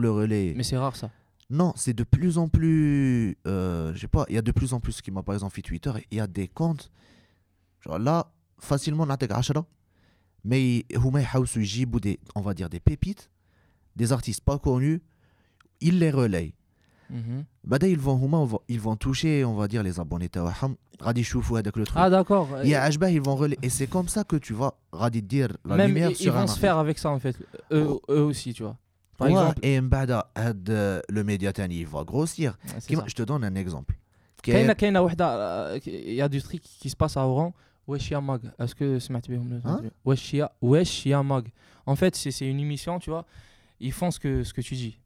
le 0.00 0.10
relais. 0.10 0.54
Mais 0.56 0.62
c'est 0.62 0.76
rare 0.76 0.96
ça. 0.96 1.10
Non, 1.50 1.72
c'est 1.76 1.94
de 1.94 2.04
plus 2.04 2.36
en 2.36 2.48
plus. 2.48 3.36
Euh, 3.46 3.94
je 3.94 4.00
sais 4.00 4.08
pas, 4.08 4.26
il 4.28 4.34
y 4.34 4.38
a 4.38 4.42
de 4.42 4.52
plus 4.52 4.74
en 4.74 4.80
plus 4.80 5.00
qui 5.00 5.10
m'a 5.10 5.22
par 5.22 5.34
exemple 5.34 5.54
fait 5.54 5.62
Twitter, 5.62 5.92
il 6.10 6.18
y 6.18 6.20
a 6.20 6.26
des 6.26 6.48
comptes. 6.48 6.90
Genre 7.80 7.98
là, 7.98 8.30
facilement, 8.58 9.04
on 9.04 9.10
a 9.10 9.16
10. 9.16 9.52
Mais 10.44 10.84
Houmay 10.94 11.26
House 11.32 11.56
ou 11.56 12.00
des, 12.00 12.20
on 12.34 12.40
va 12.42 12.54
dire, 12.54 12.68
des 12.68 12.80
pépites, 12.80 13.30
des 13.96 14.12
artistes 14.12 14.42
pas 14.42 14.58
connus, 14.58 15.00
ils 15.80 15.98
les 15.98 16.10
relayent. 16.10 16.54
Mm 17.10 17.44
-hmm. 17.70 17.86
ils 17.88 17.98
vont 17.98 18.18
huma, 18.22 18.46
ils 18.68 18.80
vont 18.80 18.96
toucher 18.96 19.42
on 19.42 19.54
va 19.54 19.66
dire 19.66 19.82
les 19.82 19.98
abonnés 19.98 20.28
tawaham 20.28 20.76
radi 21.00 21.24
choufou 21.24 21.56
avec 21.56 21.74
le 21.76 21.84
truc 21.84 21.96
ah 21.98 22.10
d'accord 22.10 22.48
et 22.62 22.74
ajbah 22.76 23.10
ils 23.10 23.22
vont 23.22 23.34
relayer 23.34 23.58
et 23.62 23.70
c'est 23.70 23.86
comme 23.86 24.08
ça 24.08 24.24
que 24.24 24.36
tu 24.36 24.52
vas 24.52 24.74
radi 24.92 25.22
dire 25.22 25.50
la 25.64 25.76
même 25.76 25.88
lumière 25.88 26.10
ils, 26.10 26.16
sur 26.16 26.34
ils 26.34 26.38
vont 26.38 26.46
se 26.46 26.58
faire 26.58 26.76
avec 26.76 26.98
ça 26.98 27.08
en 27.10 27.18
fait 27.18 27.34
eux 27.72 27.88
oh. 27.88 28.28
aussi 28.30 28.52
tu 28.52 28.62
vois 28.62 28.76
Par 29.17 29.27
Ouais, 29.27 29.33
exemple. 29.33 29.59
et 29.65 29.81
من 29.81 29.89
بعد 29.89 30.11
هاد 30.37 30.69
le 31.11 31.23
média 31.23 31.51
تاني 31.51 31.81
il 31.81 31.87
va 31.87 32.03
grossir 32.03 32.51
Ouais, 32.65 32.79
c'est 32.79 32.87
كيما- 32.95 33.01
ça. 33.01 33.07
je 33.07 33.13
te 33.15 33.23
donne 33.23 33.43
un 33.43 33.55
exemple 33.55 33.93
كاينه 34.43 34.73
كاينه 34.73 35.01
وحده 35.01 35.77
il 35.79 36.13
y 36.13 36.21
a 36.21 36.29
du 36.29 36.41
truc 36.41 36.61
qui 36.61 36.89
se 36.89 36.95
passe 36.95 37.17
à 37.17 37.27
Oran 37.27 37.53
wesh 37.87 38.11
ya 38.11 38.21
mag 38.21 38.41
est-ce 38.59 38.75
que 38.75 38.97
سمعت 38.99 39.29
بهم 39.31 39.51
ولا 39.51 39.61
سمعت 39.61 39.79
Hein 39.79 39.81
بهم؟ 39.81 39.91
wesh 40.05 40.33
ya 40.33 40.49
wesh 40.61 41.05
ya 41.05 41.23
mag 41.23 41.45
en 41.85 41.95
fait 41.95 42.15
c'est 42.15 42.31
c'est 42.31 42.47
une 42.49 42.59
émission 42.59 42.99
tu 42.99 43.09
vois 43.09 43.25
ils 43.79 43.91
font 43.99 44.11
ce 44.11 44.19
que 44.19 44.43
ce 44.43 44.53
que 44.53 44.61
tu 44.61 44.75
dis 44.75 44.97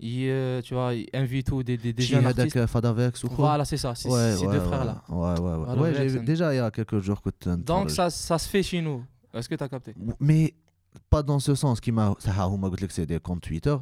ils 0.00 0.28
euh, 0.28 0.60
tu 0.66 0.74
vois 0.74 0.94
ils 0.94 1.08
invitent 1.22 1.46
tous 1.50 1.62
des 1.62 1.76
des, 1.76 1.92
des 1.92 2.02
شي 2.02 2.14
jeunes 2.14 2.26
artistes 2.26 2.56
هذاك 2.56 2.64
فادافيكس 2.68 3.24
وخو 3.24 3.36
voilà 3.46 3.64
c'est 3.64 3.76
ça 3.76 3.94
c'est 3.94 4.08
ouais, 4.08 4.36
ces 4.36 4.46
ouais, 4.46 4.52
deux 4.54 4.58
ouais, 4.58 4.68
frères 4.68 4.84
là 4.84 4.96
ouais 5.08 5.16
ouais 5.16 5.40
ouais, 5.40 5.64
Voilà, 5.64 5.82
ouais 5.82 5.92
j'ai 5.94 6.08
Jackson. 6.08 6.18
vu 6.20 6.24
déjà 6.32 6.54
il 6.54 6.56
y 6.56 6.60
a 6.60 6.70
quelques 6.70 6.98
jours 7.06 7.20
que 7.22 7.30
tu 7.40 7.48
donc 7.72 7.90
ça 7.90 8.10
ça 8.10 8.36
se 8.38 8.48
fait 8.52 8.62
chez 8.70 8.80
nous 8.86 9.00
est-ce 9.34 9.48
que 9.50 9.54
tu 9.60 9.64
as 9.66 9.68
capté 9.74 9.90
mais 10.28 10.42
pas 11.09 11.23
dans 11.23 11.39
ce 11.39 11.55
sens 11.55 11.79
qui 11.79 11.91
m'a 11.91 12.15
c'est 12.89 13.05
des 13.05 13.19
comptes 13.19 13.41
Twitter. 13.41 13.75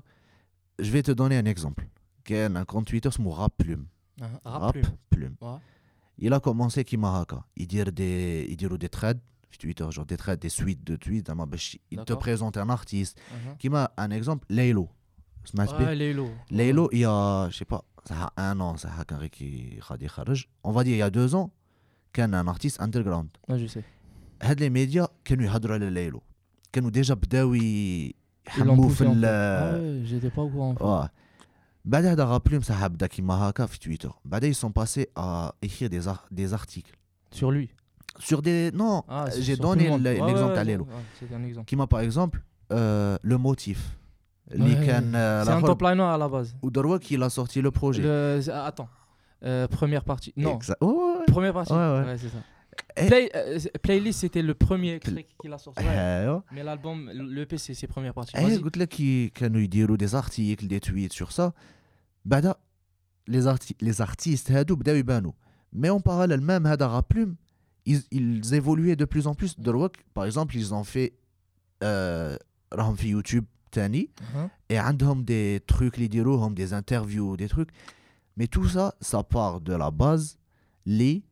Je 0.79 0.91
vais 0.91 1.03
te 1.03 1.11
donner 1.11 1.37
un 1.37 1.45
exemple. 1.45 1.87
Un 2.29 2.65
compte 2.65 2.87
Twitter 2.87 3.09
c'est 3.11 3.21
mon 3.21 3.31
rap 3.31 3.53
plume. 3.57 3.87
Ah, 4.21 4.59
rap 4.59 4.77
plume. 5.09 5.35
il 6.17 6.33
a 6.33 6.39
commencé 6.39 6.83
qui 6.83 6.97
m'a 6.97 7.25
il 7.55 7.67
dit 7.67 7.83
des 7.83 8.47
il 8.49 8.57
dit 8.57 8.67
des 8.67 8.89
trades 8.89 9.19
Twitter 9.57 9.85
genre 9.89 10.05
des 10.05 10.17
trades 10.17 10.39
des 10.39 10.49
suites 10.49 10.83
de 10.83 10.95
tweets 10.95 11.31
il 11.89 11.99
te 12.03 12.13
présente 12.13 12.57
un 12.57 12.69
artiste 12.69 13.17
uh-huh. 13.17 13.57
qui 13.57 13.69
m'a 13.69 13.91
un 13.97 14.11
exemple 14.11 14.45
Laylo. 14.49 14.89
Laylo. 16.51 16.89
Il 16.91 16.99
y 16.99 17.05
a 17.05 17.49
je 17.49 17.57
sais 17.57 17.65
pas 17.65 17.83
ça 18.05 18.31
a 18.35 18.51
un 18.51 18.59
an 18.59 18.77
ça 18.77 18.89
a 18.89 19.29
qui 19.29 19.79
on 20.63 20.71
va 20.71 20.83
dire 20.83 20.95
il 20.95 20.99
y 20.99 21.01
a 21.01 21.09
deux 21.09 21.33
ans 21.35 21.51
qu'un 22.13 22.33
artiste 22.33 22.81
underground. 22.81 23.29
Ah 23.47 23.57
je 23.57 23.67
sais. 23.67 23.83
Les 24.57 24.69
médias 24.69 25.09
qui 25.23 25.37
nous 25.37 25.49
hadra 25.49 25.77
Laylo. 25.77 26.21
كانوا 26.72 26.90
ديجا 26.90 27.14
بداو 27.14 27.54
ي- 27.54 28.14
Ils 28.48 28.58
l'ont 28.58 28.58
يحموا 28.58 28.88
poussé, 28.88 28.94
في 28.96 29.04
en 29.04 29.10
fait. 29.10 29.12
ال 29.12 29.24
Ah 29.24 29.74
ouais, 29.74 30.06
j'étais 30.08 30.30
pas 30.30 30.42
au 30.42 30.48
courant. 30.50 30.72
en 30.72 30.76
fait. 30.76 30.82
واه 30.84 31.10
بعد 31.84 32.04
هذا 32.04 32.24
غابلوم 32.24 32.60
صح 32.60 32.86
بدا 32.86 33.06
كيما 33.06 33.34
هكا 33.34 33.66
في 33.66 33.78
تويتر 33.78 34.12
بعد 34.24 34.44
ils 34.44 34.56
sont 34.56 34.72
passés 34.72 35.06
à 35.18 35.52
écrire 35.62 35.88
des, 35.90 36.08
ar- 36.08 36.26
des 36.30 36.52
articles 36.54 36.94
Sur 37.38 37.50
lui. 37.50 37.68
sur 38.18 38.42
des 38.42 38.70
non 38.72 39.02
Ah, 39.08 39.24
c'est 39.30 39.42
j'ai 39.42 39.54
sur 39.54 39.62
tout 39.64 39.68
donné 39.68 39.84
le 39.84 39.90
monde. 39.90 40.06
l- 40.06 40.20
Ouais, 40.22 40.26
l'exemple 40.28 40.52
ouais, 40.52 40.54
تاع 40.54 40.62
ouais, 40.62 40.66
ليلو 40.66 40.84
ouais, 40.84 41.20
C'était 41.20 41.34
un 41.34 41.44
exemple. 41.44 41.64
كيما 41.66 41.84
par 41.86 42.00
exemple 42.00 42.40
euh, 42.72 43.16
le 43.22 43.36
motif 43.38 43.78
اللي 44.52 44.74
Ouais, 44.76 44.86
كان 44.86 45.12
آه، 45.14 45.44
C'est 45.44 45.48
un 45.48 45.52
الآخر 45.52 45.74
top 45.74 45.82
liner 45.82 46.02
à 46.02 46.18
la 46.18 46.28
base. 46.28 46.54
ودروك 46.62 47.12
il 47.12 47.22
a 47.22 47.28
sorti 47.30 47.60
le 47.62 47.70
projet 47.70 48.02
Le- 48.02 48.40
ah, 48.50 48.66
Attends. 48.66 48.88
Euh, 49.44 49.66
première 49.66 50.04
partie. 50.04 50.32
Non. 50.36 50.58
Exa- 50.58 50.76
ouais, 50.80 50.88
ouais, 50.88 51.18
ouais. 51.18 51.26
Première 51.34 51.52
partie. 51.58 51.72
Ouais, 51.72 51.88
ouais. 52.06 52.16
c'est 52.22 52.28
ça. 52.36 52.40
Et- 52.96 53.06
Play- 53.10 53.30
euh, 53.34 53.58
c'est- 53.58 53.78
playlist, 53.86 54.20
c'était 54.20 54.42
le 54.50 54.54
premier 54.54 54.98
truc 55.00 55.26
qu'il 55.40 55.52
a 55.52 55.58
sorti. 55.58 55.82
Ouais. 55.84 55.88
ايوا 55.88 56.40
Mais 56.52 56.62
l'album, 56.62 56.98
le 57.34 57.42
EP, 57.42 57.58
c'est 57.58 57.74
ses 57.74 57.86
premières 57.86 58.14
parties. 58.14 58.36
ايه 58.36 58.46
Vas-y. 58.58 58.62
قلت 58.62 58.76
لك 58.78 58.88
كي 58.88 59.28
كانوا 59.28 59.60
يديروا 59.60 59.96
des 59.96 60.14
articles 60.14 60.66
des 60.66 60.80
tweets 60.80 61.12
sur 61.12 61.32
ça 61.32 61.50
بعد 62.24 62.54
les, 63.30 63.46
arti 63.46 63.74
les 63.82 64.00
artistes 64.00 64.50
هادو 64.50 64.76
بداو 64.76 64.94
يبانوا 64.96 65.32
mais 65.76 65.90
en 65.90 66.00
parallèle 66.00 66.40
même 66.40 66.66
هذا 66.66 66.86
رابلوم 66.86 67.36
ils, 67.88 68.02
ils 68.12 68.54
évoluaient 68.54 68.96
de 68.96 69.04
plus 69.04 69.26
en 69.26 69.34
plus 69.34 69.58
دروك 69.60 69.96
par 70.14 70.24
exemple 70.24 70.56
ils 70.56 70.72
ont 70.74 70.84
fait 70.84 71.12
euh, 71.84 72.36
راهم 72.72 72.94
في 72.94 73.08
يوتيوب 73.08 73.44
تاني 73.72 74.10
Uh-huh. 74.20 74.48
et 74.72 74.76
عندهم 74.76 75.24
des 75.24 75.60
trucs 75.74 75.94
اللي 75.94 76.04
يديروهم 76.04 76.54
des 76.54 76.72
interviews 76.72 77.36
des 77.36 77.48
trucs 77.48 77.70
mais 78.40 78.46
tout 78.46 78.68
ça 78.68 78.94
ça 79.10 79.22
part 79.22 79.60
de 79.60 79.74
la 79.74 79.90
base 79.90 80.38
les 80.86 81.22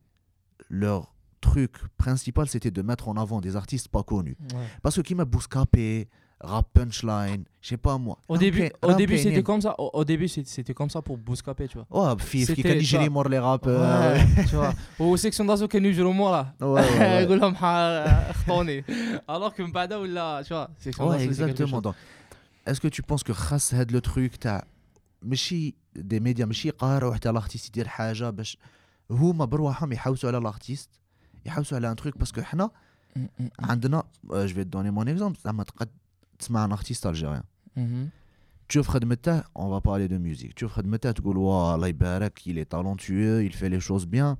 leur 0.69 1.13
truc 1.41 1.73
principal 1.97 2.45
c'était 2.47 2.71
de 2.79 2.81
mettre 2.81 3.05
en 3.11 3.15
avant 3.17 3.39
des 3.41 3.55
artistes 3.55 3.87
pas 3.95 4.03
connus 4.03 4.37
Ouais. 4.53 4.67
parce 4.83 4.95
que 4.97 5.01
qui 5.01 5.15
m'a 5.15 5.25
bouscapé, 5.25 6.07
rap 6.51 6.67
punchline, 6.73 7.43
je 7.63 7.67
sais 7.69 7.77
pas 7.77 7.97
moi. 7.97 8.17
Au 8.27 8.37
début, 8.45 8.69
au 8.89 8.93
début 8.93 9.17
c'était 9.17 9.43
comme 9.49 9.61
ça. 9.65 9.71
Au, 9.83 9.87
au 10.01 10.03
début, 10.11 10.27
c'était 10.27 10.49
c'était 10.55 10.73
comme 10.79 10.89
ça 10.95 10.99
pour 11.07 11.17
Bouscapé, 11.27 11.63
tu 11.71 11.77
vois. 11.79 11.87
Oh, 11.91 12.17
Fif, 12.19 12.47
qui 12.47 12.61
C'était- 12.61 12.63
كان 12.63 12.77
يجري 12.77 13.09
مور 13.09 13.27
les 13.29 13.39
rap. 13.39 13.65
euh, 13.67 14.15
Ouais, 14.15 14.45
tu 14.49 14.55
vois. 14.55 14.73
Au 14.99 15.17
section 15.17 15.45
d'assaut 15.45 15.67
كانوا 15.67 15.89
يجروا 15.89 16.13
مورا 16.13 16.53
ouais, 16.61 16.65
ouais, 16.65 16.99
ouais. 16.99 17.01
يقول 17.03 17.39
لهم 17.39 17.55
ح- 17.55 18.31
خطوني 18.31 18.83
alors 19.29 19.53
que 19.55 19.61
من 19.61 19.71
بعدها 19.71 19.97
ولا 19.97 20.43
tu 20.43 20.47
vois 20.53 20.69
section 20.83 21.03
Ouais, 21.03 21.17
d'assaut, 21.17 21.33
c'est 21.33 21.45
quelque 21.45 21.51
exactement. 21.51 21.67
chose. 21.67 21.81
Donc, 21.81 21.95
est-ce 22.67 22.79
que 22.81 22.87
tu 22.87 23.01
penses 23.03 23.23
que 23.23 23.31
خاص 23.33 23.73
هاد 23.73 23.91
le 23.97 24.01
truc 24.01 24.37
تاع 24.39 24.63
ماشي 25.21 25.75
دي 25.95 26.19
ميديا 26.19 26.45
ماشي 26.45 26.67
يقارعوا 26.67 27.13
حتى 27.15 27.29
الارتيست 27.29 27.67
يدير 27.67 27.87
حاجه 27.87 28.29
باش 28.29 28.57
هما 29.11 29.45
برواحهم 29.45 29.91
يحوسوا 29.93 30.29
على 30.29 30.37
الارتيست 30.37 30.89
يحوسوا 31.45 31.77
على 31.77 31.91
ان 31.91 31.95
تروك 31.95 32.17
باسكو 32.17 32.41
حنا 32.41 32.69
Mm, 33.15 33.19
mm, 33.19 33.43
mm. 33.43 33.69
عندنا 33.69 34.03
جو 34.23 34.47
في 34.47 34.63
دوني 34.63 34.91
مون 34.91 35.07
اكزومبل 35.07 35.37
زعما 35.45 35.63
تقد 35.63 35.89
تسمع 36.39 36.65
ان 36.65 36.71
ارتيست 36.71 37.07
الجيريان 37.07 37.43
Mhm. 37.77 38.09
تشوف 38.69 38.87
خدمته 38.87 39.41
on 39.41 39.69
va 39.71 39.81
parler 39.81 40.07
de 40.11 40.17
musique 40.17 40.53
تشوف 40.55 40.71
خدمته 40.73 41.11
تقول 41.11 41.37
واه 41.37 41.75
الله 41.75 41.87
يبارك 41.87 42.39
il 42.39 42.51
est 42.57 42.69
talentueux 42.75 43.43
il 43.49 43.53
fait 43.55 43.69
les 43.69 43.79
choses 43.89 44.05
bien 44.05 44.37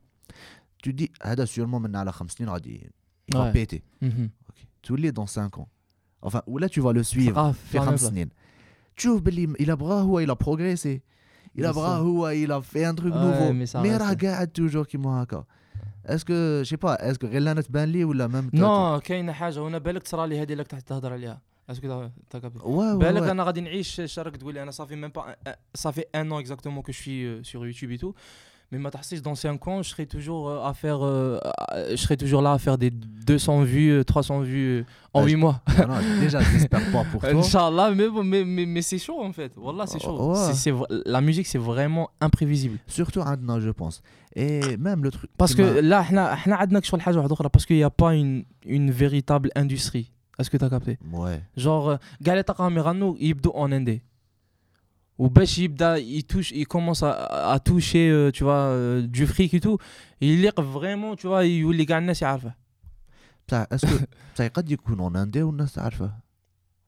tu 0.83 0.93
dis 0.93 1.09
هذا 1.23 1.45
sûrement 1.45 1.79
من 1.81 1.95
على 1.95 2.11
خمس 2.11 2.31
سنين 2.31 2.49
غادي 2.49 2.89
il 3.31 3.37
va 3.37 3.51
Ouais. 3.51 3.53
péter 3.53 3.81
Mhm. 4.03 4.29
Ok. 4.49 4.55
تولي 4.83 5.11
dans 5.11 5.27
5 5.27 5.57
ans 5.59 5.67
enfin 6.23 6.41
ou 6.47 6.57
là 6.57 6.69
tu 6.69 6.81
vas 6.81 6.93
le 6.93 7.03
suivre 7.03 7.37
Ah, 7.37 7.51
في 7.53 7.71
في 7.71 7.79
خمس 7.79 8.01
la 8.01 8.03
même 8.03 8.09
سنين 8.09 8.29
تشوف 8.97 9.21
باللي 9.21 9.53
il 9.59 9.69
a 9.69 9.73
بغا 9.75 10.01
هو 10.01 10.25
il 10.25 10.29
a 10.29 10.35
progressé 10.35 11.01
il 11.57 11.65
a 11.65 11.71
Bien 11.71 11.75
بغا 11.75 11.97
sûr. 11.97 12.01
هو 12.01 12.31
il 12.45 12.51
a 12.51 12.61
fait 12.61 12.85
un 12.85 12.95
truc 13.01 13.13
Ouais, 13.13 13.17
nouveau 13.17 13.53
mais 13.53 13.71
ça 13.71 13.81
mais 13.83 13.97
reste- 13.97 14.01
راه 14.01 14.13
قاعد 14.13 14.51
toujours 14.61 14.87
كيما 14.87 15.23
هكا 15.23 15.45
اسكو 16.06 16.62
شي 16.62 16.76
با 16.76 17.10
اسكو 17.10 17.26
غير 17.26 17.50
أنا 17.50 17.60
تبان 17.60 17.88
لي 17.88 18.04
ولا 18.04 18.26
ميم 18.26 18.50
نو 18.54 19.00
كاينة 19.04 19.32
حاجة. 19.32 19.58
هنا 19.58 19.78
بالك 19.78 20.08
ترى 20.08 20.26
لي 20.26 20.42
هذه 20.42 20.52
اللي 20.52 20.64
تحت 20.64 20.88
تهضر 20.88 21.12
عليها. 21.12 21.40
اسكو 21.70 22.08
بالك 22.98 23.22
أنا 23.22 23.44
غادي 23.44 23.60
نعيش 23.60 24.02
شارك 24.04 24.36
تقول 24.36 24.54
لي 24.54 24.62
أنا 24.62 24.70
صافي 24.70 24.96
ميم 24.96 25.10
با 25.10 25.36
صافي 25.74 26.04
ان 26.14 26.26
نو 26.26 26.40
اكزاكتومون 26.40 26.82
كو 26.82 26.92
شوي 26.92 27.44
سور 27.44 27.66
يوتيوب 27.66 27.90
اي 27.90 27.96
تو 27.96 28.12
Mais 28.72 28.78
ma 28.78 28.90
dans 29.22 29.34
5 29.36 29.68
ans, 29.68 29.82
je 29.82 29.90
serai 29.90 30.06
toujours 30.06 30.48
euh, 30.48 30.64
à 30.64 30.74
faire, 30.74 30.98
euh, 31.04 31.38
je 31.90 31.96
serai 31.96 32.16
toujours 32.16 32.42
là 32.42 32.52
à 32.52 32.58
faire 32.58 32.76
des 32.78 32.90
200 32.90 33.62
vues, 33.62 33.90
euh, 33.92 34.04
300 34.04 34.40
vues 34.40 34.84
en 35.14 35.20
bah, 35.20 35.26
8 35.26 35.36
mois. 35.36 35.60
Bah 35.66 35.86
non, 35.86 35.94
non, 35.94 36.20
déjà, 36.20 36.40
j'espère 36.40 36.80
pas 36.90 37.04
pour 37.04 37.20
toi. 37.20 37.30
Inch'Allah, 37.30 37.92
mais, 37.92 38.08
mais, 38.24 38.44
mais, 38.44 38.66
mais 38.66 38.82
c'est 38.82 38.98
chaud 38.98 39.22
en 39.22 39.32
fait. 39.32 39.52
Voilà, 39.54 39.86
c'est 39.86 40.00
chaud. 40.00 40.34
La 41.06 41.20
musique, 41.20 41.46
c'est 41.46 41.58
vraiment 41.58 42.10
imprévisible. 42.20 42.78
Surtout 42.88 43.20
Adna, 43.20 43.60
je 43.60 43.70
pense. 43.70 44.02
Et 44.34 44.76
même 44.78 45.04
le 45.04 45.12
truc. 45.12 45.30
Parce 45.38 45.54
que 45.54 45.62
là, 45.62 46.04
Adna, 46.58 46.80
je 46.82 46.86
suis 46.86 46.96
parce 47.52 47.66
qu'il 47.66 47.76
n'y 47.76 47.84
a 47.84 47.90
pas 47.90 48.14
une, 48.14 48.44
une 48.64 48.90
véritable 48.90 49.50
industrie. 49.54 50.12
Est-ce 50.38 50.50
que 50.50 50.56
tu 50.56 50.64
as 50.64 50.70
capté? 50.70 50.98
Ouais. 51.12 51.40
Genre, 51.56 51.98
Galeta 52.20 52.52
Kamirano, 52.52 53.16
il 53.18 53.36
en 53.54 53.72
Indé. 53.72 54.02
وباش 55.17 55.59
يبدا 55.59 55.97
يتوش 55.97 56.53
il 56.53 56.65
commence 56.67 57.03
à, 57.03 57.53
à 57.53 57.59
toucher 57.59 58.09
euh, 58.11 58.31
tu 58.31 58.43
vois 58.43 58.53
euh, 58.71 59.01
du 59.07 59.27
fric 59.27 59.53
et 59.53 59.59
tout 59.59 59.77
يليق 60.21 60.61
vraiment 60.61 61.15
tu 61.15 61.27
vois 61.27 61.41
يولي 61.43 61.85
كاع 61.85 61.97
الناس 61.97 62.21
يعرفه 62.21 62.53
بصح 63.47 63.65
اسكو 63.71 63.95
بصح 64.35 64.47
قد 64.47 64.71
يكون 64.71 64.99
اون 64.99 65.15
اندي 65.15 65.43
والناس 65.43 65.73
تعرفه 65.73 66.11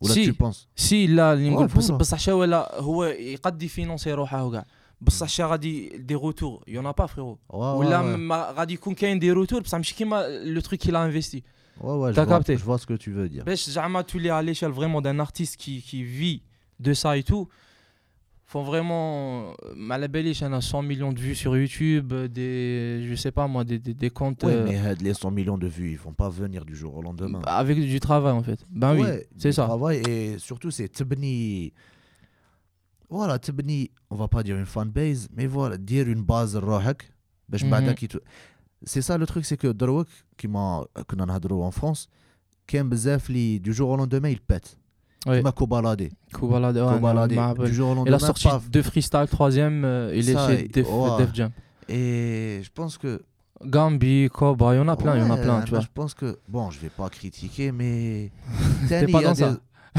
ولا 0.01 0.13
Si. 0.13 0.27
tu 0.27 0.33
penses 0.43 0.67
سي 0.75 1.07
لا 1.07 1.33
اللي 1.33 1.49
نقول 1.49 1.67
بص- 1.67 1.73
فوالا. 1.87 1.97
بصح 1.97 2.19
شا 2.19 2.33
ولا 2.33 2.79
هو 2.81 3.03
يقد 3.05 3.63
يفينونسي 3.63 4.13
روحه 4.13 4.43
وكاع 4.45 4.65
بصح 5.01 5.27
شا 5.29 5.45
غادي 5.45 5.97
دي 5.97 6.15
روتور 6.15 6.63
يون 6.67 6.91
با 6.91 7.05
فريرو 7.05 7.39
Ouais, 7.49 7.55
ولا 7.55 7.99
ouais, 7.99 8.03
ouais. 8.03 8.17
ما 8.17 8.51
غادي 8.57 8.73
يكون 8.73 8.93
كاين 8.93 9.19
دي 9.19 9.31
روتور 9.31 9.61
بصح 9.61 9.77
ماشي 9.77 9.95
كيما 9.95 10.27
لو 10.27 10.61
تروك 10.61 10.79
كي 10.79 10.91
لا 10.91 11.05
انفيستي 11.05 11.43
Ouais, 11.79 11.83
ouais, 11.83 12.11
je 12.11 12.15
T'as 12.15 12.25
vois, 12.25 12.37
capté. 12.39 12.53
je 12.57 12.63
vois 12.69 12.77
ce 12.77 12.85
que 12.85 12.93
tu 12.93 13.11
veux 13.11 13.29
dire. 13.29 13.43
باش 13.43 13.69
زعما 13.69 14.01
تولي 14.01 14.31
على 14.31 14.53
l'échelle 14.53 14.71
vraiment 14.71 15.01
d'un 15.01 15.19
artiste 15.19 15.55
qui 15.57 15.81
qui 15.81 16.03
vit 16.03 16.41
de 16.79 16.93
ça 16.93 17.17
et 17.17 17.23
tout 17.23 17.47
font 18.48 18.62
vraiment 18.62 19.52
Malabelish 19.76 20.42
on 20.42 20.52
a 20.54 20.62
100 20.62 20.82
millions 20.82 21.12
de 21.12 21.20
vues 21.20 21.34
sur 21.34 21.54
YouTube 21.54 22.12
euh, 22.14 22.28
des 22.28 23.06
je 23.06 23.14
sais 23.14 23.30
pas 23.30 23.46
moi 23.46 23.62
des, 23.62 23.78
des, 23.78 23.92
des 23.92 24.08
comptes 24.08 24.42
ouais, 24.42 24.52
euh, 24.52 24.64
mais 24.66 24.78
euh, 24.78 24.94
les 25.02 25.12
100 25.12 25.30
millions 25.30 25.58
de 25.58 25.66
vues 25.66 25.90
ils 25.90 25.98
vont 25.98 26.14
pas 26.14 26.30
venir 26.30 26.64
du 26.64 26.74
jour 26.74 26.96
au 26.96 27.02
lendemain. 27.02 27.42
avec 27.44 27.78
du 27.78 28.00
travail 28.00 28.32
en 28.32 28.42
fait. 28.42 28.64
Ben 28.70 28.94
oui 28.94 29.06
c'est 29.36 29.52
ça. 29.52 29.66
travail 29.66 29.98
et 30.08 30.38
surtout 30.38 30.70
c'est 30.70 30.88
tbni 30.88 31.74
voilà 33.10 33.38
tbni 33.38 33.90
on 34.08 34.16
va 34.16 34.28
pas 34.28 34.42
dire 34.42 34.56
une 34.56 34.66
fanbase 34.66 35.28
mais 35.36 35.46
voilà 35.46 35.76
dire 35.76 36.08
une 36.08 36.22
base 36.22 36.56
rohak 36.56 37.12
mhm. 37.52 38.20
c'est 38.82 39.02
ça 39.02 39.18
le 39.18 39.26
truc 39.26 39.44
c'est 39.44 39.58
que 39.58 39.68
Drawak 39.68 40.08
qui 40.38 40.48
m'a 40.48 40.86
qu'on 41.06 41.20
en 41.20 41.28
a 41.28 41.38
en 41.52 41.70
France 41.70 42.08
du 42.66 43.72
jour 43.74 43.90
au 43.90 43.96
lendemain 43.96 44.30
il 44.30 44.40
pète. 44.40 44.78
Oui. 45.26 45.42
Comme 45.42 45.52
Kobalade. 45.52 46.08
Kobalade, 46.32 46.76
ouais, 46.76 46.94
Kobalade. 46.94 47.32
Non, 47.32 47.52
du 47.54 47.74
jour 47.74 47.90
au 47.90 47.94
lendemain. 47.94 48.10
Il 48.10 48.14
a 48.14 48.18
sorti 48.18 48.44
paf. 48.44 48.70
deux 48.70 48.82
freestyles, 48.82 49.26
troisième, 49.30 49.84
euh, 49.84 50.12
il 50.14 50.24
Ça, 50.24 50.52
est 50.52 50.74
chez 50.74 50.86
oh. 50.90 51.16
Def, 51.18 51.30
Jam. 51.34 51.50
Et 51.88 52.60
je 52.62 52.70
pense 52.72 52.98
que. 52.98 53.22
Gambi, 53.64 54.28
Koba, 54.32 54.74
il 54.74 54.76
y 54.76 54.80
en 54.80 54.86
a 54.86 54.96
plein, 54.96 55.16
y 55.16 55.22
en 55.22 55.30
a 55.30 55.36
plein, 55.36 55.62
tu 55.62 55.72
bah, 55.72 55.78
vois. 55.78 55.80
Je 55.80 55.88
pense 55.92 56.14
que. 56.14 56.38
Bon, 56.48 56.70
je 56.70 56.78
vais 56.78 56.90
pas 56.90 57.08
critiquer, 57.08 57.72
mais. 57.72 58.30
T'es 58.88 59.06
pas 59.06 59.22
dans 59.22 59.34
ça 59.34 59.56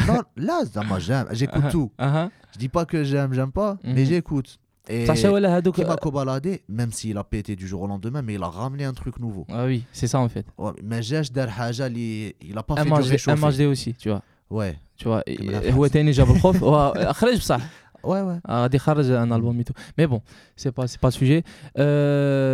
non, 0.07 0.21
là, 0.37 0.61
j'aime, 0.99 1.27
j'écoute 1.31 1.63
uh-huh, 1.63 1.71
tout. 1.71 1.91
Uh-huh. 1.99 2.29
Je 2.53 2.59
dis 2.59 2.69
pas 2.69 2.85
que 2.85 3.03
j'aime, 3.03 3.33
j'aime 3.33 3.51
pas, 3.51 3.77
mais 3.83 4.01
mhm. 4.01 4.05
j'écoute. 4.05 4.57
Et 4.87 5.05
Kima 5.05 5.91
euh, 5.91 5.95
Kobalade, 6.01 6.59
même 6.67 6.91
s'il 6.91 7.17
a 7.17 7.23
pété 7.23 7.55
du 7.55 7.67
jour 7.67 7.83
au 7.83 7.87
lendemain, 7.87 8.23
mais 8.23 8.33
il 8.35 8.43
a 8.43 8.47
ramené 8.47 8.85
un 8.85 8.93
truc 8.93 9.19
nouveau. 9.19 9.45
Ah 9.51 9.65
oui, 9.65 9.83
c'est 9.91 10.07
ça 10.07 10.19
en 10.19 10.29
fait. 10.29 10.47
Ouais, 10.57 10.71
mais 10.83 11.03
Jesh 11.03 11.31
Darhaja, 11.31 11.89
il 11.89 12.33
a 12.55 12.63
pas 12.63 12.75
fait 12.75 12.85
du 12.85 12.93
réchauffé. 12.93 13.39
MHD 13.39 13.61
aussi, 13.67 13.93
tu 13.93 14.09
vois 14.09 14.23
Ouais, 14.54 14.74
tu 15.02 15.04
vois 15.08 15.22
كمل 15.36 15.54
على 15.54 15.72
هو 15.72 15.72
فرنسا. 15.72 15.92
تاني 15.92 16.10
جاب 16.10 16.30
الخوف 16.30 16.62
هو 16.64 17.08
خرج 17.12 17.36
بصح 17.38 17.60
ouais, 17.60 18.06
ouais. 18.06 18.40
آه، 18.46 18.62
غادي 18.62 18.76
يخرج 18.76 19.10
ان 19.10 19.32
البوم 19.32 19.62
تو 19.62 19.74
مي 19.98 20.06
بون 20.06 20.20
سي 20.56 20.70
با 20.70 20.86
سي 20.86 20.98
با 21.02 21.10
سوجي 21.10 21.44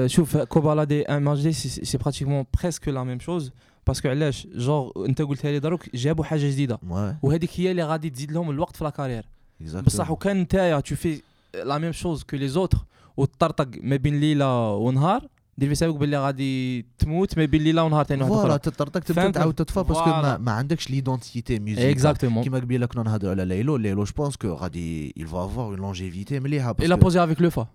شوف 0.08 0.36
كوبالا 0.36 0.84
دي 0.84 1.06
ام 1.06 1.28
اتش 1.28 1.40
دي 1.40 1.52
سي 1.52 1.98
براتيكمون 1.98 2.44
بريسك 2.62 2.88
لا 2.88 3.04
ميم 3.04 3.20
شوز 3.20 3.52
باسكو 3.86 4.08
علاش 4.08 4.46
جور 4.54 4.92
انت 5.06 5.22
قلتها 5.22 5.50
لي 5.50 5.58
دروك 5.58 5.96
جابوا 5.96 6.24
حاجه 6.24 6.50
جديده 6.50 6.76
Ouais, 6.76 7.14
وهذيك 7.24 7.50
هي 7.61 7.70
اللي 7.70 7.84
غادي 7.84 8.11
تزيد 8.11 8.32
لهم 8.32 8.50
الوقت 8.50 8.76
في 8.76 8.84
لا 8.84 8.90
كارير 8.90 9.24
exactement. 9.62 9.76
بصح 9.76 10.11
وكان 10.11 10.40
نتايا 10.40 10.80
تو 10.80 10.94
في 10.94 11.22
لا 11.64 11.78
ميم 11.78 11.92
شوز 11.92 12.22
كو 12.22 12.36
لي 12.36 12.48
زوتر 12.48 12.78
وتطرطق 13.16 13.68
ما 13.82 13.96
بين 13.96 14.20
ليله 14.20 14.74
ونهار 14.74 15.26
دير 15.58 15.68
في 15.68 15.74
حسابك 15.74 15.96
باللي 15.96 16.18
غادي 16.18 16.82
تموت 16.98 17.38
ما 17.38 17.44
بين 17.44 17.62
ليله 17.62 17.84
ونهار 17.84 18.04
ثاني 18.04 18.22
واحده 18.22 18.36
Voilà, 18.36 18.46
اخرى 18.46 18.58
تطرطق 18.58 19.00
تبدا 19.00 19.22
فهمت؟ 19.22 19.34
تعاود 19.34 19.54
تطفى 19.54 19.82
باسكو 19.82 20.08
ما, 20.11 20.36
Voilà. 20.36 20.40
ما 20.40 20.52
عندكش 20.52 20.90
ليدونتيتي 20.90 21.58
ميوزيكال 21.58 21.90
اكزاكتومون 21.90 22.44
كيما 22.44 22.58
قبيله 22.58 22.86
كنا 22.86 23.02
نهضروا 23.02 23.30
على 23.32 23.44
ليلو 23.44 23.76
ليلو 23.76 24.04
جو 24.04 24.12
بونس 24.16 24.36
كو 24.36 24.48
غادي 24.54 25.14
il 25.18 25.22
va 25.26 25.42
avoir 25.42 25.74
une 25.74 25.80
longévité 25.80 26.32
مليحه 26.32 26.74
Il 26.82 26.92
a 26.92 26.96
parce 26.96 26.98
que- 26.98 27.04
posé 27.04 27.18
avec 27.18 27.40
le 27.40 27.50
Fa. 27.50 27.66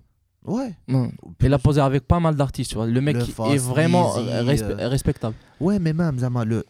Ouais. 0.47 0.71
Non. 0.93 1.07
Il 1.47 1.53
a 1.53 1.59
posé 1.67 1.81
avec 1.89 2.03
pas 2.13 2.19
mal 2.25 2.36
d'artistes, 2.39 2.69
tu 2.71 2.75
vois. 2.79 2.88
Le 2.97 3.01
mec 3.07 3.15
Le 3.17 3.23
qui 3.25 3.31
Fa, 3.38 3.43
est 3.55 3.63
vraiment 3.73 4.05
Sneezy, 4.13 4.29
euh, 4.29 4.43
respe- 4.51 4.79
euh, 4.79 4.88
respectable. 4.95 5.36
Ouais, 5.65 5.77
mais 5.83 5.93
même 6.01 6.17
زعما 6.19 6.43
le 6.45 6.63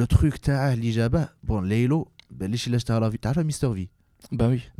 le 0.00 0.06
truc 0.16 0.36
تاعه 0.42 0.72
اللي 0.72 0.90
جابه 0.90 1.28
bon 1.48 1.52
ليلو 1.52 2.08
بلاش 2.30 2.68
علاش 2.68 2.84
تعرف 2.84 3.16
تعرف 3.16 3.38
مستر 3.38 3.74
في 3.74 3.84
Bah 3.84 3.86
oui. 3.86 3.88
مستر 3.88 3.95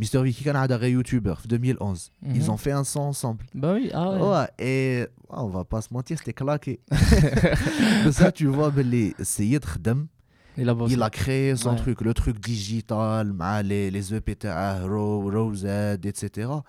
في 0.00 0.32
كي 0.32 0.44
كان 0.44 0.56
عاد 0.56 0.72
غير 0.72 0.90
يوتيوبر 0.90 1.34
في 1.34 1.46
2011 1.46 2.10
Mhm. 2.22 2.36
ils 2.36 2.50
ont 2.50 2.56
fait 2.56 2.72
un 2.72 2.84
son 2.84 3.00
ensemble 3.12 3.44
Bah 3.54 3.72
oui, 3.76 3.90
ah 3.92 4.10
ouais. 4.10 4.20
Ouais, 4.30 4.48
et 4.68 5.06
ah, 5.30 5.42
on 5.44 5.48
va 5.48 5.64
pas 5.64 5.80
se 5.86 5.92
mentir, 5.94 6.16
c'était 6.18 6.32
claqué. 6.42 6.74
Mais 8.04 8.12
ça, 8.12 8.30
tu 8.38 8.46
vois, 8.56 8.70
ben, 8.76 8.86
les 8.94 9.08
Seyed 9.34 9.64
Khdem, 9.72 10.00
Il 10.62 10.68
a 10.68 10.74
bossé. 10.74 10.94
il 10.94 11.02
a 11.02 11.10
créé 11.10 11.56
son 11.56 11.70
Ouais. 11.70 11.76
truc, 11.82 11.98
le 12.08 12.12
truc 12.14 12.36
digital, 12.52 13.32
مع 13.32 13.62
les, 13.62 13.90
les 13.90 14.12
EP 14.14 14.34
تاعه 14.40 14.86
رو 14.86 15.28
روزاد 15.30 16.06
etc. 16.06 16.62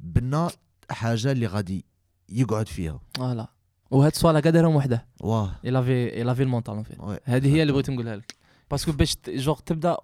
بنا 0.00 0.50
حاجة 0.90 1.32
اللي 1.32 1.46
غادي 1.46 1.84
يقعد 2.28 2.68
فيها. 2.68 3.00
Voilà. 3.18 3.46
وهاد 3.90 4.12
السؤال 4.12 4.40
قادرهم 4.42 4.76
وحده. 4.76 5.06
واه 5.20 5.50
Il 5.64 5.68
avait 5.76 6.20
il 6.22 6.28
avait 6.28 6.44
le 6.44 6.50
mental 6.50 6.78
en 6.78 6.84
fait. 6.84 6.98
ouais. 7.00 7.20
هذه 7.24 7.54
هي 7.54 7.62
اللي 7.62 7.72
بغيت 7.72 7.90
نقولها 7.90 8.16
لك. 8.16 8.34
باسكو 8.70 8.92
باش 8.92 9.14
ت- 9.16 9.30
جور 9.30 9.56
تبدا 9.56 9.96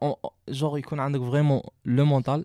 جور 0.49 0.79
يكون 0.79 1.01
عندك 1.01 1.21
فريمون 1.21 1.61
لو 1.85 2.21
mental 2.21 2.41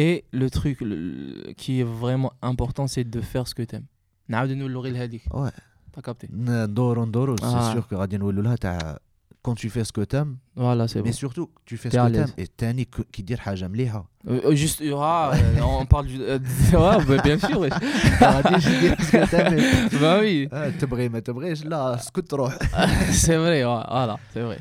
et 0.00 0.24
le 0.32 0.48
truc 0.50 0.80
le- 0.80 1.52
qui 1.60 1.80
est 1.80 1.88
vraiment 2.02 2.32
important 2.42 2.86
c'est 2.86 3.04
de 3.04 3.20
faire 3.20 3.46
ce 3.48 3.54
que 3.54 3.62
t'aimes. 3.62 3.86
نعاود 4.28 4.50
نولو 4.50 4.80
غير 4.80 4.92
لهذيك. 4.92 5.22
Ouais. 5.32 5.50
T'as 5.96 6.00
capté. 6.10 6.28
ندورو 6.32 7.04
ندورو, 7.04 7.36
c'est 7.36 7.42
Ah. 7.42 7.74
sûr 7.76 7.88
que 7.88 7.94
غادي 7.94 8.16
نولوا 8.16 8.42
لها 8.42 8.56
تاع 8.56 8.98
quand 9.48 9.54
tu 9.54 9.68
fais 9.70 9.84
ce 9.84 9.92
que 9.98 10.04
t'aimes, 10.12 10.34
Voilà, 10.56 10.84
c'est 10.86 11.02
mais 11.02 11.10
bon. 11.10 11.22
surtout 11.24 11.48
tu 11.68 11.76
fais 11.76 11.88
T'es 11.90 11.96
ce 11.96 12.02
à 12.02 12.06
que 12.08 12.12
l'aise. 12.12 12.32
t'aimes 12.34 12.44
et 12.44 12.48
تاني 12.58 12.84
ك- 12.84 13.06
كي 13.12 13.22
دير 13.22 13.40
حاجة 13.40 13.68
مليحة. 13.68 14.04
Euh, 14.28 14.54
juste, 14.54 14.82
ah, 14.94 15.32
euh, 15.34 15.80
on 15.80 15.84
parle 15.86 16.06
du. 16.06 16.16
euh, 16.20 16.38
ouais, 16.72 17.04
bah, 17.08 17.22
bien 17.24 17.38
sûr, 17.38 17.58
wesh. 17.60 17.72
غاديش 18.22 18.68
دير 18.68 18.96
ce 18.96 19.10
que 19.10 19.30
t'aimes. 19.30 19.90
bah 20.00 20.20
oui, 20.22 20.48
آه، 20.52 20.70
تبغي 20.70 21.08
ما 21.08 21.18
تبغيش 21.20 21.64
لا 21.64 21.94
اسكت 21.94 22.34
روح. 22.34 22.54
c'est 23.24 23.36
vrai, 23.36 23.64
ouais, 23.64 23.84
voilà, 23.88 24.16
c'est 24.34 24.42
vrai. 24.42 24.58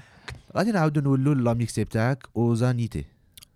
غادي 0.57 0.71
نعاودو 0.71 1.01
نولوا 1.01 1.35
لا 1.35 1.53
ميكسي 1.53 1.83
تاعك 1.85 2.23
اوزانيتي 2.37 3.05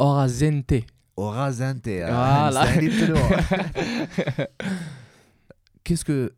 Orazente. 0.04 0.82
اوغازانتي 1.20 2.06
Voilà. 2.08 2.66
Qu'est-ce 5.84 6.04
que 6.06 6.34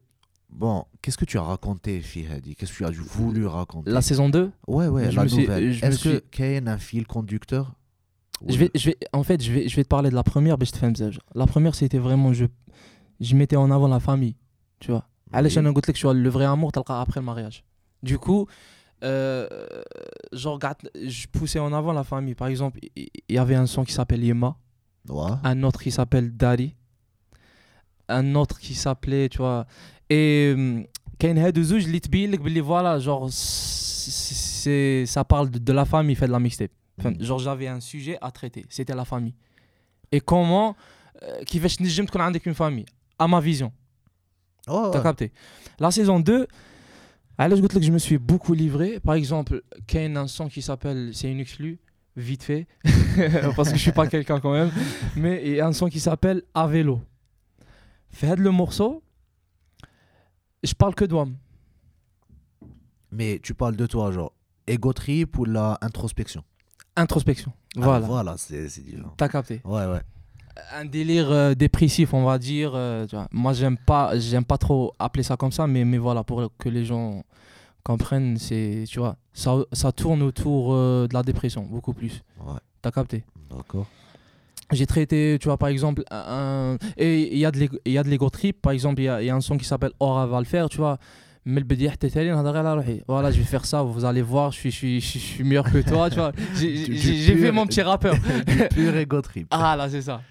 bon, 0.49 0.83
qu'est-ce 1.01 1.17
que 1.17 1.25
tu 1.25 1.37
as 1.37 1.41
raconté 1.43 2.01
في 2.01 2.27
هذه 2.27 2.53
Qu'est-ce 2.55 2.71
que 2.73 2.77
tu 2.77 2.85
as 2.85 2.91
voulu 2.91 3.45
raconter 3.47 3.91
La 3.91 4.01
saison 4.01 4.29
2, 4.29 4.51
Ouais 4.67 4.87
ouais, 4.87 5.11
je 5.11 5.15
la 5.17 5.23
me 5.23 5.27
suis- 5.27 5.41
nouvelle. 5.41 5.71
je 5.73 5.85
me 5.85 5.91
Est-ce 5.91 6.03
que 6.03 6.09
suis- 6.09 6.21
كاين 6.31 6.67
un 6.67 6.77
fil 6.77 7.05
conducteur 7.07 7.73
je 8.47 8.57
vais, 8.57 8.69
je 8.75 8.85
vais, 8.89 8.97
en 9.19 9.23
fait, 9.23 9.39
je 9.41 9.51
vais, 9.51 9.67
je 9.67 9.75
vais 9.75 9.83
te 9.83 9.87
parler 9.95 10.09
de 10.11 10.15
la 10.15 10.23
première, 10.31 10.55
mais 10.59 10.65
je 10.65 10.71
te 10.71 10.77
fais 10.77 10.85
un 10.85 10.91
message. 10.91 11.17
La 11.41 11.47
première, 11.47 11.73
c'était 11.73 11.97
vraiment, 12.07 12.31
je, 12.39 12.45
je 13.27 13.33
mettais 13.35 13.55
en 13.55 13.69
avant 13.71 13.87
la 13.87 13.99
famille, 13.99 14.35
tu 14.79 14.91
vois. 14.91 15.03
علاش 15.33 15.57
انا 15.57 15.71
قلت 15.71 15.89
لك 15.89 15.95
شو 15.95 16.13
le 16.13 16.29
vrai 16.31 16.45
amour 16.57 16.71
تلقى 16.71 17.05
après 17.05 17.15
le 17.19 17.21
mariage. 17.21 17.63
Du 18.03 18.17
coup, 18.17 18.45
euh, 19.02 19.46
genre, 20.32 20.58
je 20.94 21.26
poussais 21.26 21.58
en 21.58 21.72
avant 21.72 21.92
la 21.92 22.04
famille. 22.04 22.34
Par 22.34 22.48
exemple, 22.48 22.78
il 22.96 23.08
y, 23.28 23.38
avait 23.38 23.54
un 23.54 23.66
son 23.66 23.84
qui 23.84 23.92
s'appelle 23.92 24.22
Yema, 24.22 24.56
un 25.08 25.62
autre 25.62 25.82
qui 25.82 25.90
s'appelle 25.90 26.36
Dari, 26.36 26.74
un 28.08 28.34
autre 28.34 28.60
qui 28.60 28.74
s'appelait, 28.74 29.28
tu 29.28 29.38
vois. 29.38 29.66
Et 30.08 30.52
hum, 30.54 30.84
Ken 31.18 31.38
Heduzou, 31.38 31.78
je 31.80 31.88
l'ai 31.88 32.60
voilà, 32.60 32.98
genre, 32.98 33.28
c'est, 33.30 35.06
ça 35.06 35.24
parle 35.24 35.50
de, 35.50 35.72
la 35.72 35.84
famille, 35.84 36.14
fait 36.14 36.26
de 36.26 36.32
la 36.32 36.40
mixtape. 36.40 36.70
Mm. 37.02 37.22
Genre, 37.22 37.38
j'avais 37.38 37.68
un 37.68 37.80
sujet 37.80 38.18
à 38.20 38.30
traiter, 38.30 38.64
c'était 38.68 38.94
la 38.94 39.04
famille. 39.04 39.34
Et 40.10 40.20
comment, 40.20 40.76
euh, 41.22 41.42
qui 41.44 41.58
fait 41.58 41.68
que 41.68 41.84
je 41.84 42.02
tu 42.02 42.18
as 42.18 42.32
une 42.44 42.54
famille, 42.54 42.86
à 43.18 43.26
ma 43.26 43.40
vision. 43.40 43.72
Oh, 44.68 44.84
ouais. 44.84 44.90
T'as 44.92 45.00
capté. 45.00 45.32
La 45.80 45.90
saison 45.90 46.20
2, 46.20 46.46
alors 47.38 47.58
je 47.58 47.66
que 47.66 47.82
je 47.82 47.92
me 47.92 47.98
suis 47.98 48.18
beaucoup 48.18 48.52
livré. 48.54 49.00
Par 49.00 49.14
exemple, 49.14 49.62
Kane, 49.86 50.16
un 50.16 50.26
son 50.28 50.48
qui 50.48 50.62
s'appelle, 50.62 51.10
c'est 51.14 51.30
une 51.30 51.40
exclue, 51.40 51.78
vite 52.16 52.42
fait, 52.42 52.66
parce 53.56 53.70
que 53.70 53.76
je 53.76 53.82
suis 53.82 53.92
pas 53.92 54.06
quelqu'un 54.06 54.38
quand 54.40 54.52
même, 54.52 54.70
mais 55.16 55.42
il 55.44 55.52
y 55.54 55.60
a 55.60 55.66
un 55.66 55.72
son 55.72 55.88
qui 55.88 56.00
s'appelle 56.00 56.42
À 56.54 56.66
vélo. 56.66 57.00
Faites 58.10 58.38
le 58.38 58.50
morceau, 58.50 59.02
je 60.62 60.74
parle 60.74 60.94
que 60.94 61.04
d'homme. 61.04 61.36
Mais 63.10 63.40
tu 63.42 63.54
parles 63.54 63.76
de 63.76 63.86
toi 63.86 64.10
genre 64.12 64.32
ego 64.66 64.92
trip 64.92 65.38
ou 65.38 65.44
la 65.44 65.78
introspection? 65.82 66.44
Introspection. 66.96 67.52
Ah, 67.76 67.80
Voilà. 67.80 68.06
voilà, 68.06 68.34
c'est 68.36 68.68
c'est 68.68 68.82
différent. 68.82 69.14
T'as 69.16 69.28
capté. 69.28 69.60
Ouais 69.64 69.86
ouais 69.86 70.00
un 70.72 70.84
délire 70.84 71.30
euh, 71.30 71.54
dépressif, 71.54 72.14
on 72.14 72.24
va 72.24 72.38
dire. 72.38 72.72
Euh, 72.74 73.06
Moi, 73.30 73.52
j'aime 73.52 73.76
pas, 73.76 74.18
j'aime 74.18 74.44
pas 74.44 74.58
trop 74.58 74.94
appeler 74.98 75.22
ça 75.22 75.36
comme 75.36 75.52
ça, 75.52 75.66
mais, 75.66 75.84
mais 75.84 75.98
voilà, 75.98 76.24
pour 76.24 76.50
que 76.58 76.68
les 76.68 76.84
gens 76.84 77.24
comprennent, 77.82 78.36
c'est, 78.38 78.84
tu 78.88 78.98
vois, 78.98 79.16
ça, 79.32 79.56
ça 79.72 79.92
tourne 79.92 80.22
autour 80.22 80.72
euh, 80.72 81.06
de 81.08 81.14
la 81.14 81.22
dépression, 81.22 81.62
beaucoup 81.62 81.92
plus. 81.92 82.22
T'as 82.80 82.90
capté? 82.90 83.24
D'accord. 83.50 83.86
J'ai 84.72 84.86
traité, 84.86 85.36
tu 85.40 85.48
vois, 85.48 85.58
par 85.58 85.68
exemple, 85.68 86.02
un... 86.10 86.78
et 86.96 87.34
il 87.34 87.38
y 87.38 87.44
a 87.44 87.50
de 87.50 88.08
l'ego 88.08 88.30
trip, 88.30 88.62
par 88.62 88.72
exemple, 88.72 89.00
il 89.02 89.04
y, 89.04 89.30
a 89.30 89.34
un 89.34 89.40
son 89.40 89.58
qui 89.58 89.66
s'appelle 89.66 89.92
Aura 90.00 90.26
va 90.26 90.38
le 90.38 90.46
faire, 90.46 90.68
tu 90.68 90.78
vois. 90.78 90.98
Mais 91.44 91.60
ah, 91.60 91.64
le 91.68 93.02
voilà, 93.08 93.30
je 93.32 93.38
vais 93.38 93.44
faire 93.44 93.64
ça, 93.64 93.82
vous 93.82 94.04
allez 94.04 94.22
voir, 94.22 94.52
je 94.52 94.58
suis, 94.58 94.70
je 94.70 94.76
suis, 94.76 95.00
je 95.00 95.18
suis 95.18 95.44
meilleur 95.44 95.70
que 95.70 95.78
toi, 95.78 96.08
tu 96.08 96.16
vois. 96.16 96.32
J'ai 96.54 96.86
fait 97.36 97.50
mon 97.50 97.66
petit 97.66 97.82
rappeur. 97.82 98.14
du 98.46 98.68
pur 98.70 98.96
ego 98.96 99.20
trip. 99.20 99.48
Ah 99.50 99.74
là, 99.76 99.88
c'est 99.90 100.02
ça. 100.02 100.22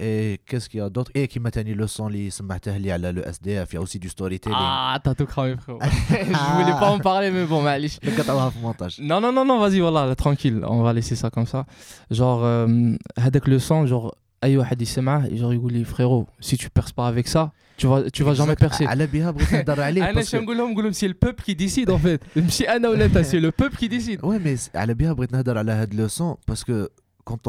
Et 0.00 0.38
qu'est-ce 0.46 0.68
qu'il 0.68 0.78
y 0.78 0.82
a 0.82 0.90
d'autre 0.90 1.10
Et 1.14 1.26
qui 1.26 1.40
m'a 1.40 1.50
tenu 1.50 1.74
le 1.74 1.86
son, 1.88 2.08
li 2.08 2.30
سمعته 2.30 2.76
لي 2.76 2.92
على 2.92 3.12
le 3.12 3.22
SDF, 3.28 3.72
il 3.72 3.74
y 3.74 3.78
a 3.78 3.80
aussi 3.80 3.98
du 3.98 4.08
storytelling. 4.08 4.56
Ah, 4.60 5.00
t'as 5.02 5.14
tout 5.14 5.26
cramé, 5.26 5.56
frérot. 5.56 5.80
je 5.82 6.54
voulais 6.62 6.78
pas 6.82 6.90
en 6.90 6.98
parler, 7.00 7.30
mais 7.32 7.46
bon, 7.46 7.62
معليش. 7.62 7.98
Le 8.04 8.10
قطعوها 8.20 8.50
في 8.50 8.58
montage. 8.62 9.00
Non, 9.00 9.20
non, 9.20 9.32
non, 9.32 9.44
non, 9.44 9.58
vas-y, 9.58 9.80
voilà, 9.80 10.14
tranquille, 10.14 10.60
on 10.64 10.82
va 10.82 10.92
laisser 10.92 11.16
ça 11.16 11.30
comme 11.30 11.46
ça. 11.46 11.64
Genre, 12.12 12.40
euh, 12.44 12.96
هذاك 13.18 13.48
le 13.48 13.58
son, 13.58 13.86
genre, 13.86 14.14
أي 14.44 14.56
واحد 14.58 14.82
يسمعه, 14.82 15.28
genre, 15.28 15.52
يقول 15.52 15.72
لي, 15.72 15.84
frérot, 15.84 16.26
si 16.40 16.56
tu 16.56 16.68
perces 16.70 16.92
pas 16.92 17.08
avec 17.08 17.26
ça, 17.28 17.50
tu 17.76 17.86
vas, 17.88 18.08
tu 18.10 18.22
vas 18.22 18.34
jamais 18.34 18.52
Exact. 18.52 18.60
percer. 18.70 18.86
على 18.86 19.06
بها 19.06 19.30
بغيت 19.30 19.52
نهضر 19.54 19.80
عليه 19.82 20.10
انا 20.10 20.20
parce 20.22 20.24
شنو 20.24 20.40
que- 20.40 20.44
نقول 20.44 20.58
لهم 20.58 20.70
نقول 20.72 20.84
لهم 20.84 20.92
سي 20.92 21.06
البوب 21.06 21.34
كي 21.34 21.54
ديسيد 21.54 21.90
ان 21.90 21.98
فيت 21.98 22.20
ماشي 22.36 22.64
انا 22.64 22.88
ولا 22.88 23.04
انت 23.04 23.18
سي 23.18 23.40
لو 23.40 23.50
بوب 23.58 23.68
كي 23.74 23.88
ديسيد 23.88 24.20
Ouais, 24.20 24.38
mais 24.44 24.60
c'est- 24.66 24.76
على 24.76 24.94
بها 24.94 25.12
بغيت 25.12 25.32
نهضر 25.32 25.58
على 25.58 25.72
هاد 25.72 25.94
لو 25.94 26.08
son 26.08 26.36
parce 26.50 26.60
que 26.64 26.88
quand 27.30 27.48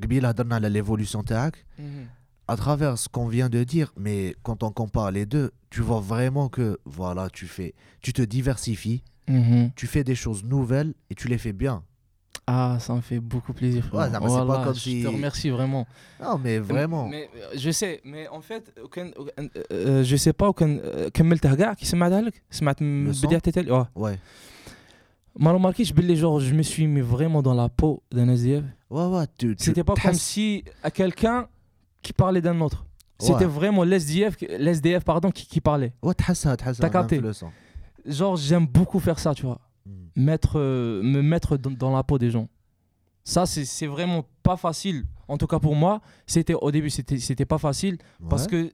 on 0.00 0.04
قبيل 0.04 0.26
هضرنا 0.26 0.54
على 0.54 0.68
l'évolution 0.82 1.22
تاعك 1.24 1.64
à 2.52 2.56
travers 2.56 2.98
ce 2.98 3.08
qu'on 3.08 3.28
vient 3.28 3.48
de 3.48 3.62
dire, 3.64 3.92
mais 3.96 4.34
quand 4.42 4.62
on 4.62 4.70
compare 4.72 5.10
les 5.12 5.26
deux, 5.26 5.48
tu 5.70 5.80
vois 5.80 6.00
vraiment 6.00 6.48
que 6.48 6.78
voilà, 6.84 7.30
tu 7.30 7.46
fais, 7.46 7.72
tu 8.04 8.12
te 8.12 8.22
diversifies, 8.22 9.02
tu 9.80 9.86
fais 9.92 10.04
des 10.10 10.16
choses 10.24 10.42
nouvelles 10.54 10.92
et 11.10 11.14
tu 11.14 11.26
les 11.28 11.38
fais 11.38 11.52
bien. 11.64 11.76
Ah, 12.48 12.76
ça 12.84 12.92
me 12.98 13.00
fait 13.10 13.20
beaucoup 13.32 13.52
plaisir. 13.60 13.82
Ouais, 13.84 13.90
frérot. 14.08 14.12
non, 14.14 14.20
mais 14.24 14.28
c'est 14.28 14.36
pas 14.36 14.44
Voilà, 14.44 14.64
comme 14.64 14.74
je 14.74 14.80
si- 14.90 15.02
te 15.02 15.08
remercie 15.18 15.50
vraiment. 15.58 15.84
Non, 16.24 16.34
mais 16.44 16.56
vraiment. 16.72 17.04
Mais 17.14 17.24
euh, 17.36 17.50
je 17.64 17.70
sais, 17.80 17.94
mais 18.12 18.24
en 18.38 18.42
fait, 18.48 18.64
aucun, 18.86 19.06
aucun- 19.20 19.48
euh, 19.72 20.02
je 20.10 20.16
sais 20.24 20.32
pas 20.40 20.48
aucun 20.52 20.70
كملتها 21.14 21.54
كاع 21.54 21.74
كي 21.74 21.86
سمعتها 21.86 22.20
لك 22.20 22.42
سمعت 22.50 22.82
من 22.82 23.12
Le 23.12 23.16
son 23.16 23.26
بداية 23.26 23.38
تاعي 23.38 23.70
اه 23.70 23.88
Ouais, 23.98 24.18
ما 25.36 25.52
remarquéش 25.58 25.92
باللي 25.92 26.16
genre 26.16 26.40
je 26.40 26.52
me 26.54 26.62
suis 26.62 26.86
mis 26.86 27.00
vraiment 27.00 27.42
dans 27.42 27.54
la 27.54 27.68
peau 27.68 28.02
d'un 28.14 28.28
SDF. 28.36 28.64
Ouais, 28.89 29.05
ouais, 29.05 29.25
C'était 29.57 29.83
pas 29.83 29.95
comme 29.95 30.13
si 30.13 30.63
à 30.83 30.91
quelqu'un 30.91 31.47
qui 32.01 32.13
parlait 32.13 32.41
d'un 32.41 32.59
autre. 32.61 32.85
C'était 33.19 33.45
vraiment 33.45 33.83
l'SDF, 33.83 34.37
l'SDF 34.59 35.03
pardon, 35.03 35.31
qui, 35.31 35.61
parlait. 35.61 35.93
Ouais, 36.01 36.13
t'as 36.13 36.35
ça, 36.35 36.55
ça. 36.73 36.89
Capté. 36.89 37.19
Hein. 37.19 37.51
Genre, 38.05 38.35
j'aime 38.35 38.65
beaucoup 38.65 38.99
faire 38.99 39.19
ça, 39.19 39.33
tu 39.33 39.45
vois. 39.45 39.59
Hmm. 39.85 39.91
Mettre, 40.15 40.59
euh, 40.59 41.01
me 41.03 41.21
mettre 41.21 41.57
dans, 41.57 41.95
la 41.95 42.03
peau 42.03 42.17
des 42.17 42.31
gens. 42.31 42.47
Ça, 43.23 43.45
c'est 43.45 43.87
vraiment 43.87 44.25
pas 44.43 44.55
facile. 44.55 45.05
En 45.27 45.37
tout 45.37 45.47
cas, 45.47 45.59
pour 45.59 45.75
moi, 45.75 46.01
c'était 46.25 46.53
au 46.53 46.71
début, 46.71 46.89
c'était 46.89 47.45
pas 47.45 47.57
facile 47.57 47.97
parce 48.29 48.47
que 48.47 48.71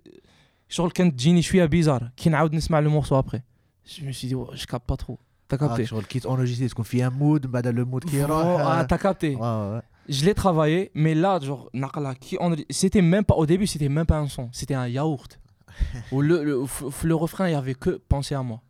sur 0.67 0.85
le 0.85 0.91
Jini, 1.15 1.41
je 1.41 1.47
suis 1.47 1.67
bizarre. 1.67 2.01
Qui 2.15 2.29
n'a 2.29 2.47
pas 2.47 2.81
le 2.81 2.89
morceau 2.89 3.15
après. 3.15 3.43
Je 3.85 4.05
me 4.05 4.11
suis 4.11 4.27
dit, 4.27 4.35
oh, 4.35 4.49
je 4.53 4.65
capte 4.65 4.85
pas 4.85 4.95
trop. 4.95 5.19
T'as 5.47 5.55
ah, 5.55 5.67
capté. 5.67 5.83
Ah, 5.83 5.87
sur 5.87 5.97
le 5.97 6.03
kit 6.03 6.21
enregistré, 6.25 6.65
parce 6.65 6.73
qu'on 6.73 6.83
fait 6.83 7.01
un 7.01 7.09
mood, 7.09 7.47
bah, 7.47 7.61
le 7.61 7.85
mood 7.85 8.05
qui 8.05 8.17
est 8.17 8.27
là. 8.27 8.79
Ah, 8.79 8.85
t'as 8.85 8.97
capté. 8.97 9.35
Ouais, 9.35 9.41
ouais. 9.41 9.81
Je 10.08 10.24
l'ai 10.24 10.34
travaillé, 10.34 10.90
mais 10.94 11.14
là, 11.14 11.38
genre, 11.40 11.68
نقلها 11.74 12.12
كي 12.12 12.36
on- 12.38 12.56
c'était 12.70 13.02
même 13.02 13.24
pas 13.24 13.34
au 13.34 13.46
début, 13.46 13.66
c'était 13.66 13.88
même 13.90 14.06
pas 14.06 14.18
un 14.18 14.28
son, 14.28 14.48
c'était 14.52 14.74
un 14.74 14.88
yaourt. 14.88 15.38
Où 16.12 16.22
le, 16.22 16.36
le, 16.44 16.54
f- 16.64 16.88
f- 16.96 17.06
le 17.06 17.14
refrain, 17.14 17.46
il 17.48 17.52
y 17.52 17.54
avait 17.54 17.74
que 17.74 17.90
penser 18.14 18.34
à 18.34 18.42
moi. 18.42 18.60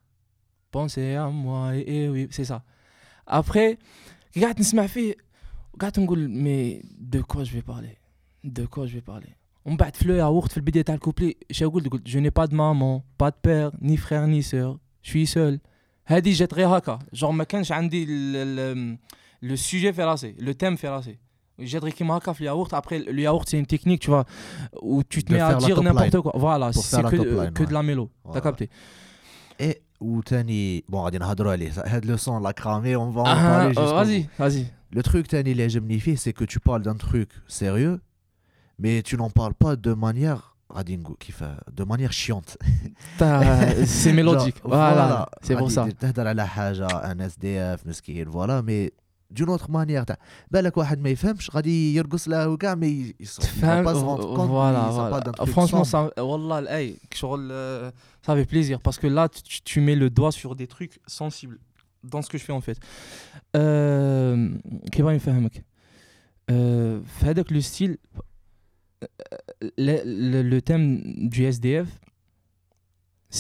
Penser 0.73 1.15
à 1.15 1.29
moi, 1.31 1.77
et, 1.77 1.85
et 1.97 2.09
oui, 2.09 2.29
c'est 2.31 2.45
ça. 2.45 2.59
Après, 3.27 3.79
قعدت 4.37 4.61
نسمع 4.61 4.87
فيه 4.87 5.15
قعدت 5.81 5.99
نقول 5.99 6.29
mais 6.29 6.83
de 7.15 7.21
quoi 7.23 7.45
je 7.45 7.53
vais 7.57 7.63
parler 7.73 7.97
de 8.45 8.67
quoi 8.67 8.87
je 8.87 8.95
vais 8.99 9.05
parler 9.13 9.33
ومن 9.65 9.77
بعد 9.77 9.97
في 9.97 10.09
لو 10.09 10.15
ياورت 10.15 10.51
في 10.51 10.57
البدايه 10.57 10.83
تاع 10.83 10.95
الكوبلي 10.95 11.37
اش 11.51 11.63
قلت 11.65 11.89
قلت 11.89 12.09
je 12.09 12.19
n'ai 12.19 12.31
pas 12.31 12.47
de 12.47 12.55
maman 12.55 13.03
pas 13.23 13.31
de 13.31 13.37
père 13.49 13.71
ni 13.81 13.97
frère 13.97 14.27
ni 14.27 14.43
sœur 14.43 14.79
je 15.03 15.11
suis 15.11 15.27
seul 15.27 15.59
هذه 16.07 16.33
جات 16.33 16.55
غير 16.55 16.69
هكا 16.69 16.99
genre 17.17 17.25
ما 17.25 17.45
كانش 17.45 17.73
عندي 17.73 18.07
le 19.43 19.57
sujet 19.57 19.93
fait 19.93 20.05
racé 20.05 20.35
le 20.39 20.53
thème 20.55 20.77
fait 20.77 20.89
racé 21.61 21.61
جات 21.61 21.83
غير 21.83 21.93
كيما 21.93 22.17
هكا 22.17 22.33
في 22.33 22.41
الياورت 22.41 22.75
après 22.75 22.99
le 23.13 23.21
yaourt 23.21 23.49
c'est 23.49 23.59
une 23.59 23.67
technique 23.67 24.01
tu 24.01 24.11
vois 24.11 24.25
où 24.83 25.03
tu 25.03 25.23
te 25.25 25.29
De 25.29 25.35
mets 25.35 25.41
à 25.41 25.49
faire 25.49 25.61
la 25.61 25.67
dire 25.67 25.77
top 25.77 25.85
n'importe 25.85 26.13
line. 26.15 26.23
quoi 26.23 26.33
voilà 26.37 26.71
Pour 26.71 26.85
c'est 26.85 26.97
faire 26.97 27.03
la 27.05 27.11
que, 27.11 27.17
top 27.17 27.27
line, 27.27 27.53
que 27.53 27.63
de 27.63 27.69
ouais. 27.69 27.73
la 27.75 27.83
mélo 27.83 28.05
t'as 28.25 28.29
Voilà. 28.31 28.41
capté 28.41 28.71
Et 29.61 29.75
وثاني 30.01 30.85
بون 30.89 31.01
غادي 31.01 31.19
نهضروا 31.19 31.53
عليه 31.53 31.73
هاد 31.87 32.05
le 32.07 32.17
son 32.17 32.41
l'a 32.41 32.53
cramé 32.53 32.97
on 32.97 33.11
va 33.11 33.21
en 33.23 33.25
Ah, 33.27 33.35
parler 33.35 33.65
euh, 33.79 33.81
jusqu'au 33.81 33.95
vas-y 33.95 34.29
vas-y 34.39 34.67
Le 34.97 35.03
truc 35.03 35.27
تاني 35.27 35.53
اللي 35.53 35.63
عجبني 35.65 35.99
فيه 36.01 36.17
c'est 36.17 36.33
que 36.33 36.45
tu 36.45 36.59
parles 36.61 36.83
d'un 36.83 36.97
truc 37.07 37.29
sérieux 37.49 37.99
mais 38.83 39.03
tu 39.03 39.17
n'en 39.17 39.31
parles 39.31 39.55
pas 39.65 39.75
de 39.77 39.95
manière 39.95 40.55
غادي 40.73 40.97
نقول 40.97 41.17
كيف 41.21 41.45
de 41.81 41.85
manière 41.85 42.13
chiante 42.13 42.57
T'as- 43.19 43.85
c'est 43.87 44.13
mélodique 44.13 44.57
Genre, 44.63 44.69
voilà 44.69 45.29
c'est 45.43 45.57
pour 45.57 45.79
غادي 45.79 45.91
ça 45.91 45.95
تهدر 46.01 46.29
على 46.29 46.47
حاجه 46.47 46.87
ان 46.87 47.21
اس 47.21 47.37
دي 47.39 47.61
اف 47.61 47.87
مسكين 47.87 48.31
فوالا 48.31 48.61
مي 48.61 48.91
دون 49.33 49.49
اوتر 49.49 49.71
مانيير 49.71 50.03
تاع 50.03 50.19
بالك 50.51 50.77
واحد 50.77 50.99
ما 50.99 51.09
يفهمش 51.11 51.51
غادي 51.57 51.95
يرقص 51.95 52.29
له 52.29 52.49
وكاع 52.49 52.75
ما 52.75 52.87
ي- 52.87 53.15
يص- 53.21 53.39
il 53.41 53.43
va 53.43 53.47
فاهم 53.47 53.85
pas 53.85 53.95
se 53.95 54.05
rendre 54.05 54.37
compte 54.37 54.51
voilà, 54.51 54.89
il- 54.89 54.93
ça 54.93 55.01
voilà. 55.01 55.11
parle 55.11 55.25
d'un 55.25 55.33
truc 55.33 55.49
franchement 55.51 55.85
sombre. 55.85 56.11
ça 56.17 56.21
والله 56.23 56.59
الاي 56.59 56.97
شغل 57.15 57.49
euh, 57.53 57.91
ça 58.27 58.35
fait 58.35 58.47
plaisir 58.55 58.81
parce 58.81 58.99
que 58.99 59.07
là 59.07 59.29
tu, 59.29 59.63
tu 59.63 59.81
mets 59.81 59.97
le 59.97 60.09
doigt 60.11 60.33
sur 60.33 60.55
des 60.57 60.67
trucs 60.67 60.99
sensibles 61.07 61.59
dans 62.05 62.23
ce 62.23 62.29
que 62.31 62.39
je 62.39 62.45
fais 62.45 62.53
en 62.53 62.61
fait 62.61 62.79
euh, 63.57 64.59
كيف 64.93 65.05
غادي 65.07 65.17
نفهمك 65.17 65.53
euh, 65.57 66.53
في 67.07 67.23
هذاك 67.23 67.53
لو 67.53 67.61
ستيل 67.61 67.99
le, 69.87 69.97
le, 70.33 70.41
le 70.53 70.59
thème 70.69 70.85
du 71.35 71.41
SDF 71.57 71.89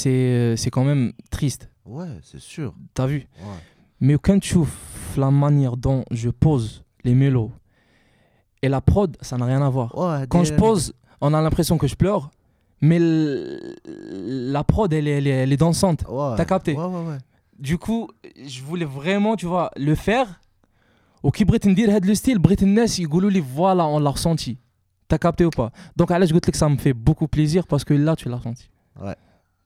c'est 0.00 0.54
c'est 0.60 0.70
quand 0.70 0.84
même 0.90 1.12
triste 1.30 1.62
ouais 1.86 2.12
c'est 2.28 2.40
sûr 2.54 2.74
t'as 2.94 3.06
vu 3.06 3.18
ouais. 3.48 3.60
Mais 4.03 4.17
quand 4.21 4.37
tu 4.37 4.57
la 5.15 5.31
manière 5.31 5.77
dont 5.77 6.03
je 6.11 6.29
pose 6.29 6.83
les 7.05 7.15
mélos 7.15 7.51
et 8.61 8.67
la 8.67 8.81
prod, 8.81 9.15
ça 9.21 9.37
n'a 9.37 9.45
rien 9.45 9.61
à 9.61 9.69
voir. 9.69 9.95
Quand 10.27 10.43
je 10.43 10.53
pose, 10.53 10.93
on 11.21 11.33
a 11.33 11.41
l'impression 11.41 11.77
que 11.77 11.87
je 11.87 11.95
pleure, 11.95 12.29
mais 12.81 12.99
la 12.99 14.65
prod, 14.65 14.91
elle 14.91 15.07
est, 15.07 15.23
elle 15.23 15.53
est, 15.53 15.57
dansante. 15.57 16.03
T'as 16.35 16.43
capté? 16.43 16.75
Du 17.57 17.77
coup, 17.77 18.09
je 18.45 18.61
voulais 18.61 18.83
vraiment, 18.83 19.37
tu 19.37 19.45
vois, 19.45 19.71
le 19.77 19.95
faire. 19.95 20.41
Au 21.23 21.31
qui 21.31 21.45
dire 21.73 21.89
le 22.05 22.13
style, 22.13 22.39
Britness, 22.39 22.97
il 22.97 23.07
voilà, 23.39 23.87
on 23.87 23.99
l'a 23.99 24.09
ressenti. 24.09 24.57
T'as 25.07 25.17
capté 25.17 25.45
ou 25.45 25.49
pas? 25.49 25.71
Donc, 25.95 26.11
à 26.11 26.19
l'âge, 26.19 26.27
je 26.27 26.33
que 26.51 26.57
ça 26.57 26.67
me 26.67 26.75
fait 26.75 26.93
beaucoup 26.93 27.29
plaisir 27.29 27.67
parce 27.67 27.85
que 27.85 27.93
là, 27.93 28.17
tu 28.17 28.27
l'as 28.27 28.35
ressenti. 28.35 28.69
Ouais. 29.01 29.15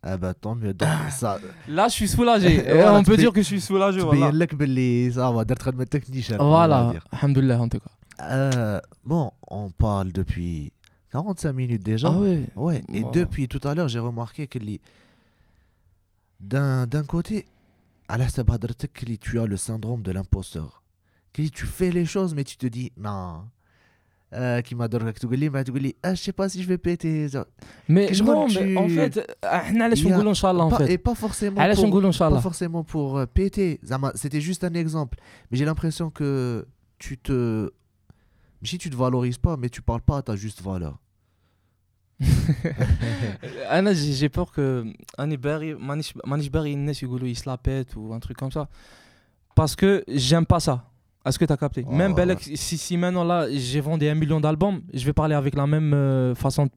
Ah 0.10 0.18
bah 0.18 0.34
tant 0.34 0.56
mieux. 0.56 0.74
Donc, 0.74 0.90
ça... 1.12 1.40
Là, 1.68 1.88
je 1.90 1.94
suis 1.94 2.08
soulagé. 2.08 2.64
on 2.88 3.04
peut 3.04 3.18
dire 3.18 3.34
que 3.34 3.42
je 3.42 3.48
suis 3.48 3.62
soulagé. 3.62 4.00
Voilà. 4.00 4.28
Ça 5.12 5.32
va, 5.32 5.44
Voilà, 6.40 6.92
en 7.60 7.68
tout 7.68 7.80
cas. 7.80 7.92
Euh, 8.22 8.80
bon, 9.04 9.32
on 9.48 9.70
parle 9.70 10.12
depuis 10.12 10.72
45 11.12 11.54
minutes 11.54 11.84
déjà. 11.84 12.08
Ah 12.10 12.18
ouais. 12.56 12.84
Et 12.94 13.04
depuis 13.14 13.48
tout 13.48 13.62
à 13.68 13.76
l'heure, 13.76 13.90
j'ai 13.90 14.00
remarqué 14.00 14.48
que 14.48 14.60
d'un 16.40 17.04
côté, 17.06 17.46
à 18.08 18.18
tu 19.20 19.40
as 19.40 19.46
le 19.46 19.58
syndrome 19.58 20.02
de 20.02 20.12
l'imposteur. 20.12 20.84
Tu 21.34 21.66
fais 21.68 21.92
les 21.92 22.06
choses, 22.06 22.34
mais 22.34 22.44
tu 22.44 22.58
te 22.58 22.66
dis, 22.66 22.92
non, 22.98 23.44
Euh, 24.35 24.63
qui 24.63 24.75
m'a 24.75 24.89
donné 24.89 25.13
tu 25.13 25.27
dis, 25.27 25.51
tu 25.67 25.73
dis, 25.73 25.95
ah, 26.03 26.15
je 26.15 26.23
sais 26.23 26.33
pas 26.33 26.49
si 26.49 26.63
je 26.63 26.69
vais 26.69 26.79
péter. 26.79 27.29
ça. 27.29 27.45
mais 27.89 28.07
كي 28.09 28.15
non 28.23 28.49
شغل 28.49 28.49
mais 28.49 28.77
en 28.79 28.87
tu- 28.87 28.95
fait 28.97 29.37
احنا 29.45 29.85
علاش 29.85 29.99
Il 30.03 30.07
y 30.07 30.09
a 30.09 30.13
نقولوا 30.13 30.31
ان 30.31 30.35
شاء 30.35 30.51
الله 30.53 30.69
en 30.69 30.71
Pas- 30.73 30.79
fait 30.87 30.93
et 30.95 30.99
pas 30.99 31.15
forcément 31.15 31.59
علاش 31.61 31.77
pour, 31.79 31.85
نقولوا 31.87 32.09
ان 32.09 32.13
شاء 32.13 32.29
pas 32.31 32.33
الله 32.33 32.41
forcément 32.43 32.83
pour 32.85 33.19
euh, 33.19 33.27
péter. 33.27 33.79
Zama, 33.85 34.13
C'était 34.15 34.41
juste 34.41 34.65
un 34.65 34.75
exemple. 34.75 35.19
Mais 35.51 35.59
j'ai 35.59 35.67
l'impression 35.67 36.09
que 36.11 36.65
tu 36.99 37.19
te. 37.19 37.71
Si 38.65 38.79
tu 38.79 38.89
te 38.89 38.97
valorises 38.97 39.39
pas, 39.47 39.57
mais 39.61 39.69
tu 39.69 39.83
parles 39.83 40.01
pas 40.11 40.17
à 40.19 40.23
ta 40.23 40.35
juste 40.37 40.63
valeur. 40.63 40.95
انا 43.71 43.93
j'ai 43.95 44.13
j'ai 44.21 44.29
peur 44.29 44.47
que 44.53 44.87
راني 45.21 45.37
باغي 45.37 45.75
مانيش 45.75 46.15
مانيش 46.27 46.49
باغي 46.49 46.73
الناس 46.75 47.03
يقولوا 47.03 47.29
il 47.35 47.39
se 47.39 47.43
la 47.51 47.57
pète 47.59 47.97
ou 47.97 48.15
un 48.15 48.21
truc 48.21 48.37
comme 48.39 48.53
ça 48.53 48.69
parce 49.61 49.75
que 49.77 50.05
j'aime 50.09 50.47
pas 50.47 50.61
ça 50.61 50.77
Est-ce 51.28 51.40
que 51.40 51.46
tu 51.46 51.54
as 51.54 51.58
capté 51.58 51.84
Même 51.84 52.16
si, 52.56 52.98
maintenant 52.98 53.24
là 53.24 53.48
j'ai 53.52 53.82
vendu 53.82 54.08
un 54.08 54.16
million 54.16 54.40
d'albums, 54.40 54.82
je 54.94 55.06
vais 55.06 55.14
parler 55.14 55.36
avec 55.36 55.56
la 55.56 55.68
même 55.68 55.94
euh, 55.94 56.36
façon 56.36 56.70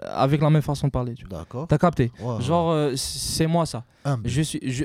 avec 0.00 0.40
la 0.40 0.48
même 0.48 0.62
façon 0.62 0.86
de 0.86 0.92
parler. 0.92 1.14
D'accord. 1.28 1.68
T'as 1.68 1.76
capté. 1.76 2.10
Genre, 2.40 2.70
euh, 2.70 2.96
c'est 2.96 3.46
moi 3.46 3.66
ça. 3.66 3.84
Humble. 4.06 4.30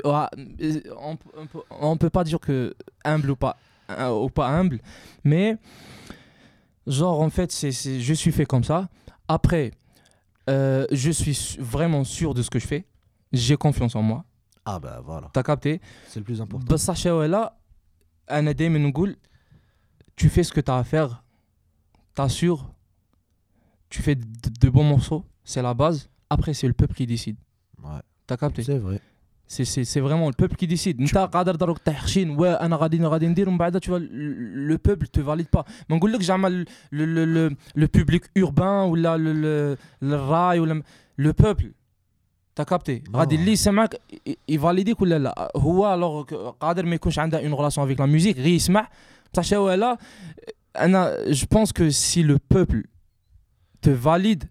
Ah, 0.04 0.30
euh, 0.38 0.80
on, 1.02 1.18
on, 1.80 1.96
peut, 1.96 2.10
pas 2.10 2.26
dire 2.26 2.42
que 2.42 2.76
humble 3.06 3.32
ou 3.32 3.36
pas, 3.38 3.56
ou 4.12 4.30
pas 4.30 4.50
humble, 4.50 4.80
mais 5.24 5.56
genre 6.88 7.22
en 7.22 7.30
fait, 7.30 7.54
c'est, 7.54 7.72
je 7.72 8.14
suis 8.14 8.34
fait 8.34 8.46
comme 8.46 8.66
ça. 8.66 8.90
Après, 9.30 9.72
je 10.48 11.12
suis 11.12 11.58
vraiment 11.60 12.04
sûr 12.04 12.34
de 12.34 12.42
ce 12.42 12.50
que 12.50 12.60
je 12.60 12.68
fais. 12.68 12.86
J'ai 13.32 13.56
confiance 13.56 13.96
en 13.96 14.02
moi. 14.02 14.26
Ah 14.66 14.80
bah 14.80 15.02
voilà. 15.04 15.30
T'as 15.34 15.44
capté 15.44 15.82
C'est 16.08 16.20
le 16.20 16.26
plus 16.26 16.42
important. 16.42 16.66
Bah, 16.70 17.28
là, 17.28 17.58
انا 18.31 18.53
دائما 18.53 18.79
نقول 18.79 19.17
tu 20.21 20.29
fais 20.29 20.43
ce 20.49 20.53
que 20.53 20.61
t'as 20.61 20.79
à 20.79 20.85
faire 20.85 21.23
t'assures 22.15 22.63
tu 23.91 24.03
fais 24.03 24.15
de, 24.15 24.25
de 24.63 24.69
bons 24.71 24.85
morceaux 24.95 25.25
c'est 25.45 25.63
la 25.63 25.75
base 25.75 26.09
après 26.31 26.55
c'est 26.55 26.67
le 26.67 26.73
peuple 26.81 26.95
qui 26.95 27.07
décide 27.07 27.37
Ouais, 27.85 28.01
t'as 28.27 28.37
capté 28.37 28.63
c'est 28.63 28.79
vrai. 28.87 29.01
C'est- 29.55 29.69
C'est 29.73 29.85
c'est 29.93 30.01
vraiment 30.09 30.27
le 30.33 30.37
peuple 30.43 30.57
qui 30.61 30.67
décide. 30.67 31.01
انت 31.01 31.19
قادر 31.19 31.55
دروك 31.57 31.79
تحشين 31.79 32.31
وانا 32.31 32.77
غادي 32.77 33.05
غادي 33.05 33.27
ندير 33.29 33.49
ومن 33.49 33.59
بعد 33.59 33.77
tu 33.85 33.89
vois 33.91 33.99
le 34.01 34.71
le 34.75 34.79
peuple 34.79 35.07
te 35.07 35.21
valide 35.21 35.49
pas. 35.57 35.65
ما 35.91 35.97
نقول 35.97 36.13
لك 36.13 36.23
زعما 36.23 36.49
le 36.49 36.65
le 36.93 37.05
le 37.07 37.25
le- 37.51 37.57
le 37.83 37.87
public 37.99 38.25
urbain 38.37 38.83
ولا 38.85 39.17
le 39.19 39.33
le 39.43 39.79
الراي 40.03 40.59
ولا 40.61 40.83
le 41.21 41.33
peuple 41.33 41.67
t'as 42.61 42.65
capté 42.65 43.03
غادي 43.17 43.35
اللي 43.35 43.53
يسمعك 43.53 44.01
ي- 44.27 44.37
يفاليديك 44.49 45.01
ولا 45.01 45.19
لا 45.19 45.53
هو 45.57 45.95
الوغ 45.95 46.23
قادر 46.61 46.87
ما 46.87 46.95
يكونش 46.95 47.19
عنده 47.19 47.41
une 47.41 47.55
relation 47.55 47.83
avec 47.83 47.99
la 47.99 48.07
musique 48.07 48.37
غير 48.37 48.47
يسمع 48.47 48.89
بصح 49.33 49.43
شا 49.43 49.77
لا 49.77 49.99
انا 50.77 51.17
je 51.33 51.45
pense 51.57 51.69
que 51.73 51.91
si 51.91 52.23
le 52.23 52.39
peuple 52.55 52.83
te 53.81 53.91
valide 53.91 54.45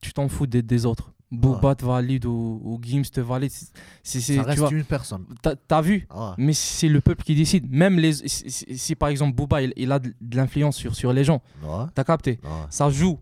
tu 0.00 0.12
t'en 0.12 0.28
fous 0.28 0.46
des, 0.46 0.62
des 0.62 0.86
autres 0.86 1.12
Booba 1.32 1.74
te 1.74 1.84
valide 1.84 2.24
ou, 2.26 2.60
ou 2.68 2.72
Gims 2.86 3.08
te 3.16 3.20
valide 3.20 3.50
c'est 3.50 3.68
c'est- 4.10 4.20
c'est- 4.26 4.36
Ça 4.36 4.42
tu 4.42 4.48
reste 4.50 4.60
vois 4.60 4.70
une 4.80 4.84
personne. 4.96 5.24
t'as 5.44 5.56
t'as 5.70 5.82
vu 5.88 5.96
Ah, 6.10 6.34
mais 6.44 6.52
c'est 6.78 6.88
le 6.96 7.00
peuple 7.08 7.22
qui 7.26 7.34
décide 7.42 7.64
même 7.82 7.96
les 8.04 8.12
si, 8.34 8.48
si- 8.56 8.78
si 8.84 8.92
par 9.02 9.08
exemple 9.14 9.34
Booba 9.38 9.56
il, 9.64 9.70
il 9.82 9.90
a 9.96 9.98
de, 10.04 10.08
de 10.30 10.34
l'influence 10.38 10.76
sur, 10.82 10.92
sur 11.00 11.10
les 11.18 11.24
gens 11.28 11.40
ouais, 11.68 11.84
t'as 11.94 12.04
capté 12.12 12.32
ouais. 12.44 12.66
ça 12.78 12.86
joue 12.98 13.16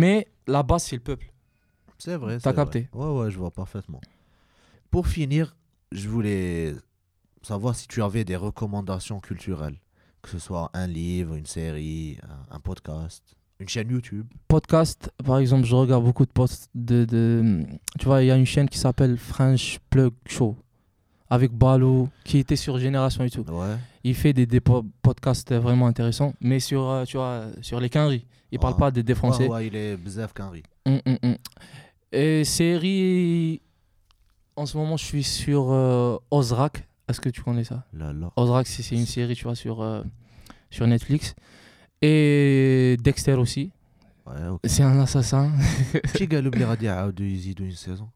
mais 0.00 0.16
la 0.54 0.62
base 0.62 0.82
c'est 0.84 0.96
le 0.96 1.02
peuple 1.10 1.26
C'est 2.07 2.15
vrai. 2.15 2.37
T'as 2.39 2.53
capté. 2.53 2.87
vrai. 2.93 3.05
Ouais, 3.05 3.19
ouais, 3.23 3.31
je 3.31 3.37
vois 3.37 3.51
parfaitement. 3.51 3.99
Pour 4.91 5.07
finir, 5.07 5.57
je 5.91 6.07
voulais 6.07 6.73
savoir 7.41 7.75
si 7.75 7.85
tu 7.89 8.01
avais 8.01 8.23
des 8.23 8.37
recommandations 8.37 9.19
culturelles. 9.19 9.75
Que 10.21 10.29
ce 10.29 10.39
soit 10.39 10.69
un 10.73 10.87
livre, 10.87 11.35
une 11.35 11.45
série, 11.45 12.17
un, 12.49 12.55
un 12.55 12.59
podcast, 12.61 13.23
une 13.59 13.67
chaîne 13.67 13.89
YouTube. 13.89 14.25
podcast, 14.47 15.11
par 15.25 15.37
exemple, 15.39 15.65
je 15.65 15.75
regarde 15.75 16.03
beaucoup 16.05 16.25
de 16.25 16.31
posts 16.31 16.69
de, 16.75 17.03
de 17.03 17.65
tu 17.99 18.05
vois, 18.05 18.23
il 18.23 18.27
y 18.27 18.31
a 18.31 18.37
une 18.37 18.45
chaîne 18.45 18.69
qui 18.69 18.77
s'appelle 18.77 19.17
French 19.17 19.79
Plug 19.89 20.13
Show 20.27 20.55
avec 21.29 21.51
Balou 21.51 22.07
qui 22.23 22.37
était 22.37 22.55
sur 22.55 22.77
Génération 22.79 23.23
et 23.25 23.29
tout. 23.29 23.41
Ouais. 23.51 23.75
Il 24.05 24.15
fait 24.15 24.31
des, 24.31 24.45
des 24.45 24.61
po- 24.61 24.85
podcasts 25.01 25.53
vraiment 25.53 25.87
intéressants, 25.87 26.33
mais 26.39 26.61
sur, 26.61 26.89
euh, 26.89 27.03
tu 27.03 27.17
vois, 27.17 27.47
sur 27.61 27.81
les 27.81 27.89
quinries. 27.89 28.25
Il 28.53 28.59
parle 28.59 28.75
Ah. 28.77 28.79
pas 28.79 28.91
des, 28.91 29.03
des 29.03 29.15
Français. 29.15 29.47
Ouais, 29.49 29.67
il 29.67 29.75
est 29.75 29.97
hum. 31.21 31.35
Et 32.12 32.44
série, 32.44 33.60
en 34.56 34.66
ce 34.66 34.76
moment, 34.76 34.96
je 34.96 35.04
suis 35.04 35.22
sur 35.22 35.72
euh, 35.72 36.18
Ozrak. 36.30 36.86
Est-ce 37.08 37.20
que 37.20 37.28
tu 37.28 37.42
connais 37.42 37.64
ça 37.64 37.84
Là, 37.92 38.12
là. 38.12 38.30
Ozrak, 38.36 38.66
c'est 38.66 38.82
c'est 38.82 38.96
une 38.96 39.06
série, 39.06 39.34
tu 39.34 39.44
vois, 39.44 39.54
sur, 39.54 39.82
euh, 39.82 40.02
sur 40.70 40.86
Netflix. 40.86 41.34
Et 42.00 42.96
Dexter 43.02 43.34
aussi. 43.34 43.70
Ouais, 44.26 44.48
ok. 44.50 44.60
C'est 44.64 44.82
un 44.82 45.00
assassin. 45.00 45.50
شي 46.16 46.26
قالوا 46.26 46.50
بلي 46.50 46.64
غادي 46.64 46.86
يعاودوا 46.86 47.26
يزيدوا 47.26 47.66
une 47.70 47.76
saison. 47.76 48.08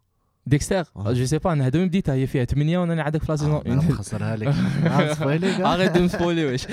ديكستر 0.46 0.84
آه. 0.96 1.12
جو 1.12 1.24
سي 1.26 1.38
با 1.38 1.52
انا 1.52 1.66
هذا 1.66 1.78
وين 1.78 1.88
بديتها 1.88 2.14
هي 2.14 2.26
فيها 2.26 2.44
8 2.44 2.78
وانا 2.78 2.94
نعدك 2.94 3.20
في 3.20 3.26
لا 3.26 3.32
آه، 3.32 3.36
سيزون 3.36 3.62
انا 3.66 3.82
مخسرها 3.82 4.36
لك 4.36 4.46
آه، 4.46 5.14
spoiler, 5.14 5.59
gars. 5.59 5.64
Arrête 5.64 5.92
de 5.92 6.00
me 6.00 6.09
spoiler, 6.09 6.46
wesh. 6.52 6.66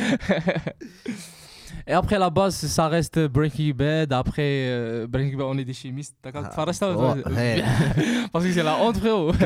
et 1.89 1.95
après, 1.95 2.19
la 2.19 2.29
base, 2.29 2.55
ça 2.55 2.87
reste 2.87 3.19
Breaking 3.19 3.73
Bad. 3.75 4.13
Après, 4.13 4.43
euh, 4.69 5.07
Breaking 5.07 5.39
Bad, 5.39 5.47
on 5.47 5.57
est 5.57 5.65
des 5.65 5.73
chimistes. 5.73 6.15
D'accord 6.23 6.45
ah, 6.45 6.67
oh, 6.83 7.31
hey. 7.39 7.65
Parce 8.31 8.45
que 8.45 8.53
c'est 8.53 8.63
la 8.63 8.77
honte, 8.77 8.99
frérot. 8.99 9.33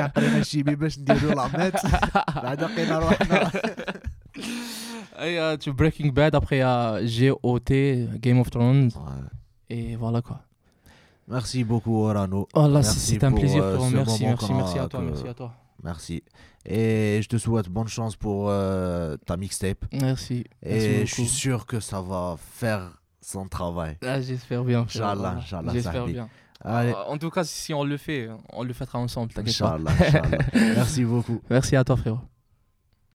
Et 5.23 5.37
uh, 5.55 5.57
tu 5.57 5.73
Breaking 5.73 6.09
Bad, 6.09 6.35
après, 6.35 6.57
il 6.57 6.61
y 6.61 6.63
a 6.63 6.99
GOT, 7.01 8.19
Game 8.19 8.41
of 8.41 8.51
Thrones. 8.51 8.91
Et 9.71 9.95
voilà 9.95 10.21
quoi. 10.21 10.41
Merci 11.29 11.63
beaucoup, 11.63 12.03
Orano. 12.03 12.49
Oh 12.55 12.67
là, 12.67 12.83
c'est 12.83 13.23
un 13.23 13.31
plaisir, 13.31 13.63
frérot. 13.63 13.89
Merci, 13.91 14.25
merci, 14.25 14.25
merci, 14.25 14.53
merci 14.53 14.79
à 14.81 14.89
toi. 14.89 15.01
Merci 15.01 15.29
à 15.29 15.35
toi. 15.35 15.55
Merci. 15.83 16.23
Et 16.65 17.21
je 17.23 17.29
te 17.29 17.37
souhaite 17.37 17.69
bonne 17.69 17.89
chance 17.89 18.17
pour 18.17 18.49
euh, 18.49 19.17
ta 19.27 19.37
mixtape. 19.37 19.85
Merci. 19.93 20.45
Et 20.63 20.75
merci 20.75 21.07
je 21.07 21.15
suis 21.15 21.29
sûr 21.29 21.67
que 21.67 21.81
ça 21.81 22.01
va 22.01 22.37
faire 22.39 23.03
son 23.21 23.49
travail. 23.49 23.99
Ah, 24.05 24.21
J'espère 24.21 24.65
bien. 24.65 24.83
Inch'Allah. 24.83 25.37
Inch'Allah, 25.39 25.73
J'espère 25.73 26.07
bien. 26.07 26.29
Allez, 26.65 26.95
En 27.09 27.19
tout 27.19 27.31
cas, 27.31 27.43
si 27.43 27.75
on 27.75 27.83
le 27.83 27.97
fait, 27.97 28.29
on 28.53 28.63
le 28.63 28.73
fera 28.73 28.99
ensemble. 28.99 29.33
Inch'Allah, 29.37 29.91
Inch'Allah. 29.91 30.39
Merci 30.55 31.05
beaucoup. 31.05 31.41
Merci 31.51 31.75
à 31.75 31.83
toi, 31.83 31.97
frérot. 31.97 32.21